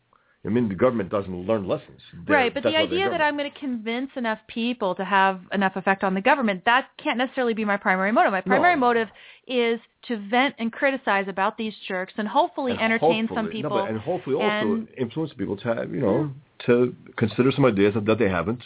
[0.45, 2.01] I mean, the government doesn't learn lessons.
[2.27, 3.21] They're- Right, but the idea that.
[3.21, 7.19] I'm going to convince enough people to have enough effect on the government, that can't
[7.19, 8.33] necessarily be my primary motive.
[8.33, 8.81] My primary No.
[8.81, 9.09] motive
[9.47, 13.69] is to vent and criticize about these jerks and hopefully And entertain some hopefully- no,
[13.69, 13.79] people.
[13.83, 16.31] but- and hopefully also and- influence people to have, you know
[16.67, 18.63] to consider some ideas that, that they haven't,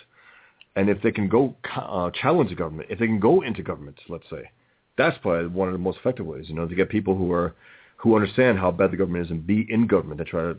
[0.75, 3.97] and if they can go uh, challenge the government, if they can go into government,
[4.09, 4.51] let's say,
[4.97, 6.49] that's probably one of the most effective ways.
[6.49, 7.55] You know, to get people who are
[7.99, 10.57] who understand how bad the government is and be in government to try to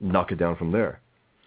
[0.00, 1.00] knock it down from there.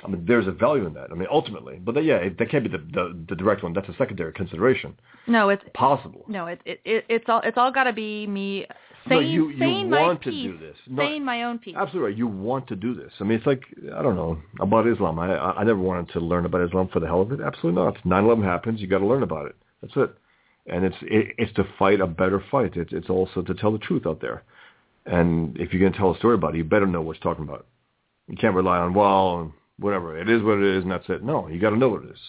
[0.04, 1.12] I mean, there's a value in that.
[1.12, 3.74] I mean, ultimately, but yeah, it, that can't be the, the the direct one.
[3.74, 4.98] That's a secondary consideration.
[5.28, 6.24] No, it's possible.
[6.28, 8.66] No, it it, it it's all it's all got to be me
[9.10, 10.78] saying no, you, you saying want my to piece, do this.
[10.88, 11.76] No, saying my own piece.
[11.78, 12.18] Absolutely right.
[12.18, 13.12] You want to do this.
[13.20, 13.64] I mean, it's like
[13.94, 15.20] I don't know about Islam.
[15.20, 17.42] I I never wanted to learn about Islam for the hell of it.
[17.42, 17.98] Absolutely not.
[18.06, 18.80] 9/11 happens.
[18.80, 19.56] You got to learn about it.
[19.82, 20.16] That's it.
[20.68, 22.78] And it's it, it's to fight a better fight.
[22.78, 24.44] It's it's also to tell the truth out there.
[25.06, 27.34] And if you're going to tell a story about it, you better know what you're
[27.34, 27.66] talking about.
[28.30, 31.24] You can't rely on well, and whatever it is, what it is, and that's it.
[31.24, 32.20] No, you got to know what it is.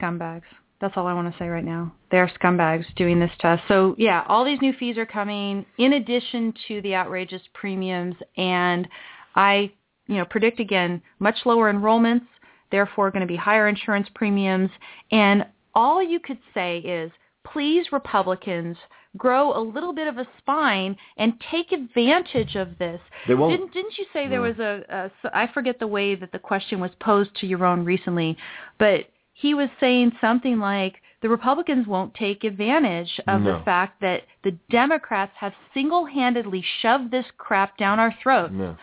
[0.00, 0.42] Scumbags.
[0.80, 1.92] That's all I want to say right now.
[2.10, 3.60] They're scumbags doing this to us.
[3.68, 8.86] So yeah, all these new fees are coming in addition to the outrageous premiums, and
[9.34, 9.72] I,
[10.06, 12.26] you know, predict again much lower enrollments,
[12.70, 14.70] therefore going to be higher insurance premiums,
[15.10, 17.10] and all you could say is,
[17.44, 18.76] please Republicans
[19.16, 23.00] grow a little bit of a spine and take advantage of this.
[23.28, 23.52] They won't.
[23.52, 26.80] Didn't, didn't you say there was a, a, I forget the way that the question
[26.80, 28.36] was posed to Yaron recently,
[28.78, 33.58] but he was saying something like, the Republicans won't take advantage of No.
[33.58, 38.76] the fact that the Democrats have single-handedly shoved this crap down our throats No.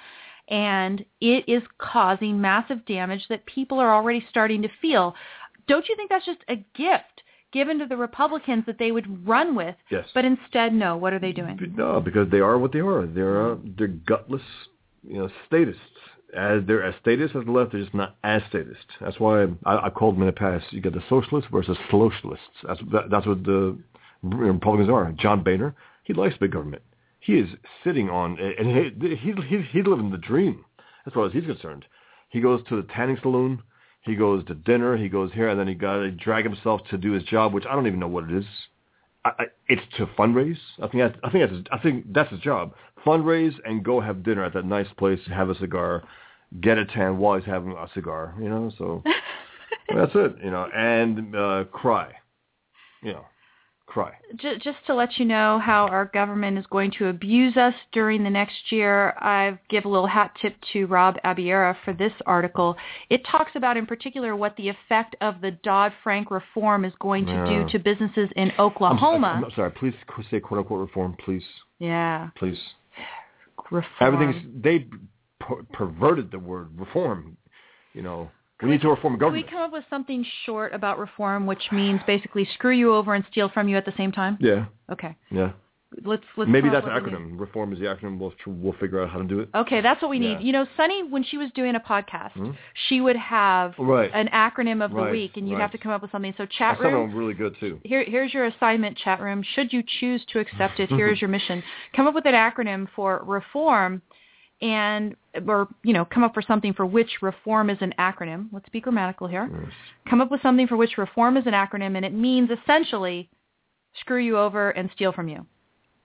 [0.47, 5.15] and it is causing massive damage that people are already starting to feel.
[5.67, 7.21] Don't you think that's just a gift
[7.51, 9.75] given to the Republicans that they would run with?
[9.89, 10.05] Yes.
[10.13, 10.97] But instead, no.
[10.97, 11.59] What are they doing?
[11.75, 13.05] No, because they are what they are.
[13.05, 14.41] They're uh, they're gutless,
[15.07, 15.81] you know, statists.
[16.35, 18.85] As they're as statist as the left, they're just not as statist.
[19.01, 20.65] That's why I, I called them in the past.
[20.71, 22.45] You got the socialists versus socialists.
[22.65, 23.77] That's that, that's what the
[24.23, 25.11] Republicans are.
[25.11, 26.83] John Boehner, he likes big government.
[27.19, 27.49] He is
[27.83, 30.63] sitting on, and he he he he's living the dream
[31.05, 31.85] as far as he's concerned.
[32.29, 33.61] He goes to the tanning saloon.
[34.01, 34.97] He goes to dinner.
[34.97, 37.65] He goes here, and then he got to drag himself to do his job, which
[37.69, 38.45] I don't even know what it is.
[39.23, 40.57] I, I, it's to fundraise.
[40.81, 42.73] I think that's, I think that's his, I think that's his job.
[43.05, 46.03] Fundraise and go have dinner at that nice place, have a cigar,
[46.59, 48.35] get a tan while he's having a cigar.
[48.41, 49.03] You know, so
[49.95, 50.35] that's it.
[50.43, 52.11] You know, and uh, cry.
[53.03, 53.25] You know,
[53.91, 54.13] cry.
[54.37, 58.23] Ju- Just to let you know how our government is going to abuse us during
[58.23, 62.77] the next year, I give a little hat tip to Rob Abiera for this article.
[63.09, 67.33] It talks about in particular what the effect of the Dodd-Frank reform is going to
[67.33, 67.45] Yeah.
[67.65, 69.33] do to businesses in Oklahoma.
[69.37, 69.71] I'm, I'm sorry.
[69.71, 69.93] Please
[70.29, 71.43] say quote unquote reform, please,
[71.79, 72.59] yeah, please.
[73.69, 73.83] reform.
[73.99, 74.87] Everything's they
[75.41, 77.35] per- perverted the word reform.
[77.93, 78.31] You know,
[78.61, 79.47] we need to reform government.
[79.47, 83.13] Can we come up with something short about reform, which means basically screw you over
[83.13, 84.37] and steal from you at the same time?
[84.39, 85.51] Yeah, Okay, yeah.
[86.05, 86.49] let's let's.
[86.49, 87.39] Maybe that's the with a new- acronym.
[87.39, 88.17] Reform is the acronym.
[88.19, 89.49] We'll we'll figure out how to do it.
[89.55, 90.33] Okay, that's what we need.
[90.33, 90.39] Yeah.
[90.39, 92.51] You know, Sunny, when she was doing a podcast, Hmm?
[92.87, 94.09] she would have Right.
[94.13, 95.61] an acronym of the week, and you'd right.
[95.61, 96.33] have to come up with something.
[96.37, 97.13] So, chat That sounded room.
[97.15, 97.79] really good too.
[97.83, 99.43] Here, here's your assignment, chat room.
[99.43, 101.61] Should you choose to accept it, here is your mission.
[101.95, 104.01] Come up with an acronym for reform,
[104.61, 105.15] and
[105.47, 108.47] or you know, come up for something for which reform is an acronym.
[108.51, 109.49] Let's be grammatical here.
[109.51, 109.71] Yes.
[110.09, 113.29] Come up with something for which reform is an acronym, and it means essentially
[113.99, 115.45] screw you over and steal from you.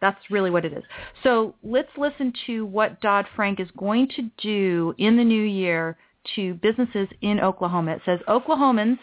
[0.00, 0.84] That's really what it is.
[1.22, 5.96] So let's listen to what Dodd-Frank is going to do in the new year
[6.34, 7.92] to businesses in Oklahoma.
[7.92, 8.98] It says Oklahomans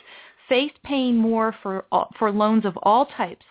[0.49, 1.85] face paying more for
[2.19, 3.45] for loans of all types,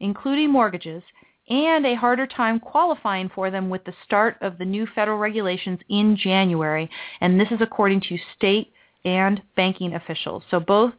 [0.00, 1.02] including mortgages,
[1.48, 5.78] and a harder time qualifying for them with the start of the new federal regulations
[5.88, 6.90] in January.
[7.20, 8.72] And this is according to state
[9.04, 10.42] and banking officials.
[10.50, 10.92] So both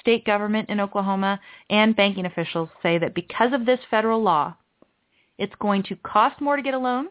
[0.00, 4.54] state government in Oklahoma and banking officials say that because of this federal law,
[5.38, 7.08] it's going to cost more to get a loan,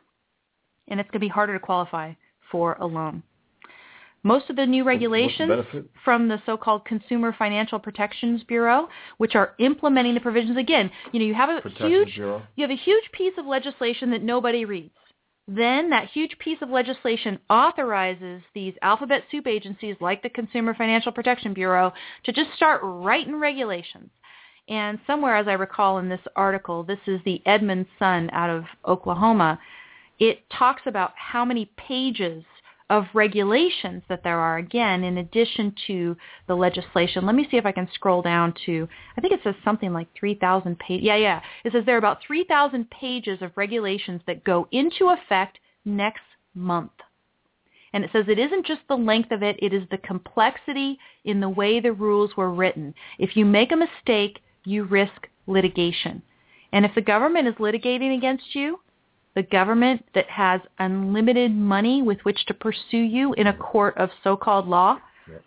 [0.87, 2.13] and it's going to be harder to qualify
[2.51, 3.23] for a loan.
[4.23, 5.89] Most of the new regulations benefit?
[6.05, 8.87] from the so-called Consumer Financial Protections Bureau,
[9.17, 12.41] which are implementing the provisions again, you know, you have a Protection huge Bureau.
[12.55, 14.93] you have a huge piece of legislation that nobody reads.
[15.47, 21.11] Then that huge piece of legislation authorizes these alphabet soup agencies like the Consumer Financial
[21.11, 21.91] Protection Bureau
[22.23, 24.11] to just start writing regulations.
[24.69, 28.63] And somewhere, as I recall in this article, this is the Edmond Sun out of
[28.87, 29.59] Oklahoma,
[30.19, 32.43] it talks about how many pages
[32.91, 36.13] of regulations that there are, again, in addition to
[36.49, 37.25] the legislation.
[37.25, 38.85] Let me see if I can scroll down to,
[39.17, 41.05] I think it says something like 3,000 pages.
[41.05, 41.41] Yeah, yeah.
[41.63, 46.19] It says there are about 3,000 pages of regulations that go into effect next
[46.53, 46.91] month.
[47.93, 51.39] And it says it isn't just the length of it, it is the complexity in
[51.39, 52.93] the way the rules were written.
[53.19, 56.21] If you make a mistake, you risk litigation.
[56.73, 58.81] And if the government is litigating against you,
[59.35, 64.09] the government that has unlimited money with which to pursue you in a court of
[64.23, 64.97] so-called law,
[65.29, 65.41] Yep.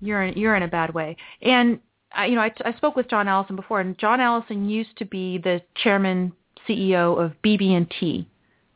[0.00, 1.16] you're in, you're in a bad way.
[1.42, 1.78] And
[2.12, 5.04] I, you know, I, I spoke with John Allison before, and John Allison used to
[5.04, 6.32] be the chairman
[6.68, 8.26] CEO of BB&T,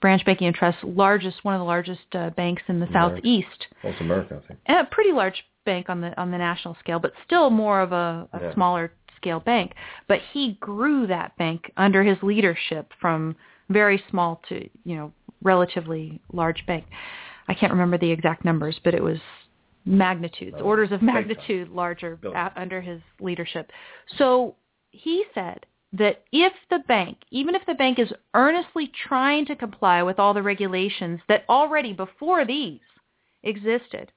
[0.00, 3.16] Branch Banking and Trust, largest one of the largest uh, banks in the America.
[3.16, 3.66] southeast.
[3.82, 4.60] Most America, I think.
[4.66, 7.90] And a pretty large bank on the on the national scale, but still more of
[7.92, 8.54] a, a Yeah.
[8.54, 8.92] smaller
[9.24, 9.72] scale bank.
[10.06, 13.34] But he grew that bank under his leadership from
[13.70, 16.84] very small to you know relatively large bank.
[17.48, 19.18] I can't remember the exact numbers, but it was
[19.84, 22.18] magnitudes, orders of magnitude larger
[22.56, 23.70] under his leadership.
[24.18, 24.56] So
[24.90, 30.02] he said that if the bank, even if the bank is earnestly trying to comply
[30.02, 32.80] with all the regulations that already before these
[33.42, 34.10] existed,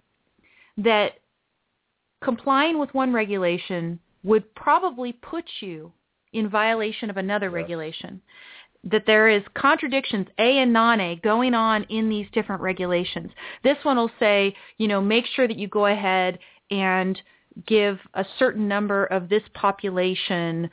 [0.77, 1.13] that
[2.23, 5.91] complying with one regulation would probably put you
[6.33, 8.21] in violation of another regulation.
[8.83, 13.31] That there is contradictions, A and non-A, going on in these different regulations.
[13.63, 16.39] This one will say, you know, make sure that you go ahead
[16.69, 17.19] and
[17.65, 20.69] give a certain number of this population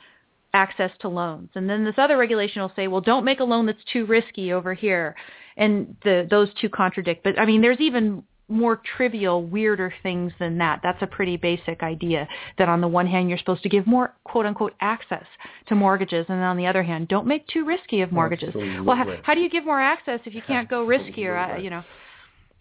[0.53, 1.49] access to loans.
[1.55, 4.53] And then this other regulation will say, well, don't make a loan that's too risky
[4.53, 5.15] over here.
[5.57, 7.23] And the, those two contradict.
[7.23, 10.79] But I mean, there's even more trivial, weirder things than that.
[10.83, 12.27] That's a pretty basic idea
[12.57, 15.25] that on the one hand, you're supposed to give more quote unquote access
[15.67, 16.25] to mortgages.
[16.29, 18.53] And on the other hand, don't make too risky of mortgages.
[18.53, 21.35] Well, how, how do you give more access if you can't go riskier?
[21.35, 21.83] Uh, I, you know,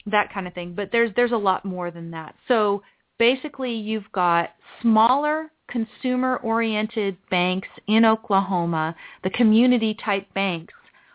[0.06, 0.74] that kind of thing.
[0.74, 2.34] But there's, there's a lot more than that.
[2.48, 2.82] So
[3.18, 4.50] basically you've got
[4.82, 10.74] smaller consumer oriented banks in Oklahoma, the community type banks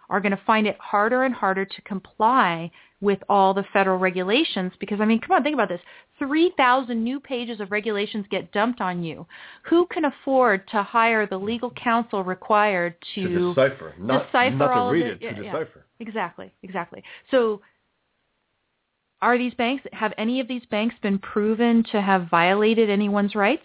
[0.09, 2.71] are going to find it harder and harder to comply
[3.01, 5.81] with all the federal regulations because I mean, come on, think about this.
[6.17, 9.25] 3,000 new pages of regulations get dumped on you.
[9.69, 14.85] Who can afford to hire the legal counsel required to, To decipher, not, decipher not
[14.87, 15.11] to read it.
[15.13, 15.51] it, to Yeah, yeah.
[15.51, 15.85] decipher.
[16.01, 17.03] Exactly, exactly.
[17.31, 17.61] So
[19.21, 23.63] are these banks, have any of these banks been proven to have violated anyone's rights?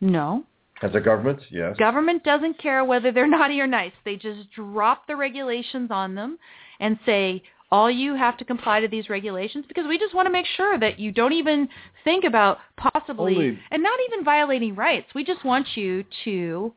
[0.00, 0.44] No.
[0.82, 1.76] As a government, yes.
[1.78, 3.92] Government doesn't care whether they're naughty or nice.
[4.04, 6.38] They just drop the regulations on them
[6.80, 10.32] and say, all you have to comply to these regulations because we just want to
[10.32, 11.68] make sure that you don't even
[12.04, 15.06] think about possibly, and not even violating rights.
[15.14, 16.72] We just want you to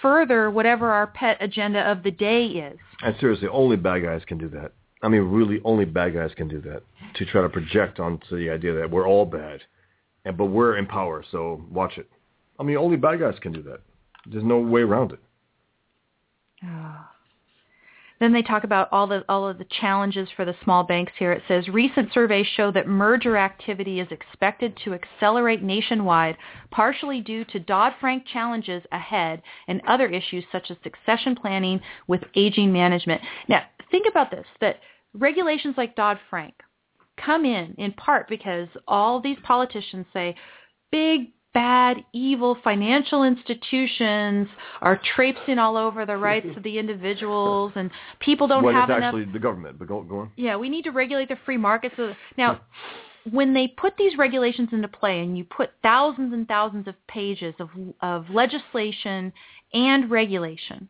[0.00, 2.78] further whatever our pet agenda of the day is.
[3.02, 4.72] And seriously, only bad guys can do that.
[5.02, 6.82] I mean, really, only bad guys can do that.
[7.16, 9.60] To try to project onto the idea that we're all bad,
[10.24, 12.08] and but we're in power, so watch it.
[12.58, 13.80] I mean, only bad guys can do that.
[14.30, 15.20] There's no way around it.
[16.62, 17.06] Oh.
[18.20, 21.32] Then they talk about all the all of the challenges for the small banks here.
[21.32, 26.36] It says recent surveys show that merger activity is expected to accelerate nationwide,
[26.70, 32.70] partially due to Dodd-Frank challenges ahead and other issues such as succession planning with aging
[32.70, 33.22] management.
[33.48, 34.80] Now, think about this: that
[35.14, 36.54] regulations like Dodd-Frank
[37.16, 40.34] come in in part because all these politicians say
[40.92, 44.48] big bad, evil financial institutions
[44.80, 47.90] are traipsing all over the rights of the individuals and
[48.20, 49.78] people don't when have it's enough actually the government.
[49.78, 50.32] But go, go on.
[50.36, 51.92] yeah, we need to regulate the free market.
[51.96, 52.60] So now,
[53.30, 57.54] when they put these regulations into play, and you put thousands and thousands of pages
[57.58, 57.68] of
[58.00, 59.32] of legislation
[59.74, 60.88] and regulation,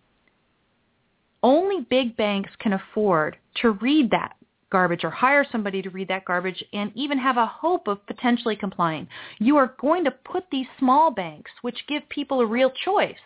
[1.43, 4.37] only big banks can afford to read that
[4.71, 8.57] garbage or hire somebody to read that garbage and even have a hope of potentially
[8.57, 9.09] complying.
[9.39, 13.19] You are going to put these small banks, which give people a real choice,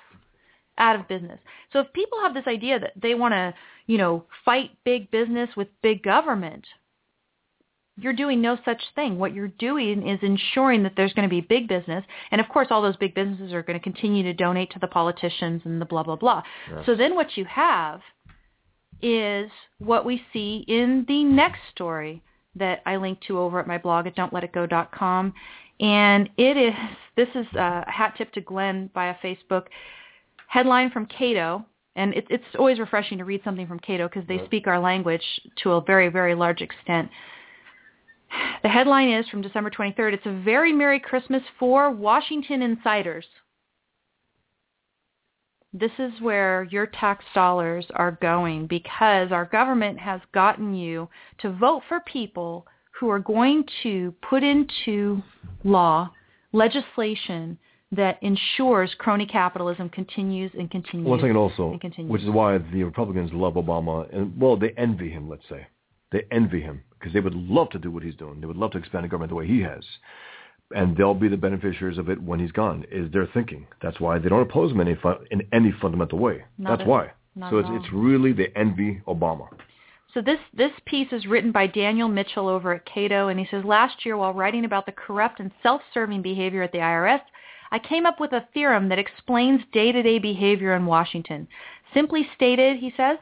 [0.79, 1.39] out of business.
[1.73, 3.55] So if people have this idea that they want to,
[3.87, 6.65] you know, fight big business with big government,
[7.97, 9.19] you're doing no such thing.
[9.19, 12.05] What you're doing is ensuring that there's going to be big business.
[12.33, 14.89] And of course, all those big businesses are going to continue to donate to the
[14.89, 16.43] politicians and the blah, blah, blah.
[16.69, 16.87] Yes.
[16.87, 18.01] So then what you have
[19.05, 22.23] is what we see in the next story
[22.57, 25.35] that I link to over at my blog at don'tletitgo.com.
[25.81, 26.75] And it is,
[27.17, 29.65] this is a hat tip to Glenn via Facebook,
[30.47, 31.65] headline from Cato.
[31.97, 35.25] And it, it's always refreshing to read something from Cato because they speak our language
[35.63, 37.11] to a very, very large extent.
[38.63, 40.15] The headline is from December 23rd.
[40.15, 43.27] It's a very Merry Christmas for Washington insiders.
[45.77, 51.51] This is where your tax dollars are going because our government has gotten you to
[51.51, 55.21] vote for people who are going to put into
[55.65, 56.11] law
[56.53, 57.59] legislation
[57.91, 61.09] that ensures crony capitalism continues and continues.
[61.09, 61.77] One second also,
[62.07, 65.29] which is why the Republicans love Obama, and well, they envy him.
[65.29, 65.67] Let's say
[66.13, 68.41] they envy him because they would love to do what he's doing.
[68.41, 69.85] They would love to expand the government the way he has,
[70.75, 72.85] and they'll be the beneficiaries of it when he's gone.
[72.91, 73.67] Is their thinking?
[73.83, 74.99] That's why they don't oppose him in any,
[75.31, 76.45] in any fundamental way.
[76.59, 77.11] Not That's at- why.
[77.51, 79.49] So it's it's really they envy Obama.
[80.13, 83.65] So this this piece is written by Daniel Mitchell over at Cato, and he says
[83.65, 87.21] last year while writing about the corrupt and self-serving behavior at the IRS,
[87.73, 91.49] I came up with a theorem that explains day-to-day behavior in Washington.
[91.93, 93.19] Simply stated, he says,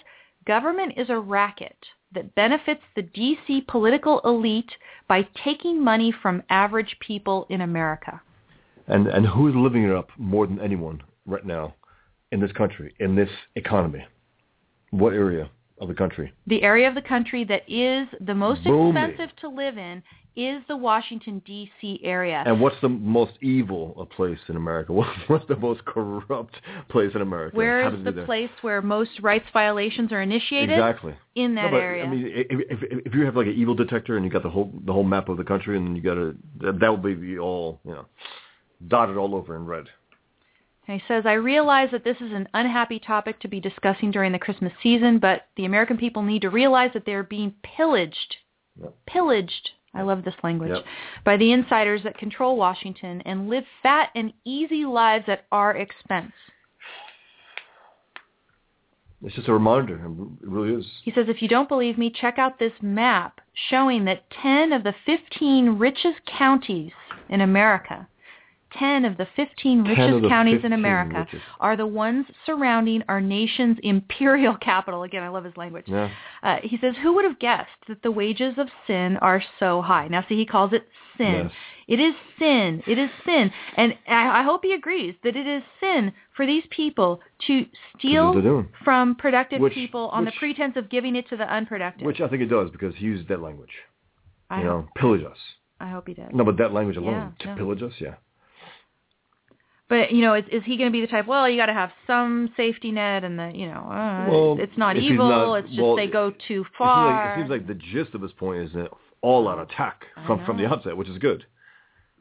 [0.47, 1.77] government is a racket
[2.15, 4.71] that benefits the DC political elite
[5.09, 8.21] by taking money from average people in America.
[8.89, 11.75] And and who's living it up more than anyone right now
[12.33, 14.05] in this country, in this economy?
[14.91, 16.33] What area of the country?
[16.47, 18.97] The area of the country that is the most Booming.
[18.97, 20.03] expensive to live in
[20.35, 22.01] is the Washington D.C.
[22.03, 22.43] area.
[22.47, 24.93] And what's the most evil place in America?
[25.27, 26.57] What's the most corrupt
[26.89, 27.57] place in America?
[27.57, 30.71] Where is the place where most rights violations are initiated?
[30.71, 31.15] Exactly.
[31.35, 32.05] In that No, but, area.
[32.05, 34.51] I mean, if, if, if you have like an evil detector and you got the
[34.51, 37.21] whole the whole map of the country and then you got to that, that would
[37.21, 38.07] be all you know
[38.89, 39.87] dotted all over in red.
[40.89, 44.33] And he says, I realize that this is an unhappy topic to be discussing during
[44.33, 48.37] the Christmas season, but the American people need to realize that they're being pillaged,
[48.81, 48.95] Yep.
[49.07, 50.85] pillaged, I love this language, Yep.
[51.24, 56.32] by the insiders that control Washington and live fat and easy lives at our expense.
[59.24, 59.94] It's just a reminder.
[60.43, 60.86] It really is.
[61.05, 63.40] He says, if you don't believe me, check out this map
[63.70, 66.93] showing that 10 of the 15 richest counties
[67.28, 68.09] in America,
[68.78, 71.43] 10 of the 15 richest the counties in America richest.
[71.61, 75.03] are the ones surrounding our nation's imperial capital.
[75.03, 75.85] Again, I love his language.
[75.89, 76.11] Yeah.
[76.43, 80.09] Uh, he says, who would have guessed that the wages of sin are so high?
[80.09, 80.86] Now, see, he calls it
[81.19, 81.44] sin.
[81.44, 81.53] Yes.
[81.89, 82.82] It is sin.
[82.86, 83.51] It is sin.
[83.77, 87.66] And I, I hope he agrees that it is sin for these people to
[87.99, 88.69] steal what they're doing.
[88.85, 92.07] from productive Which- people on which- the pretense of giving it to the unproductive.
[92.07, 93.70] Which I think it does because he used that language.
[94.49, 95.39] I, you hope, know, pillage us.
[95.81, 96.35] I hope he did.
[96.35, 97.57] No, but that language alone Yeah, to no.
[97.57, 98.15] pillage us, yeah.
[99.93, 101.27] But you know, is, is he going to be the type?
[101.27, 104.78] Well, you got to have some safety net, and the you know, uh, Well, it's
[104.78, 105.28] not evil.
[105.28, 107.12] not- it's just well, they go too It seems, far.
[107.12, 108.89] like, it seems like the gist of his point is an
[109.20, 111.44] all-out attack from from the outset, which is good.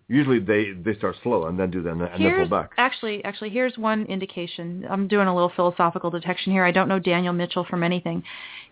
[0.10, 2.72] Usually they they start slow and then do that and then pull back.
[2.78, 4.86] actually actually here's one indication.
[4.90, 6.66] I'm doing a little philosophical detection here.
[6.66, 8.22] I don't know Daniel Mitchell from anything.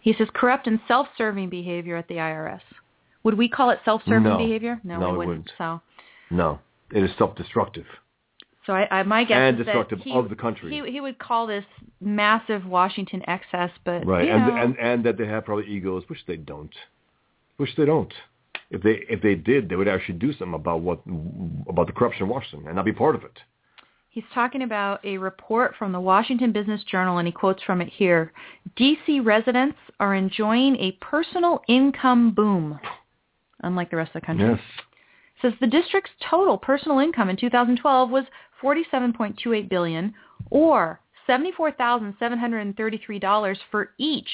[0.01, 2.59] He says corrupt and self-serving behavior at the IRS.
[3.23, 4.38] Would we call it self-serving No.
[4.38, 4.81] behavior?
[4.84, 5.30] No, No, we we wouldn't.
[5.30, 5.51] wouldn't.
[5.57, 5.81] So
[6.30, 6.59] No,
[6.91, 7.85] it is self-destructive.
[8.70, 10.70] So I, I my guess And is that destructive he, of the country.
[10.70, 11.66] He, he would call this
[12.00, 16.20] massive Washington excess, but Right, and know, and and that they have probably egos, which
[16.28, 16.70] they don't.
[17.58, 18.14] Which they don't.
[18.70, 21.00] If they if they did, they would actually do something about what
[21.68, 23.40] about the corruption in Washington and not be part of it.
[24.10, 27.90] he's talking about a report from the Washington Business Journal, and he quotes from it
[27.90, 28.32] here.
[28.76, 29.20] D.C.
[29.22, 32.80] residents are enjoying a personal income boom,
[33.62, 34.48] unlike the rest of the country.
[34.48, 34.60] Yes.
[35.41, 38.26] says the district's total personal income in 2012 was
[38.61, 40.14] 47.28 billion
[40.49, 44.30] or $74,733 for each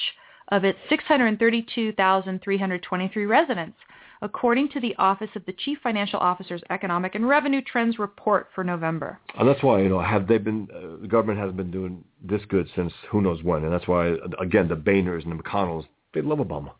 [0.49, 3.77] of its 632,323 residents,
[4.22, 8.64] according to the Office of the Chief Financial Officer's Economic and Revenue Trends report for
[8.64, 9.19] November.
[9.38, 12.41] And that's why you know have they been uh, the government hasn't been doing this
[12.47, 16.22] good since who knows when, and that's why again the Boehners and the McConnells they
[16.22, 16.72] love Obama,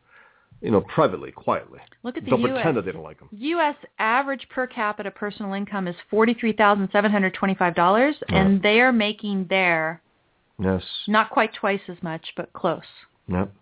[0.66, 1.80] you know privately, quietly.
[2.02, 2.54] Look at the Don't U.S.
[2.56, 3.30] pretend that they don't like him.
[3.32, 3.76] U.S.
[4.00, 10.02] average per capita personal income is $43,725, and they are making there
[10.58, 10.82] Yes.
[11.08, 12.82] not quite twice as much, but close.
[13.28, 13.54] Yep.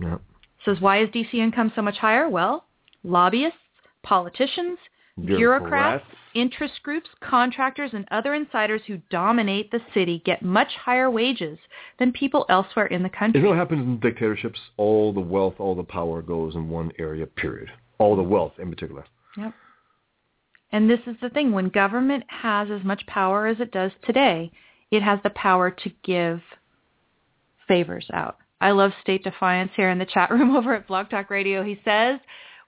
[0.00, 0.22] Yep.
[0.64, 2.30] Says, why is DC income so much higher?
[2.30, 2.64] Well,
[3.04, 3.58] lobbyists,
[4.02, 4.78] politicians,
[5.26, 6.04] bureaucrats,
[6.34, 11.58] interest groups, contractors, and other insiders who dominate the city get much higher wages
[11.98, 13.42] than people elsewhere in the You country.
[13.42, 14.60] know what happens in dictatorships?
[14.76, 17.26] All the wealth, all the power goes in one area.
[17.26, 17.70] Period.
[17.98, 19.04] All the wealth, in particular.
[19.36, 19.52] Yep.
[20.70, 21.52] And this is the thing.
[21.52, 24.52] When government has as much power as it does today,
[24.90, 26.40] it has the power to give
[27.66, 28.36] favors out.
[28.60, 31.62] I love State Defiance here in the chat room over at Blog Talk Radio.
[31.62, 32.18] He says,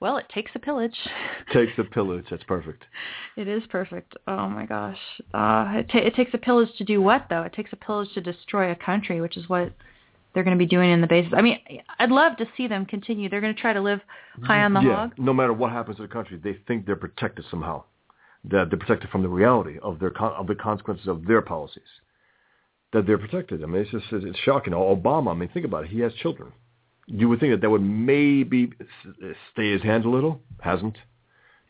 [0.01, 0.97] well, it takes a pillage.
[1.52, 2.27] Takes a pillage.
[2.31, 2.85] That's perfect.
[3.36, 4.14] It is perfect.
[4.27, 4.98] Oh my gosh.
[5.35, 7.43] Uh, it, ta- it takes a pillage to do what though?
[7.43, 9.72] It takes a pillage to destroy a country, which is what
[10.32, 11.32] they're going to be doing in the bases.
[11.36, 11.59] I mean,
[11.98, 13.28] I'd love to see them continue.
[13.28, 14.01] They're going to try to live
[14.44, 14.94] high on the yeah.
[14.94, 15.14] hog.
[15.18, 17.85] No matter what happens to the country, they think they're protected somehow.
[18.44, 21.82] That they're protected from the reality of their con- of the consequences of their policies.
[22.93, 23.62] That they're protected.
[23.62, 24.72] I mean, it's just it's shocking.
[24.72, 25.32] Obama.
[25.32, 25.90] I mean, think about it.
[25.90, 26.52] He has children.
[27.12, 28.73] You would think that that would maybe
[29.53, 30.41] stay his hand a little.
[30.61, 30.97] Hasn't.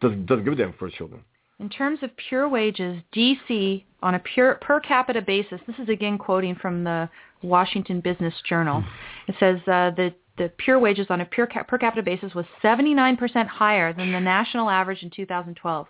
[0.01, 1.23] Doesn't doesn't give a damn for his children.
[1.59, 6.19] In terms of pure wages, DC on a pure per capita basis, this is again
[6.19, 7.09] quoting from the
[7.43, 8.85] Washington Business Journal.
[9.29, 12.47] It says uh, the the pure wages on a pure ca- per capita basis was
[12.63, 15.87] 79% higher than the national average in 2012.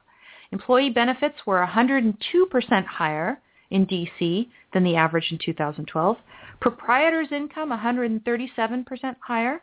[0.50, 3.40] Employee benefits were 102% higher
[3.70, 6.16] in DC than the average in 2012.
[6.60, 9.62] Proprietors' income 137% higher.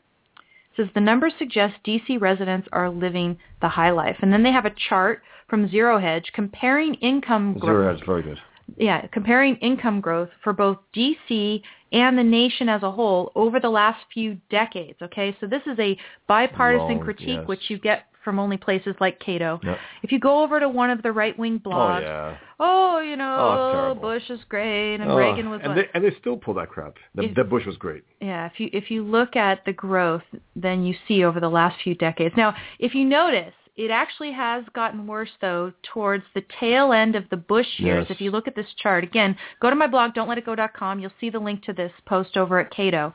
[0.75, 4.17] Says the numbers suggest DC residents are living the high life.
[4.21, 7.63] And then they have a chart from Zero Hedge comparing income growth.
[7.63, 8.39] Zero Hedge, very good.
[8.77, 11.61] yeah, comparing income growth for both DC
[11.91, 14.97] and the nation as a whole over the last few decades.
[15.01, 15.97] Okay, so this is a
[16.27, 17.47] bipartisan Long, critique, yes.
[17.47, 19.60] which you get from only places like Cato.
[19.64, 19.77] Yep.
[20.03, 22.38] If you go over to one of the right-wing Oh blogs, yeah.
[22.60, 24.02] oh, you know, Oh, it's oh, terrible.
[24.02, 25.77] Bush is great and Oh, Reagan was and one.
[25.77, 26.95] they, and they still pull that crap.
[27.15, 28.03] That, If- that Bush was great.
[28.19, 30.23] Yeah, if you if you look at the growth,
[30.56, 32.35] then you see over the last few decades.
[32.35, 37.26] Now, if you notice, it actually has gotten worse though towards the tail end of
[37.30, 38.07] the Bush years.
[38.10, 38.15] Yes.
[38.15, 40.99] If you look at this chart again, go to my blog don'tletitgo.com.
[40.99, 43.14] You'll see the link to this post over at Cato.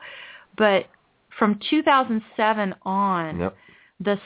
[0.57, 0.85] But
[1.37, 3.55] from 2007 on, Yep.
[3.99, 4.19] the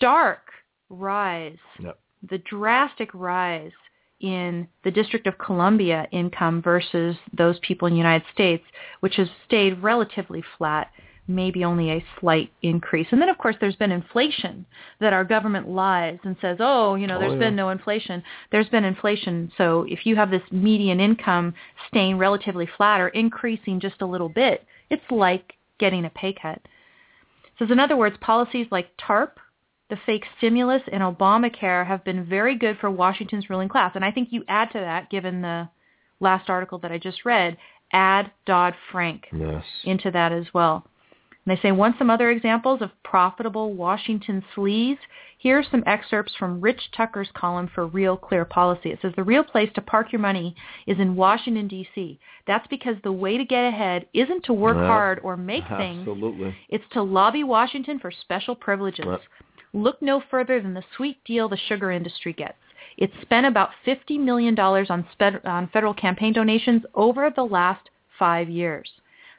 [0.00, 0.50] stark
[0.88, 1.98] rise Yep.
[2.30, 3.72] the drastic rise
[4.20, 8.64] in the District of Columbia income versus those people in the United States,
[9.00, 10.90] which has stayed relatively flat,
[11.26, 13.06] maybe only a slight increase.
[13.12, 14.66] And then, of course, there's been inflation
[15.00, 17.38] that our government lies and says, oh, you know, Oh, there's yeah.
[17.38, 18.22] been no inflation.
[18.52, 19.50] There's been inflation.
[19.56, 21.54] So if you have this median income
[21.88, 26.60] staying relatively flat or increasing just a little bit, it's like getting a pay cut.
[27.58, 29.38] So in other words, policies like TARP,
[29.90, 33.92] the fake stimulus, and Obamacare have been very good for Washington's ruling class.
[33.94, 35.68] And I think you add to that, given the
[36.20, 37.56] last article that I just read,
[37.92, 39.64] add Dodd-Frank Yes.
[39.84, 40.86] into that as well.
[41.46, 44.98] And they say, want some other examples of profitable Washington sleaze?
[45.38, 48.90] Here are some excerpts from Rich Tucker's column for Real Clear Policy.
[48.90, 50.54] It says, the real place to park your money
[50.86, 52.20] is in Washington, D.C.
[52.46, 56.04] That's because the way to get ahead isn't to work hard or make things.
[56.68, 59.06] It's to lobby Washington for special privileges.
[59.72, 62.58] Look no further than the sweet deal the sugar industry gets.
[62.96, 67.88] It's spent about $50 million on, sped, on federal campaign donations over the last
[68.18, 68.90] five years.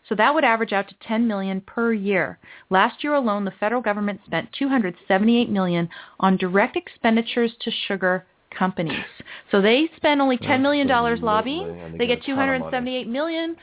[0.10, 2.40] So that would average out to 10 million per year.
[2.70, 5.90] Last year alone, the federal government spent 278 million
[6.20, 8.26] on direct expenditures to sugar
[8.58, 9.06] companies.
[9.52, 11.98] So they spend only 10 million dollars lobbying.
[11.98, 12.72] They get get a ton of money.
[12.72, 13.56] 278 million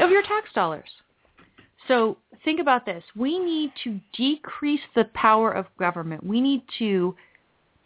[0.00, 0.88] of your tax dollars.
[1.88, 3.02] So think about this.
[3.16, 6.24] We need to decrease the power of government.
[6.24, 7.16] We need to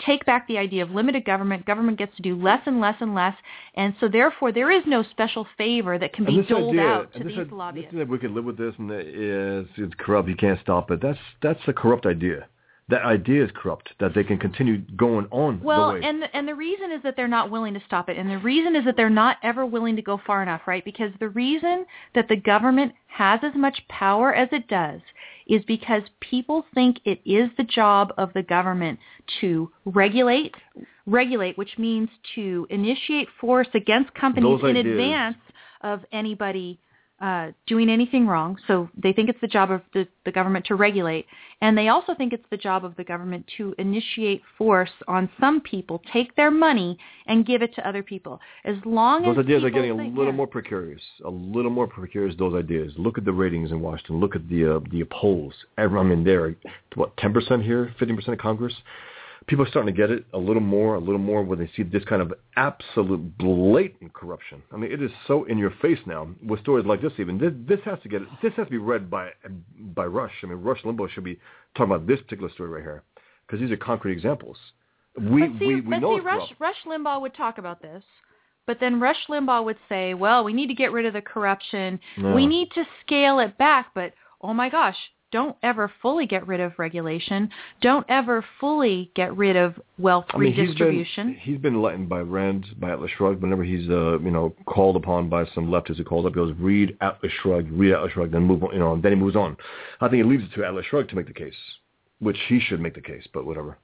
[0.06, 1.64] take back the idea of limited government.
[1.64, 3.34] Government gets to do less and less and less.
[3.74, 7.18] And so therefore there is no special favor that can be doled idea, out to
[7.20, 7.94] this, these idea lobbyists.
[7.94, 11.00] that we could live with this and that is it's corrupt, you can't stop it.
[11.00, 12.48] That's that's a corrupt idea.
[12.92, 13.94] That idea is corrupt.
[14.00, 16.00] That they can continue going on Well, the way.
[16.04, 18.36] and the, and the reason is that they're not willing to stop it, and the
[18.36, 20.84] reason is that they're not ever willing to go far enough, right?
[20.84, 25.00] Because the reason that the government has as much power as it does
[25.46, 28.98] is because people think it is the job of the government
[29.40, 30.54] to regulate,
[31.06, 35.38] regulate, which means to initiate force against companies in advance
[35.80, 36.78] of anybody
[37.22, 38.58] uh, doing anything wrong.
[38.66, 41.26] So they think it's the job of the, the government to regulate.
[41.60, 45.60] And they also think it's the job of the government to initiate force on some
[45.60, 48.40] people, take their money, and give it to other people.
[48.64, 50.32] As long those as ideas are getting a little yeah.
[50.32, 51.02] more precarious.
[51.24, 52.34] A little more precarious.
[52.36, 52.92] Those ideas.
[52.96, 54.18] Look at the ratings in Washington.
[54.18, 55.54] Look at the uh, the polls.
[55.78, 56.56] I mean, they're
[56.96, 58.74] what ten percent here, fifteen percent of Congress.
[59.46, 61.82] People are starting to get it a little more, a little more when they see
[61.82, 64.62] this kind of absolute blatant corruption.
[64.72, 67.12] I mean, it is so in your face now with stories like this.
[67.18, 69.30] Even this, this has to get this has to be read by
[69.94, 70.32] by Rush.
[70.42, 71.38] I mean, Rush Limbaugh should be
[71.76, 73.02] talking about this particular story right here
[73.46, 74.56] because these are concrete examples.
[75.18, 76.60] We but see, we we but know see Rush, corrupt.
[76.60, 78.02] Rush Limbaugh would talk about this.
[78.66, 81.98] But then Rush Limbaugh would say, well, we need to get rid of the corruption.
[82.16, 82.32] No.
[82.34, 83.88] We need to scale it back.
[83.92, 84.96] But, oh my gosh,
[85.32, 87.50] don't ever fully get rid of regulation.
[87.80, 91.28] Don't ever fully get rid of wealth I mean, redistribution.
[91.28, 93.42] He's been, he's been enlightened by Rand, by Atlas Shrugged.
[93.42, 96.54] Whenever he's, uh, you know, called upon by some leftists who calls up, he goes,
[96.58, 99.34] read Atlas Shrugged, read Atlas Shrugged, then move on, you know, and then he moves
[99.34, 99.56] on.
[100.00, 101.54] I think he leaves it to Atlas Shrugged to make the case,
[102.20, 103.78] which he should make the case, but whatever.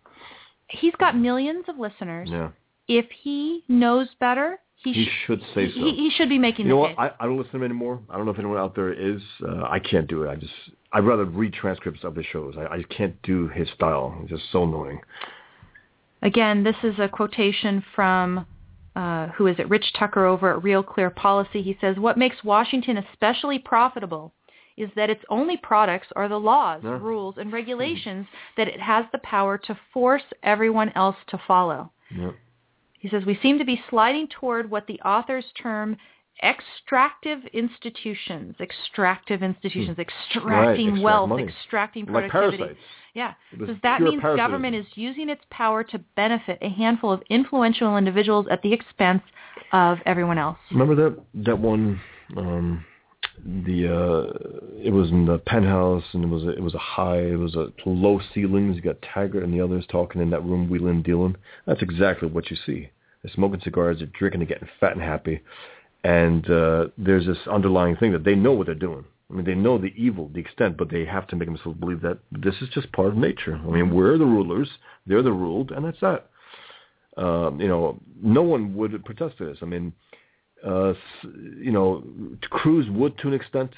[0.69, 2.29] He's got millions of listeners.
[2.31, 2.51] Yeah.
[2.89, 5.81] If he knows better, he, He sh- should say he, so.
[5.87, 6.99] he, he should be making You know what?
[6.99, 8.01] I, I don't listen to him anymore.
[8.09, 9.21] I don't know if anyone out there is.
[9.47, 10.29] Uh, I can't do it.
[10.31, 10.53] I just,
[10.93, 12.55] I'd rather read transcripts of his shows.
[12.57, 14.17] I, I just can't do his style.
[14.23, 15.01] It's just so annoying.
[16.23, 18.47] Again, this is a quotation from,
[18.97, 21.63] uh, who is it, Rich Tucker over at Real Clear Policy.
[21.63, 24.33] He says, what makes Washington especially profitable
[24.77, 26.99] is that its only products are the laws, Yeah.
[27.01, 28.27] rules, and regulations
[28.57, 31.91] that it has the power to force everyone else to follow.
[32.17, 32.31] Yeah.
[32.99, 35.97] He says, we seem to be sliding toward what the authors term
[36.43, 40.49] extractive institutions, extractive institutions, extracting Hmm.
[40.49, 41.43] Right, extract wealth, money.
[41.45, 42.57] extracting productivity.
[42.59, 42.81] parasites.
[43.15, 44.37] Yeah, because that means parasitism.
[44.37, 49.23] government is using its power to benefit a handful of influential individuals at the expense
[49.73, 50.59] of everyone else.
[50.71, 52.01] Remember that that one
[52.37, 52.85] um
[53.45, 57.19] the uh it was in the penthouse and it was a, it was a high
[57.19, 60.69] it was a low ceilings you got Taggart and the others talking in that room
[60.69, 61.37] wheeling dealing
[61.67, 62.91] that's exactly what you see
[63.23, 65.41] They're smoking cigars, they're drinking, they're getting fat and happy,
[66.05, 69.05] and uh, there's this underlying thing that they know what they're doing.
[69.31, 72.01] I mean, they know the evil, the extent, but they have to make themselves believe
[72.03, 73.61] that this is just part of nature.
[73.63, 74.71] I mean, we're the rulers,
[75.07, 76.31] they're the ruled, and that's that.
[77.17, 79.59] Um, you know, no one would protest to this.
[79.61, 79.93] I mean,
[80.65, 82.03] uh, you know,
[82.51, 83.71] Cruz would to an extent,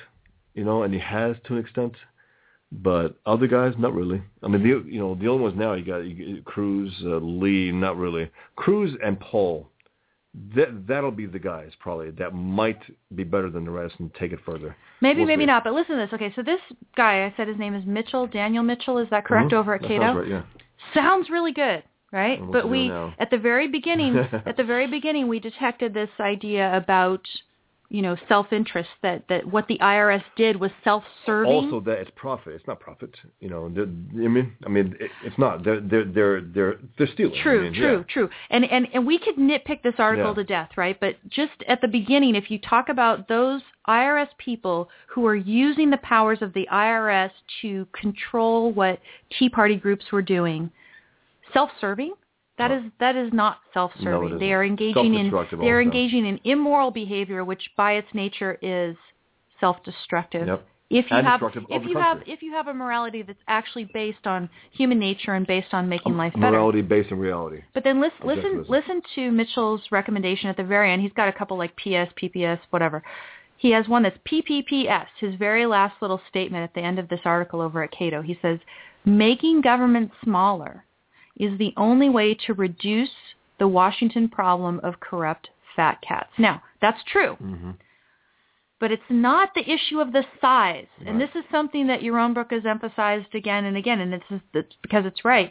[0.54, 1.94] you know, and he has to an extent,
[2.72, 4.22] but other guys, not really.
[4.42, 7.72] I mean, the you know the only ones now you got you, Cruz, uh, Lee,
[7.72, 8.30] not really.
[8.56, 9.68] Cruz and Paul,
[10.54, 12.80] that that'll be the guys probably that might
[13.14, 14.76] be better than the rest and take it further.
[15.00, 15.46] Maybe, We'll maybe see.
[15.46, 15.64] not.
[15.64, 16.12] But listen to this.
[16.12, 16.60] Okay, so this
[16.96, 18.98] guy, I said his name is Mitchell, Daniel Mitchell.
[18.98, 19.58] Is that correct Mhm.
[19.58, 20.02] over at That Cato?
[20.02, 20.42] sounds right, yeah.
[20.94, 21.82] Sounds really good,
[22.12, 22.40] right?
[22.50, 23.14] But we now?
[23.18, 24.16] at the very beginning,
[24.46, 27.20] at the very beginning, we detected this idea about
[27.88, 31.52] you know self-interest that that what the IRS did was self-serving.
[31.52, 32.54] Also, that it's profit.
[32.54, 33.14] It's not profit.
[33.40, 35.64] You know, I mean, I mean, it, it's not.
[35.64, 37.38] They're they're they're they're they're stealing.
[37.38, 38.12] I True, mean, true, yeah.
[38.12, 38.30] true.
[38.50, 40.34] And and and we could nitpick this article Yeah.
[40.34, 40.98] to death, right?
[41.00, 45.90] But just at the beginning, if you talk about those IRS people who are using
[45.90, 47.30] the powers of the IRS
[47.62, 49.00] to control what
[49.36, 50.70] Tea Party groups were doing,
[51.52, 52.14] self-serving,
[52.58, 52.78] that No.
[52.78, 54.28] is that is not self-serving.
[54.28, 54.38] isn't.
[54.38, 58.96] they are engaging in they are engaging in immoral behavior, which by its nature is
[59.60, 60.46] self-destructive.
[60.46, 60.66] Yep.
[60.90, 61.40] If you And have
[61.70, 65.46] if you have if you have a morality that's actually based on human nature and
[65.46, 66.50] based on making um, life better.
[66.50, 67.62] Morality based in reality.
[67.74, 71.00] But then listen, listen, listen to Mitchell's recommendation at the very end.
[71.00, 73.04] He's got a couple like PS, PPS, whatever.
[73.56, 77.20] He has one that's PPPS, his very last little statement at the end of this
[77.24, 78.20] article over at Cato.
[78.20, 78.58] He says,
[79.04, 80.84] making government smaller
[81.40, 83.10] is the only way to reduce
[83.58, 86.30] the Washington problem of corrupt fat cats.
[86.38, 87.34] Now, that's true.
[87.36, 87.70] hmm
[88.78, 90.86] But it's not the issue of the size.
[91.06, 94.44] And this is something that Yaron Brook has emphasized again and again, and it's, just,
[94.54, 95.50] it's because it's right.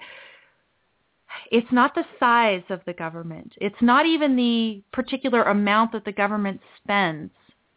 [1.52, 3.53] It's not the size of the government.
[3.57, 7.32] It's not even the particular amount that the government spends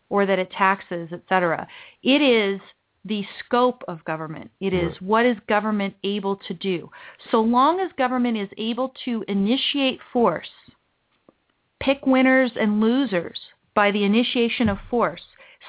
[0.09, 1.67] or that it taxes, et cetera.
[2.03, 2.61] It is
[3.05, 4.51] the scope of government.
[4.61, 6.89] It is what is government able to do.
[7.31, 10.49] So long as government is able to initiate force,
[11.81, 13.39] pick winners and losers
[13.75, 15.23] by the initiation of force,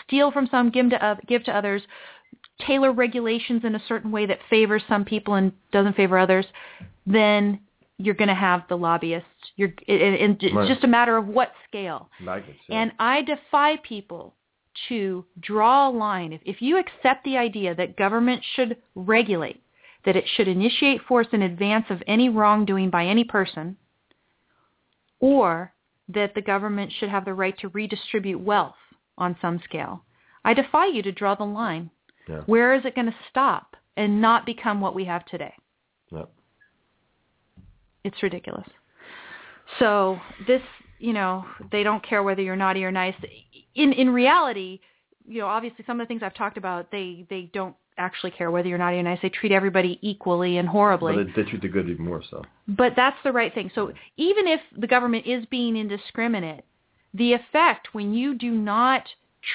[0.06, 1.82] steal from some, give to, give to others,
[2.68, 6.46] tailor regulations in a certain way that favors some people and doesn't favor others,
[7.08, 7.60] then
[7.98, 9.28] you're going to have the lobbyists.
[9.56, 10.68] You're, it, it- it's Right.
[10.68, 12.10] just a matter of what scale.
[12.70, 14.36] And I defy people
[14.90, 16.34] to draw a line.
[16.34, 19.62] If, if you accept the idea that government should regulate,
[20.06, 23.78] that it should initiate force in advance of any wrongdoing by any person,
[25.20, 25.74] or
[26.10, 28.76] that the government should have the right to redistribute wealth
[29.18, 30.04] on some scale,
[30.44, 31.90] I defy you to draw the line.
[32.28, 32.42] yeah.
[32.46, 35.54] Where is it going to stop and not become what we have today?
[36.12, 36.24] yeah.
[38.04, 38.68] It's ridiculous.
[39.80, 40.62] So this,
[41.00, 43.16] you know, they don't care whether you're naughty or nice.
[43.76, 44.80] In in reality,
[45.26, 48.50] you know, obviously some of the things I've talked about, they they don't actually care
[48.52, 49.20] whether you're naughty or nice.
[49.22, 51.16] They treat everybody equally and horribly.
[51.16, 52.44] But they, they treat the good even more so.
[52.68, 53.72] But that's the right thing.
[53.76, 56.66] So even if the government is being indiscriminate,
[57.14, 59.08] the effect when you do not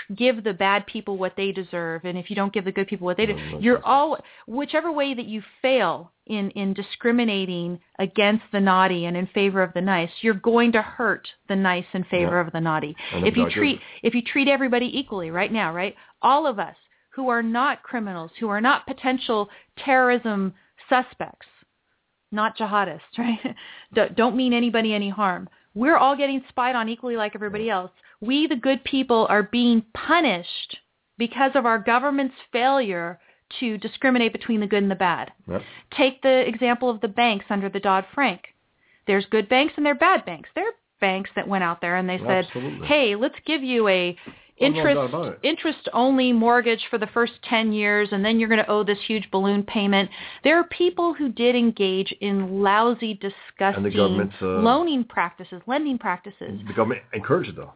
[0.06, 2.86] tr- give the bad people what they deserve, and if you don't give the good
[2.89, 8.44] people what they no, you're all whichever way that you fail in in discriminating against
[8.52, 12.05] the naughty and in favor of the nice, you're going to hurt the nice in
[12.05, 12.47] favor Yeah.
[12.47, 12.94] of the naughty.
[13.12, 15.94] And If you treat if you treat everybody equally right now, right?
[16.23, 16.77] All of us
[17.10, 19.48] who are not criminals, who are not potential
[19.85, 20.55] terrorism
[20.89, 21.47] suspects,
[22.31, 23.55] not jihadists, right?
[24.16, 25.48] Don't mean anybody any harm.
[25.74, 27.90] We're all getting spied on equally like everybody else.
[28.20, 30.78] We, the good people, are being punished
[31.19, 33.19] because of our government's failure
[33.61, 35.32] to discriminate between the good and the bad.
[35.49, 35.62] Yep.
[35.97, 38.43] Take the example of the banks under the Dodd-Frank.
[39.07, 40.51] There's good banks and there are bad banks.
[40.55, 42.86] There are banks that went out there and they said, Absolutely.
[42.86, 44.16] hey, let's give you a
[44.60, 48.70] No interest interest only mortgage for the first 10 years and then you're going to
[48.70, 50.10] owe this huge balloon payment.
[50.44, 56.60] There are people who did engage in lousy, disgusting government's, uh, loaning practices, lending practices.
[56.66, 57.72] The government encouraged it though.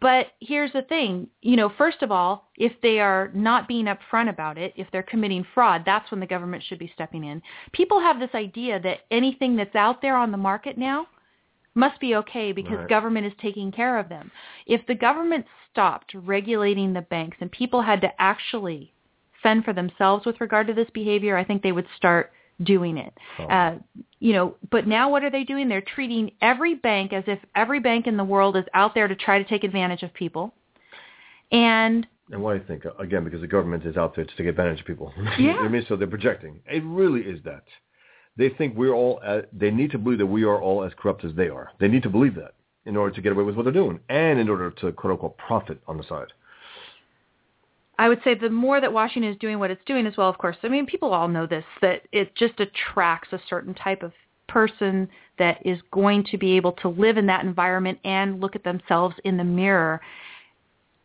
[0.00, 4.28] But here's the thing, you know, first of all, if they are not being upfront
[4.28, 7.40] about it, if they're committing fraud, that's when the government should be stepping in.
[7.72, 11.06] People have this idea that anything that's out there on the market now
[11.74, 12.88] must be okay because Right.
[12.88, 14.30] government is taking care of them.
[14.66, 18.92] If the government stopped regulating the banks and people had to actually
[19.42, 22.32] fend for themselves with regard to this behavior, I think they would start
[22.62, 23.12] doing it.
[23.38, 23.44] Oh.
[23.44, 23.78] Uh,
[24.18, 25.68] you know, but now what are they doing?
[25.68, 29.14] They're treating every bank as if every bank in the world is out there to
[29.14, 30.52] try to take advantage of people.
[31.52, 32.84] And And why do you think?
[32.98, 35.12] Again, because the government is out there to take advantage of people.
[35.38, 35.56] Yeah.
[35.56, 35.86] what I mean?
[35.88, 36.60] So they're projecting.
[36.66, 37.64] It really is that.
[38.36, 39.20] They think we're all.
[39.24, 41.70] Uh, they need to believe that we are all as corrupt as they are.
[41.80, 42.54] They need to believe that
[42.86, 45.36] in order to get away with what they're doing, and in order to quote unquote
[45.36, 46.32] profit on the side.
[47.98, 50.38] I would say the more that Washington is doing what it's doing as well, of
[50.38, 50.56] course.
[50.62, 54.12] I mean, people all know this that it just attracts a certain type of
[54.48, 58.64] person that is going to be able to live in that environment and look at
[58.64, 60.00] themselves in the mirror.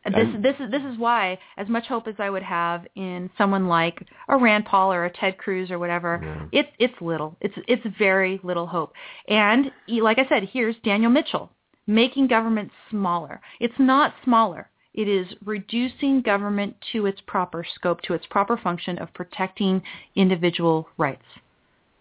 [0.06, 3.30] This And- this is this is why as much hope as I would have in
[3.38, 6.46] someone like a Rand Paul or a Ted Cruz or whatever, Yeah.
[6.52, 7.36] it's it's little.
[7.42, 8.94] It's it's very little hope.
[9.28, 11.50] And like I said, here's Daniel Mitchell
[11.88, 13.42] making government smaller.
[13.60, 14.70] It's not smaller.
[14.94, 19.82] It is reducing government to its proper scope, to its proper function of protecting
[20.16, 21.26] individual rights.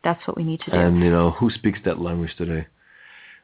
[0.04, 0.76] That's what we need to do.
[0.76, 2.66] And you know who speaks that language today?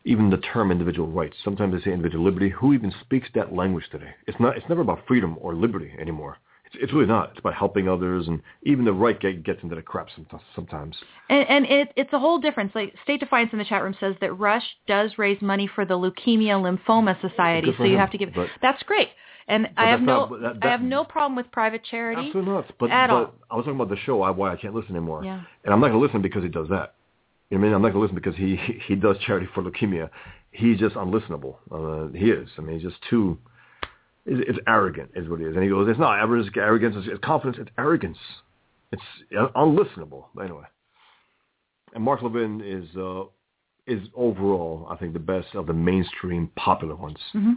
[0.04, 1.36] Even the term individual rights.
[1.42, 2.50] Sometimes they say individual liberty.
[2.50, 4.10] Who even speaks that language today?
[4.26, 4.56] It's not.
[4.56, 6.38] It's never about freedom or liberty anymore.
[6.72, 7.30] It's, it's really not.
[7.30, 10.42] It's about helping others, and even the right get, gets into the crap sometimes.
[10.54, 10.96] sometimes.
[11.28, 12.72] And, and it, it's a whole difference.
[12.74, 15.94] Like State Defiance in the chat room says that Rush does raise money for the
[15.94, 18.30] Leukemia Lymphoma Society, so you have to give.
[18.34, 19.08] but- That's great,
[19.48, 22.26] and I have no, not- that- I have no problem with private charity.
[22.26, 22.66] Absolutely not.
[22.78, 23.34] But, at but all.
[23.50, 24.22] I was talking about the show.
[24.22, 25.24] I, why I can't listen anymore.
[25.24, 25.42] Yeah.
[25.64, 26.94] And I'm not going to listen because he does that.
[27.50, 27.74] You know what I mean?
[27.76, 30.10] I'm not going to listen because he he does charity for leukemia.
[30.50, 31.56] He's just unlistenable.
[31.70, 32.48] Uh, he is.
[32.58, 33.38] I mean, he's just too.
[34.28, 35.54] It's, it's arrogant, is what it is.
[35.54, 36.50] And he goes, "It's not arrogance.
[36.56, 36.94] Arrogance.
[36.98, 37.56] It's, it's confidence.
[37.60, 38.18] It's arrogance.
[38.92, 39.02] It's
[39.38, 40.64] uh, unlistenable." But anyway.
[41.94, 43.24] And Mark Levin is uh,
[43.86, 47.16] is overall, I think, the best of the mainstream popular ones.
[47.32, 47.54] hmm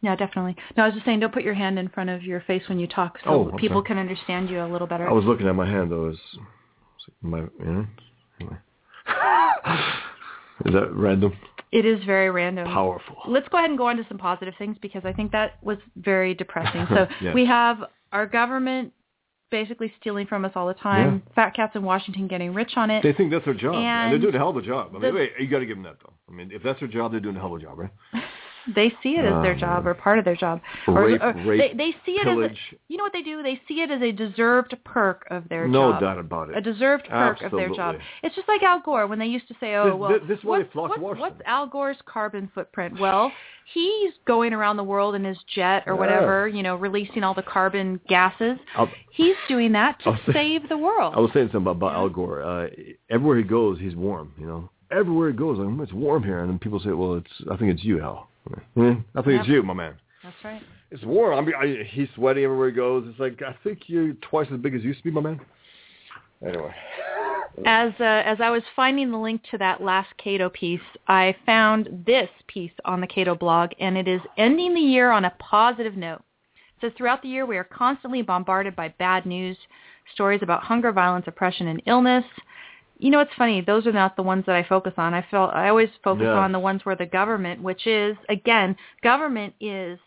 [0.00, 0.54] Yeah, definitely.
[0.76, 2.78] No, I was just saying, don't put your hand in front of your face when
[2.78, 3.86] you talk, so Oh, people sorry.
[3.88, 5.08] can understand you a little better.
[5.08, 6.10] I was looking at my hand though.
[6.10, 6.18] Is
[7.22, 7.86] my you know
[8.40, 8.56] anyway.
[10.64, 11.32] Is that random?
[11.72, 12.66] It is very random.
[12.66, 13.16] Powerful.
[13.26, 15.78] Let's go ahead and go on to some positive things because I think that was
[15.96, 16.86] very depressing.
[16.90, 17.34] So Yes.
[17.34, 17.78] we have
[18.12, 18.92] our government
[19.50, 21.22] basically stealing from us all the time.
[21.34, 23.02] Fat cats in Washington getting rich on it.
[23.02, 24.90] They think that's their job, and, they're doing a hell of a job.
[24.90, 26.12] I mean, the- wait, you got to give them that though.
[26.28, 27.90] I mean, if that's their job, they're doing a hell of a job, right?
[28.74, 30.60] They see it as their Oh, job or part of their job.
[30.88, 32.50] Rape, or, or rape, they, they see it as a,
[32.88, 33.42] you know what they do?
[33.42, 36.00] They see it as a deserved perk of their no job.
[36.02, 36.56] No doubt about it.
[36.56, 37.96] A deserved perk of their job.
[38.22, 40.38] It's just like Al Gore when they used to say, "Oh, This- well, this- this
[40.38, 43.30] is why what's, they flocked to what's, Al Gore's carbon footprint?" Well,
[43.72, 45.98] he's going around the world in his jet or Yeah.
[46.00, 48.58] whatever, you know, releasing all the carbon gases.
[48.76, 51.14] I'll- He's doing that to say- save the world.
[51.16, 52.42] I was saying something about, about Al Gore.
[52.42, 52.68] Uh,
[53.10, 54.32] everywhere he goes, he's warm.
[54.38, 57.14] You know, everywhere he goes, like, "Hmm, it's warm here, and then people say, "Well,
[57.14, 59.48] it's I think it's you, Al." I think it's Yep.
[59.48, 59.94] you, my man.
[60.22, 60.62] That's right.
[60.90, 61.38] It's warm.
[61.38, 63.04] I mean, I, he's sweating everywhere he goes.
[63.08, 65.40] It's like I think you're twice as big as you used to be, my man.
[66.46, 66.74] Anyway,
[67.64, 72.04] As uh, as I was finding the link to that last Cato piece, I found
[72.06, 75.96] this piece on the Cato blog, and it is ending the year on a positive
[75.96, 76.22] note.
[76.54, 79.56] It says throughout the year we are constantly bombarded by bad news,
[80.12, 82.24] stories about hunger, violence, oppression, and illness.
[82.98, 85.12] You know, it's funny; those are not the ones that I focus on.
[85.12, 86.38] I felt I always focus Yeah.
[86.38, 89.98] on the ones where the government, which is again, government is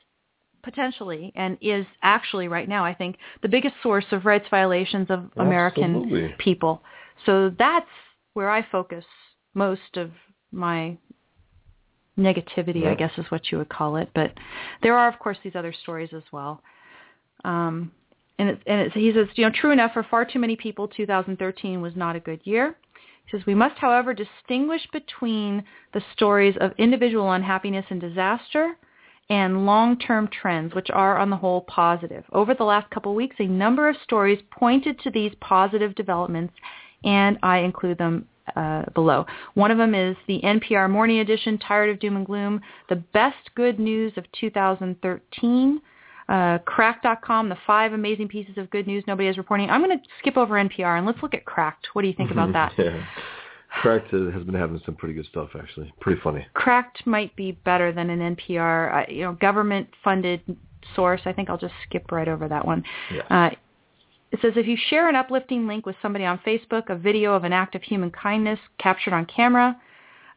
[0.63, 5.31] potentially and is actually right now, I think, the biggest source of rights violations of
[5.37, 6.35] American Absolutely.
[6.37, 6.83] people.
[7.25, 7.89] So that's
[8.33, 9.05] where I focus
[9.53, 10.11] most of
[10.51, 10.97] my
[12.17, 14.09] negativity, I guess is what you would call it.
[14.13, 14.33] But
[14.81, 16.61] there are, of course, these other stories as well.
[17.45, 17.91] Um,
[18.39, 20.87] and it, and it, he says, you know, true enough, for far too many people,
[20.87, 22.75] 2013 was not a good year.
[23.25, 25.63] He says, we must, however, distinguish between
[25.93, 28.75] the stories of individual unhappiness and disaster
[29.29, 32.23] and long-term trends, which are on the whole positive.
[32.31, 36.53] Over the last couple of weeks, a number of stories pointed to these positive developments,
[37.03, 39.25] and I include them uh, below.
[39.53, 43.53] One of them is the NPR Morning Edition, Tired of Doom and Gloom, the best
[43.53, 45.81] good news of 2013.
[46.29, 49.69] Uh, Cracked.com, the five amazing pieces of good news nobody is reporting.
[49.69, 51.87] I'm going to skip over NPR and let's look at Cracked.
[51.93, 52.71] What do you think about that?
[52.77, 53.03] yeah.
[53.81, 55.93] Cracked has been having some pretty good stuff, actually.
[55.99, 56.45] Pretty funny.
[56.53, 60.41] Cracked might be better than an NPR, uh, you know, government-funded
[60.95, 61.21] source.
[61.25, 62.83] I think I'll just skip right over that one.
[63.13, 63.21] Yeah.
[63.29, 63.49] Uh,
[64.31, 67.43] it says if you share an uplifting link with somebody on Facebook, a video of
[67.43, 69.75] an act of human kindness captured on camera,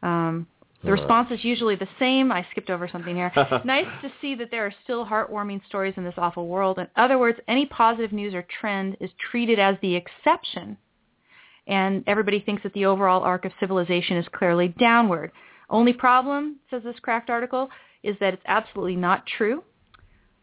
[0.01, 0.47] um,
[0.83, 2.31] the response is usually the same.
[2.31, 3.31] I skipped over something here.
[3.65, 6.77] nice to see that there are still heartwarming stories in this awful world.
[6.79, 10.77] In other words, any positive news or trend is treated as the exception
[11.67, 15.31] and everybody thinks that the overall arc of civilization is clearly downward.
[15.69, 17.69] Only problem, says this cracked article,
[18.03, 19.63] is that it's absolutely not true.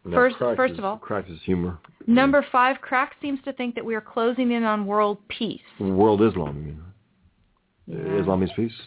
[0.03, 1.77] No, First- first is- of all- Cracked is humor.
[2.07, 5.61] Number five, crack seems to think that we are closing in on world peace.
[5.79, 6.57] World Islam.
[6.57, 6.83] You mean.
[7.85, 8.19] Yeah.
[8.21, 8.81] Islam means peace.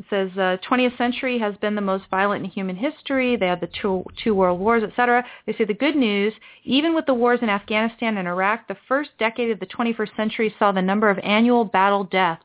[0.00, 3.36] It says uh, 20th century has been the most violent in human history.
[3.36, 5.24] They had the two, two world wars, etc.
[5.46, 6.32] They say the good news,
[6.64, 10.54] even with the wars in Afghanistan and Iraq, the first decade of the 21st century
[10.58, 12.42] saw the number of annual battle deaths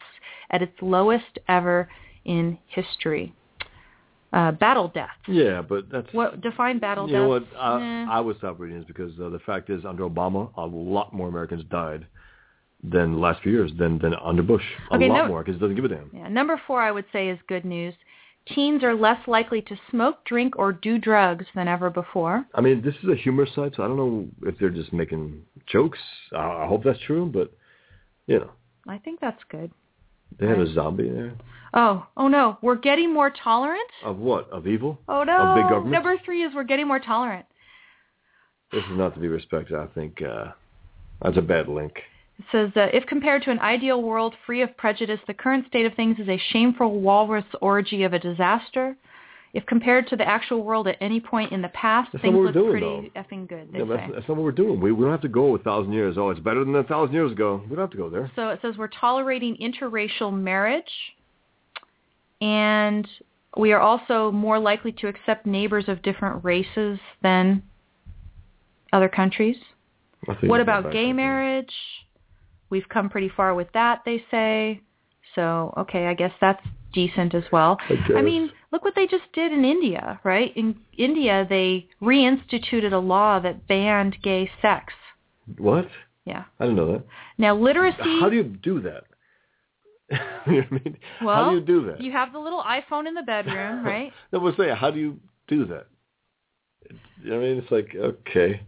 [0.52, 1.90] at its lowest ever
[2.26, 3.34] in history.
[4.32, 5.10] Uh, battle deaths.
[5.28, 7.22] Yeah, but that's What define battle you deaths?
[7.24, 8.06] know what I, Eh.
[8.12, 11.28] I would stop reading this because uh, the fact is under Obama a lot more
[11.28, 12.06] Americans died
[12.84, 15.58] than the last few years than than under Bush a Okay, lot no- more because
[15.58, 16.10] it doesn't give a damn.
[16.14, 16.28] Yeah.
[16.30, 17.94] Number four, I would say, is good news.
[18.56, 22.46] Teens are less likely to smoke, drink, or do drugs than ever before.
[22.56, 25.42] I mean, this is a humor site, so I don't know if they're just making
[25.68, 26.00] jokes.
[26.34, 27.52] I, I hope that's true, but
[28.28, 28.50] you know,
[28.88, 29.72] I think that's good.
[30.40, 31.34] they have a zombie there
[31.74, 33.90] Oh, oh no, we're getting more tolerant.
[34.04, 34.98] of what of evil.
[35.08, 35.38] Oh no.
[35.38, 35.92] Of big government?
[35.92, 37.46] Number three is we're getting more tolerant.
[38.72, 39.78] This is not to be respected.
[39.78, 40.52] I think uh,
[41.22, 41.94] that's a bad link.
[42.40, 45.86] It says, uh, if compared to an ideal world free of prejudice, the current state
[45.86, 48.96] of things is a shameful walrus orgy of a disaster.
[49.52, 52.54] If compared to the actual world at any point in the past, That's things look
[52.54, 54.80] doing, pretty effing good, they Yeah, that's, that's not what we're doing.
[54.80, 56.18] We, we don't have to go a thousand years.
[56.18, 57.62] Oh, it's better than a thousand years ago.
[57.64, 58.32] We don't have to go there.
[58.36, 60.84] So it says we're tolerating interracial marriage,
[62.42, 63.08] and
[63.58, 67.64] we are also more likely to accept neighbors of different races than
[68.94, 69.58] other countries.
[70.44, 71.74] What about gay marriage?
[72.70, 74.82] We've come pretty far with that, they say.
[75.36, 76.62] So, okay, I guess that's
[76.94, 77.78] decent as well.
[77.90, 78.24] I guess.
[78.24, 80.56] mean, look what they just did in India, right?
[80.56, 84.94] In India, they reinstituted a law that banned gay sex.
[85.58, 85.88] What?
[86.26, 86.46] Yeah.
[86.60, 87.06] I didn't know that.
[87.38, 88.20] Now, literacy.
[88.20, 89.04] How do you do that?
[90.48, 90.98] you know I mean?
[91.24, 92.02] well, how do you do that?
[92.02, 94.12] You have the little iPhone in the bedroom, right?
[94.32, 95.88] no, but say, how do you do that?
[97.24, 97.58] You know what I mean?
[97.58, 98.62] It's like, okay.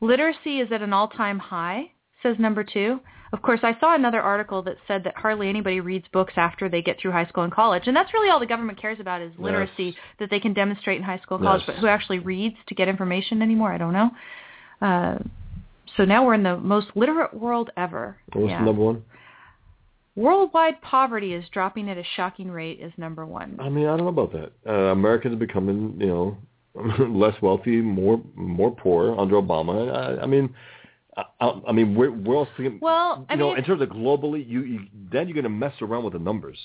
[0.00, 1.90] Literacy is at an all-time high,
[2.22, 3.00] says number two.
[3.30, 6.80] Of course, I saw another article that said that hardly anybody reads books after they
[6.80, 9.32] get through high school and college, and that's really all the government cares about is
[9.38, 9.94] literacy Yes.
[10.18, 11.62] that they can demonstrate in high school and college.
[11.66, 11.76] Yes.
[11.76, 13.70] But who actually reads to get information anymore?
[13.70, 14.10] I don't know.
[14.80, 15.18] Uh,
[15.96, 18.16] so now we're in the most literate world ever.
[18.32, 18.64] What was Yeah.
[18.64, 19.02] number one?
[20.16, 22.80] Worldwide poverty is dropping at a shocking rate.
[22.80, 23.56] Is number one.
[23.60, 24.52] I mean, I don't know about that.
[24.66, 26.36] Uh, Americans are becoming, you know,
[27.08, 29.94] less wealthy, more more poor under Obama.
[30.18, 30.52] I, I mean,
[31.40, 32.78] I, I mean, we're we're all seeing.
[32.80, 34.80] Well, I you know, mean- in terms of globally, you, you
[35.12, 36.58] then you're going to mess around with the numbers.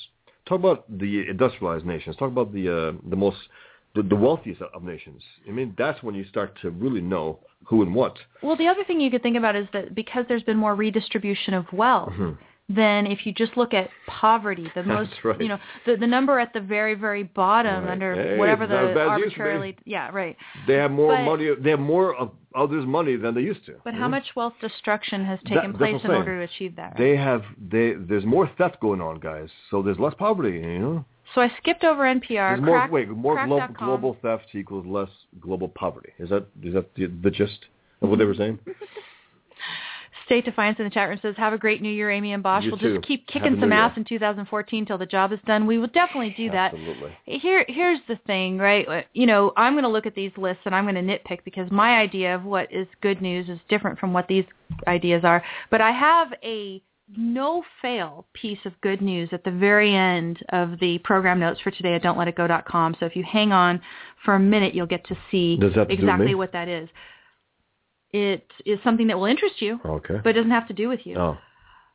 [0.45, 2.15] Talk about the industrialized nations.
[2.17, 3.37] Talk about the uh, the most
[3.95, 5.21] the, the wealthiest of nations.
[5.47, 8.17] I mean, that's when you start to really know who and what.
[8.41, 11.53] Well, the other thing you could think about is that because there's been more redistribution
[11.53, 12.11] of wealth,
[12.69, 15.27] then if you just look at poverty, the most, Mm-hmm.
[15.27, 15.41] right.
[15.41, 17.91] you know, the the number at the very very bottom Right.
[17.91, 19.41] under Hey, whatever it's not as the bad as it used to be.
[19.43, 20.37] arbitrarily, yeah, right.
[20.67, 21.49] They have more But- money.
[21.61, 23.73] They have more of others' money than they used to.
[23.83, 24.09] But how know?
[24.09, 26.91] much wealth destruction has taken that's place in I'm order to achieve that?
[26.93, 26.97] Right?
[26.97, 27.93] They have they.
[27.93, 29.49] There's more theft going on, guys.
[29.71, 30.59] So there's less poverty.
[30.59, 31.05] You know.
[31.35, 32.29] so I skipped over NPR.
[32.55, 35.09] There's more, crack, wait, more glo- global theft equals less
[35.41, 36.11] global poverty.
[36.19, 37.65] Is that is that the, the gist
[38.01, 38.59] of what they were saying?
[40.25, 42.63] State Defiance in the chat room says, "Have a great New Year, Amy and Bosch.
[42.63, 42.95] You we'll too.
[42.95, 45.67] just keep kicking some ass in 2014 till the job is done.
[45.67, 46.73] We will definitely do that.
[46.73, 47.17] Absolutely.
[47.25, 49.05] Here, here's the thing, right?
[49.13, 51.69] You know, I'm going to look at these lists and I'm going to nitpick because
[51.71, 54.45] my idea of what is good news is different from what these
[54.87, 55.43] ideas are.
[55.69, 56.81] But I have a
[57.17, 61.95] no-fail piece of good news at the very end of the program notes for today
[61.95, 62.95] at don'tletitgo.com.
[62.99, 63.81] So if you hang on
[64.23, 66.51] for a minute, you'll get to see Does that have to do with exactly what
[66.53, 66.89] that is.
[68.13, 70.19] It is something that will interest you, Okay.
[70.23, 71.17] but it doesn't have to do with you.
[71.17, 71.37] oh,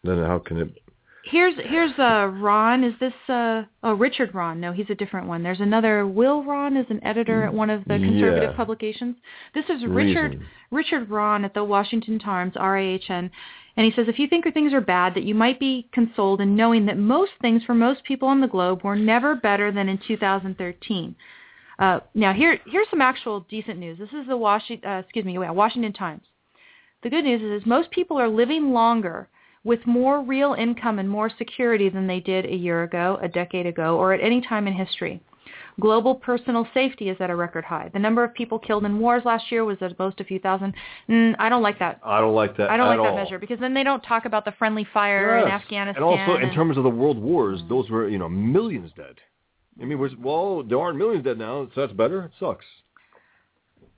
[0.05, 0.83] then how can it?
[1.25, 2.83] Here's here's uh Rahn.
[2.85, 4.61] Is this uh oh Richard Rahn?
[4.61, 5.43] No, he's a different one.
[5.43, 8.57] There's another Will Rahn is an editor at one of the conservative Yeah.
[8.57, 9.17] publications.
[9.55, 10.47] This is Richard Reason.
[10.71, 13.31] Richard Rahn at the Washington Times, RAHN,
[13.77, 16.57] and he says if you think things are bad, that you might be consoled in
[16.57, 19.99] knowing that most things for most people on the globe were never better than in
[19.99, 21.15] 2013.
[21.79, 23.99] Uh, now here here's some actual decent news.
[23.99, 26.23] This is the Washington uh, excuse me yeah, Washington Times.
[27.03, 29.29] The good news is most people are living longer
[29.65, 33.67] with more real income and more security than they did a year ago, a decade
[33.67, 35.21] ago, or at any time in history.
[35.81, 37.89] Global personal safety is at a record high.
[37.93, 40.75] The number of people killed in wars last year was at most a few thousand.
[41.09, 42.01] Mm, I don't like that.
[42.05, 42.69] I don't like that.
[42.69, 45.49] I don't like that measure because then they don't talk about the friendly fire in
[45.49, 46.03] Afghanistan.
[46.03, 49.21] And also, in and- terms of the world wars, those were you know millions dead.
[49.81, 52.25] I mean, we're, well, there aren't millions dead now, so that's better.
[52.25, 52.65] It sucks.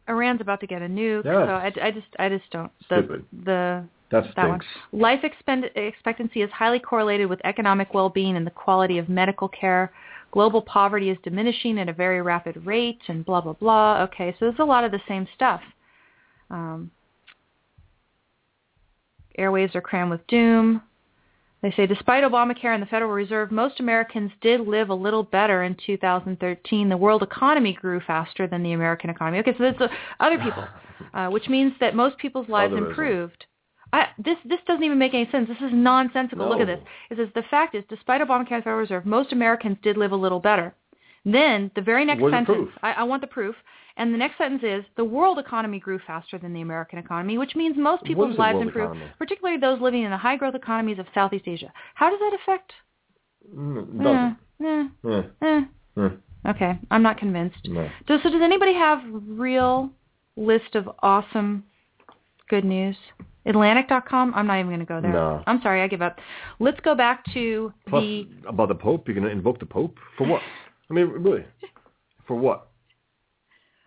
[0.09, 1.35] Iran's about to get a nuke, Yes.
[1.75, 2.71] so I, I just I just don't.
[2.89, 3.25] The, Stupid.
[3.45, 4.61] The That that one.
[4.93, 9.93] Life expend- expectancy is highly correlated with economic well-being and the quality of medical care.
[10.33, 14.03] Global poverty is diminishing at a very rapid rate, and blah blah blah.
[14.03, 15.61] Okay, so there's a lot of the same stuff.
[16.51, 16.91] Um,
[19.39, 20.83] airwaves are crammed with doom.
[21.63, 25.63] They say despite Obamacare and the Federal Reserve, most Americans did live a little better
[25.63, 26.89] in 2013.
[26.89, 29.39] The world economy grew faster than the American economy.
[29.41, 29.89] Okay, so that's uh,
[30.21, 30.65] other people,
[31.15, 32.89] uh, which means that most people's lives Otherism.
[32.89, 33.45] improved.
[33.93, 35.49] I, this this doesn't even make any sense.
[35.49, 36.49] This is nonsensical.
[36.49, 36.81] Look at this.
[37.11, 40.13] It says the fact is, despite Obamacare and the Federal Reserve, most Americans did live
[40.13, 40.75] a little better.
[41.25, 42.79] Then the very next Where's the sentence, proof?
[42.83, 43.55] I, I want the proof.
[43.97, 47.55] And the next sentence is the world economy grew faster than the American economy, which
[47.57, 49.13] means most people's lives improved, economy?
[49.19, 51.73] particularly those living in the high growth economies of Southeast Asia.
[51.95, 52.73] How does that affect?
[53.55, 54.37] Mm.
[54.63, 55.61] Eh, eh, Eh, eh.
[55.97, 56.09] eh,
[56.49, 57.59] Okay, I'm not convinced.
[57.69, 57.89] no.
[58.07, 59.91] Does, so does anybody have real
[60.37, 61.65] list of awesome
[62.49, 62.97] good news?
[63.47, 64.33] Atlantic.com?
[64.35, 65.13] I'm not even going to go there.
[65.13, 65.43] No.
[65.47, 66.19] I'm sorry, I give up.
[66.59, 69.99] Let's go back to Plus, the about the Pope, you're going to invoke the Pope
[70.17, 70.43] for what?
[70.91, 71.45] I mean, really,
[72.27, 72.70] for what?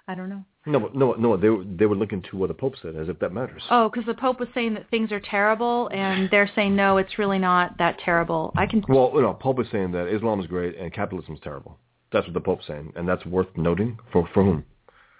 [0.07, 0.43] I don't know.
[0.65, 1.37] No, no, no.
[1.37, 3.63] They were- they were looking to what the Pope said, as if that matters.
[3.69, 7.17] Oh, because the Pope was saying that things are terrible, and they're saying no, it's
[7.17, 8.51] really not that terrible.
[8.57, 8.83] I can.
[8.87, 11.77] Well, you know, Pope is saying that Islam is great and capitalism is terrible.
[12.11, 14.65] That's what the Pope's saying, and that's worth noting for for whom?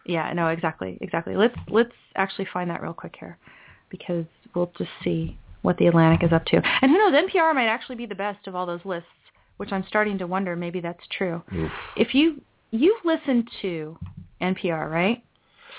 [0.05, 1.35] Yeah, no, exactly, exactly.
[1.35, 3.37] Let's let's actually find that real quick here,
[3.89, 6.57] because we'll just see what the Atlantic is up to.
[6.81, 9.07] And who knows, NPR might actually be the best of all those lists,
[9.57, 10.57] which I'm starting to wonder.
[10.57, 11.41] Maybe that's true.
[11.55, 11.71] Oof.
[11.95, 12.41] If you
[12.71, 13.97] you've listened to
[14.43, 15.23] NPR, right?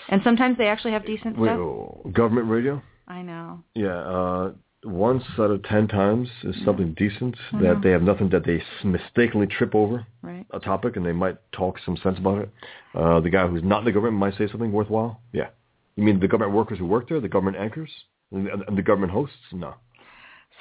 [0.09, 2.12] And sometimes they actually have decent Wait, stuff.
[2.12, 2.82] government radio?
[3.09, 3.62] I know.
[3.74, 4.53] Yeah, uh,
[4.85, 7.74] once out of ten times is something decent I know.
[7.74, 10.45] that they have nothing that they mistakenly trip over Right.
[10.51, 12.51] a topic and they might talk some sense about it.
[12.95, 15.20] Uh, the guy who's not in the government might say something worthwhile.
[15.32, 15.49] Yeah.
[15.97, 17.91] You mean the government workers who work there, the government anchors,
[18.32, 19.36] and, and the government hosts?
[19.53, 19.74] No.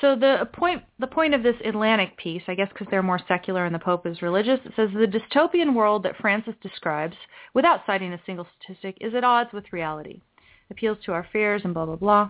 [0.02, 3.66] So the point the point of this Atlantic piece, I guess because they're more secular
[3.66, 7.16] and the Pope is religious, it says the dystopian world that Francis describes,
[7.54, 10.22] without citing a single statistic, is at odds with reality.
[10.70, 12.30] Appeals to our fears and blah blah blah.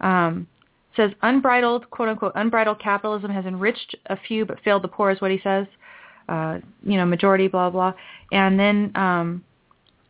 [0.00, 0.48] Um,
[0.96, 5.20] says unbridled quote unquote unbridled capitalism has enriched a few but failed the poor is
[5.20, 5.66] what he says.
[6.28, 7.92] Uh, you know, majority blah blah.
[8.32, 9.44] And then um,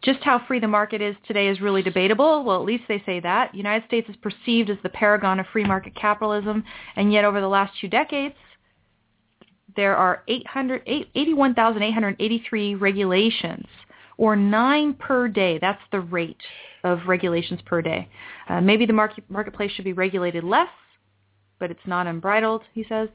[0.06, 2.44] just how free the market is today is really debatable.
[2.44, 3.50] Well, at least they say that.
[3.50, 6.62] The United States is perceived as the paragon of free market capitalism,
[6.94, 8.36] and yet over the last two decades,
[9.74, 13.66] there are 800 eight- 81,883 regulations,
[14.16, 15.58] or nine per day.
[15.58, 16.40] That's the rate
[16.84, 18.08] of regulations per day.
[18.48, 20.70] Uh, maybe the market, marketplace should be regulated less,
[21.58, 23.08] but it's not unbridled, he says.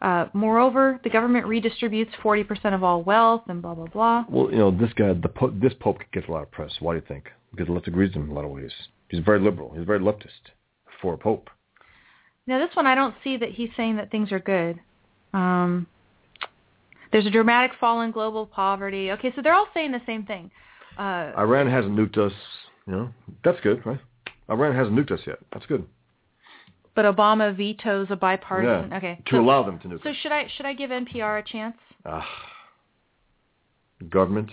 [0.00, 4.24] Uh, moreover, the government redistributes 40% of all wealth and blah, blah, blah.
[4.28, 6.72] Well, you know, this guy, the po- this Pope gets a lot of press.
[6.78, 7.30] Why do you think?
[7.50, 8.70] Because the left agrees with him in a lot of ways.
[9.08, 9.72] He's very liberal.
[9.76, 10.52] He's very leftist
[11.02, 11.50] for a Pope.
[12.46, 14.78] Now, this one, I don't see that he's saying that things are good.
[15.34, 15.86] Um,
[17.10, 19.10] there's a dramatic fall in global poverty.
[19.12, 20.50] Okay, so they're all saying the same thing.
[20.96, 22.32] Uh, Iran hasn't nuked us.
[22.86, 23.08] You know,
[23.44, 24.00] that's good, right?
[24.48, 25.38] Iran hasn't nuked us yet.
[25.52, 25.84] That's good.
[26.94, 28.90] But Obama vetoes a bipartisan.
[28.90, 28.96] Yeah.
[28.98, 31.42] Okay, To so, allow them to nuke so should I should I give NPR a
[31.42, 31.76] chance?
[32.04, 32.26] Ah,
[34.08, 34.50] government.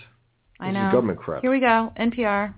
[0.60, 0.86] I know.
[0.88, 1.42] is government crap.
[1.42, 1.92] Here we go.
[1.98, 2.54] NPR.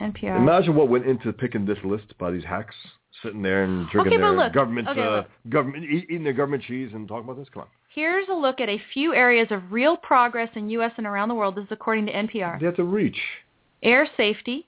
[0.00, 0.36] NPR.
[0.36, 2.74] Imagine what went into picking this list by these hacks
[3.22, 4.52] sitting there and drinking Okay, their look.
[4.52, 7.48] government, Okay, uh, government, eating their government cheese and talking about this.
[7.52, 7.68] Come on.
[7.94, 10.92] Here's a look at a few areas of real progress in U.S.
[10.96, 11.56] and around the world.
[11.56, 12.58] This is according to NPR.
[12.58, 13.18] They have to reach.
[13.82, 14.66] Air safety.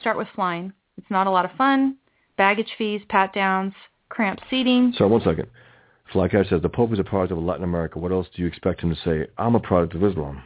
[0.00, 0.72] Start with flying.
[0.98, 1.96] It's not a lot of fun.
[2.36, 3.72] Baggage fees, pat downs,
[4.08, 4.92] cramped seating.
[4.96, 5.46] Sorry, one second.
[6.12, 7.98] Flycat says the Pope is a product of Latin America.
[7.98, 9.26] What else do you expect him to say?
[9.38, 10.42] I'm a product of Islam.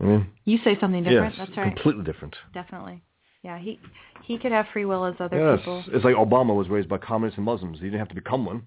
[0.00, 1.34] I mean, You say something different.
[1.36, 1.74] yes, That's right.
[1.74, 2.36] completely different.
[2.54, 3.02] Definitely.
[3.42, 3.80] Yeah, he
[4.24, 5.84] he could have free will as other yes, people.
[5.92, 7.78] it's like Obama was raised by communists and Muslims.
[7.78, 8.62] He didn't have to become one.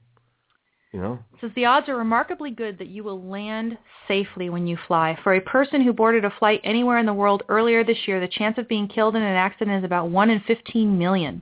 [0.93, 3.77] You know, It says the odds are remarkably good that you will land
[4.09, 5.17] safely when you fly.
[5.23, 8.27] For a person who boarded a flight anywhere in the world earlier this year, the
[8.27, 11.41] chance of being killed in an accident is about 1 in 15 million.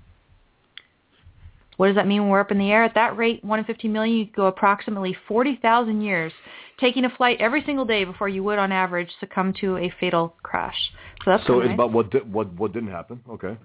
[1.80, 2.84] What does that mean when we're up in the air?
[2.84, 6.34] At that rate, 1 in 15 million, you could go approximately 40,000 years
[6.78, 10.36] taking a flight every single day before you would, on average, succumb to a fatal
[10.44, 10.76] crash.
[11.24, 11.76] So that's so it's nice.
[11.76, 13.22] about what di- what what didn't happen.
[13.30, 13.56] Okay.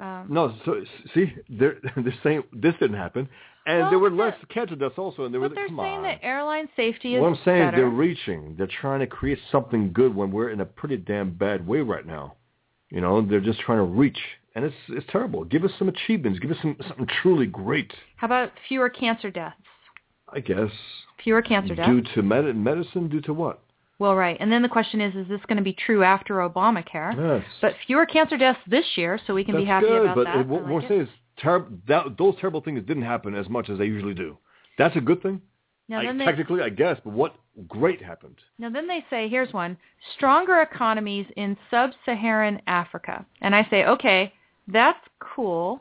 [0.00, 0.82] Um, No, so
[1.14, 3.28] see, they're they're saying this didn't happen,
[3.66, 6.02] and Well, there were less cancer deaths also, and they were but they're saying on.
[6.02, 7.76] that airline safety is What I'm saying, better.
[7.76, 8.56] they're reaching.
[8.58, 12.04] They're trying to create something good when we're in a pretty damn bad way right
[12.04, 12.34] now.
[12.90, 14.18] You know, they're just trying to reach,
[14.54, 15.44] and it's it's terrible.
[15.44, 16.38] Give us some achievements.
[16.38, 17.92] Give us some something truly great.
[18.16, 19.56] How about fewer cancer deaths?
[20.32, 20.70] I guess.
[21.22, 21.88] Fewer cancer deaths?
[21.88, 23.60] Due to med- medicine, due to what?
[23.98, 24.36] Well, right.
[24.40, 27.14] And then the question is, is this going to be true after Obamacare?
[27.16, 27.44] Yes.
[27.62, 30.24] But fewer cancer deaths this year, so we can That's be happy good, about but
[30.24, 30.38] that.
[30.38, 31.08] it, what we're like saying is
[31.38, 31.68] terrible.
[31.86, 34.36] That, those terrible things didn't happen as much as they usually do.
[34.78, 35.40] That's a good thing.
[35.88, 37.36] Now I- then, they, technically, I guess, but what
[37.68, 38.36] great happened?
[38.58, 39.76] now then they say, here's one,
[40.16, 43.24] stronger economies in sub-Saharan Africa.
[43.42, 44.32] And I say, okay,
[44.68, 45.80] that's cool,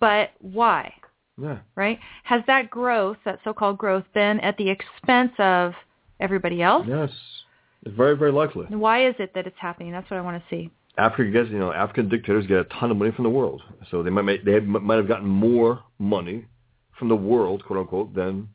[0.00, 0.92] but why?
[1.40, 1.58] Yeah.
[1.74, 1.98] Right?
[2.24, 5.72] Has that growth, that so-called growth, been at the expense of
[6.18, 6.86] everybody else?
[6.88, 7.10] Yes.
[7.84, 8.66] It's very, very likely.
[8.66, 9.92] Why is it that it's happening?
[9.92, 10.70] That's what I want to see.
[10.98, 14.02] Africa gets, you know, African dictators get a ton of money from the world, so
[14.02, 16.46] they might make, they have, might have gotten more money
[16.98, 18.48] from the world, quote unquote, than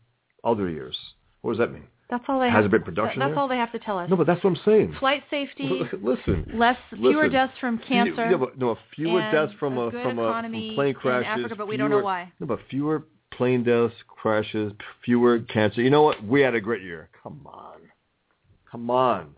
[0.44, 0.98] other years.
[1.42, 1.86] What does that mean?
[2.12, 2.64] That's all they Has have.
[2.72, 3.40] there been production That's there?
[3.40, 4.10] all they have to tell us.
[4.10, 4.96] No, but that's what I'm saying.
[5.00, 6.46] Flight safety, Listen.
[6.54, 7.32] less, fewer Listen.
[7.32, 8.30] deaths from cancer.
[8.30, 11.28] Yeah, but, no, fewer deaths from a from a from plane in crashes.
[11.30, 12.32] Africa, but we fewer, don't know why.
[12.42, 14.74] No, but fewer plane deaths, crashes,
[15.06, 15.82] fewer cancer.
[15.82, 16.22] You know what?
[16.22, 17.10] We had a great year.
[17.24, 17.80] Come on,
[18.70, 19.36] come on,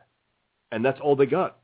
[0.71, 1.59] and that's all they got.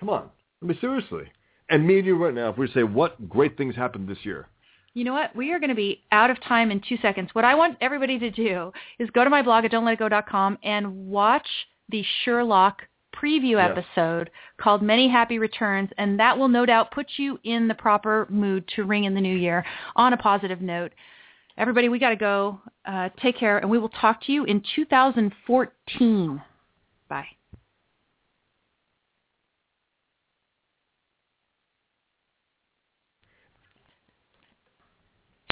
[0.00, 0.28] Come on,
[0.60, 1.26] I mean seriously.
[1.68, 4.48] And me and you right now, if we say what great things happened this year,
[4.94, 5.34] You know what?
[5.34, 7.30] We are going to be out of time in two seconds.
[7.32, 11.46] What I want everybody to do is go to my blog at don'tletitgo.com and watch
[11.88, 12.82] the Sherlock
[13.14, 13.76] preview Yes.
[13.78, 18.26] episode called Many Happy Returns, and that will no doubt put you in the proper
[18.30, 19.64] mood to ring in the new year
[19.96, 20.92] on a positive note.
[21.58, 22.60] Everybody, we got to go.
[22.86, 26.42] Uh, take care, and we will talk to you in 2014.
[27.08, 27.26] Bye.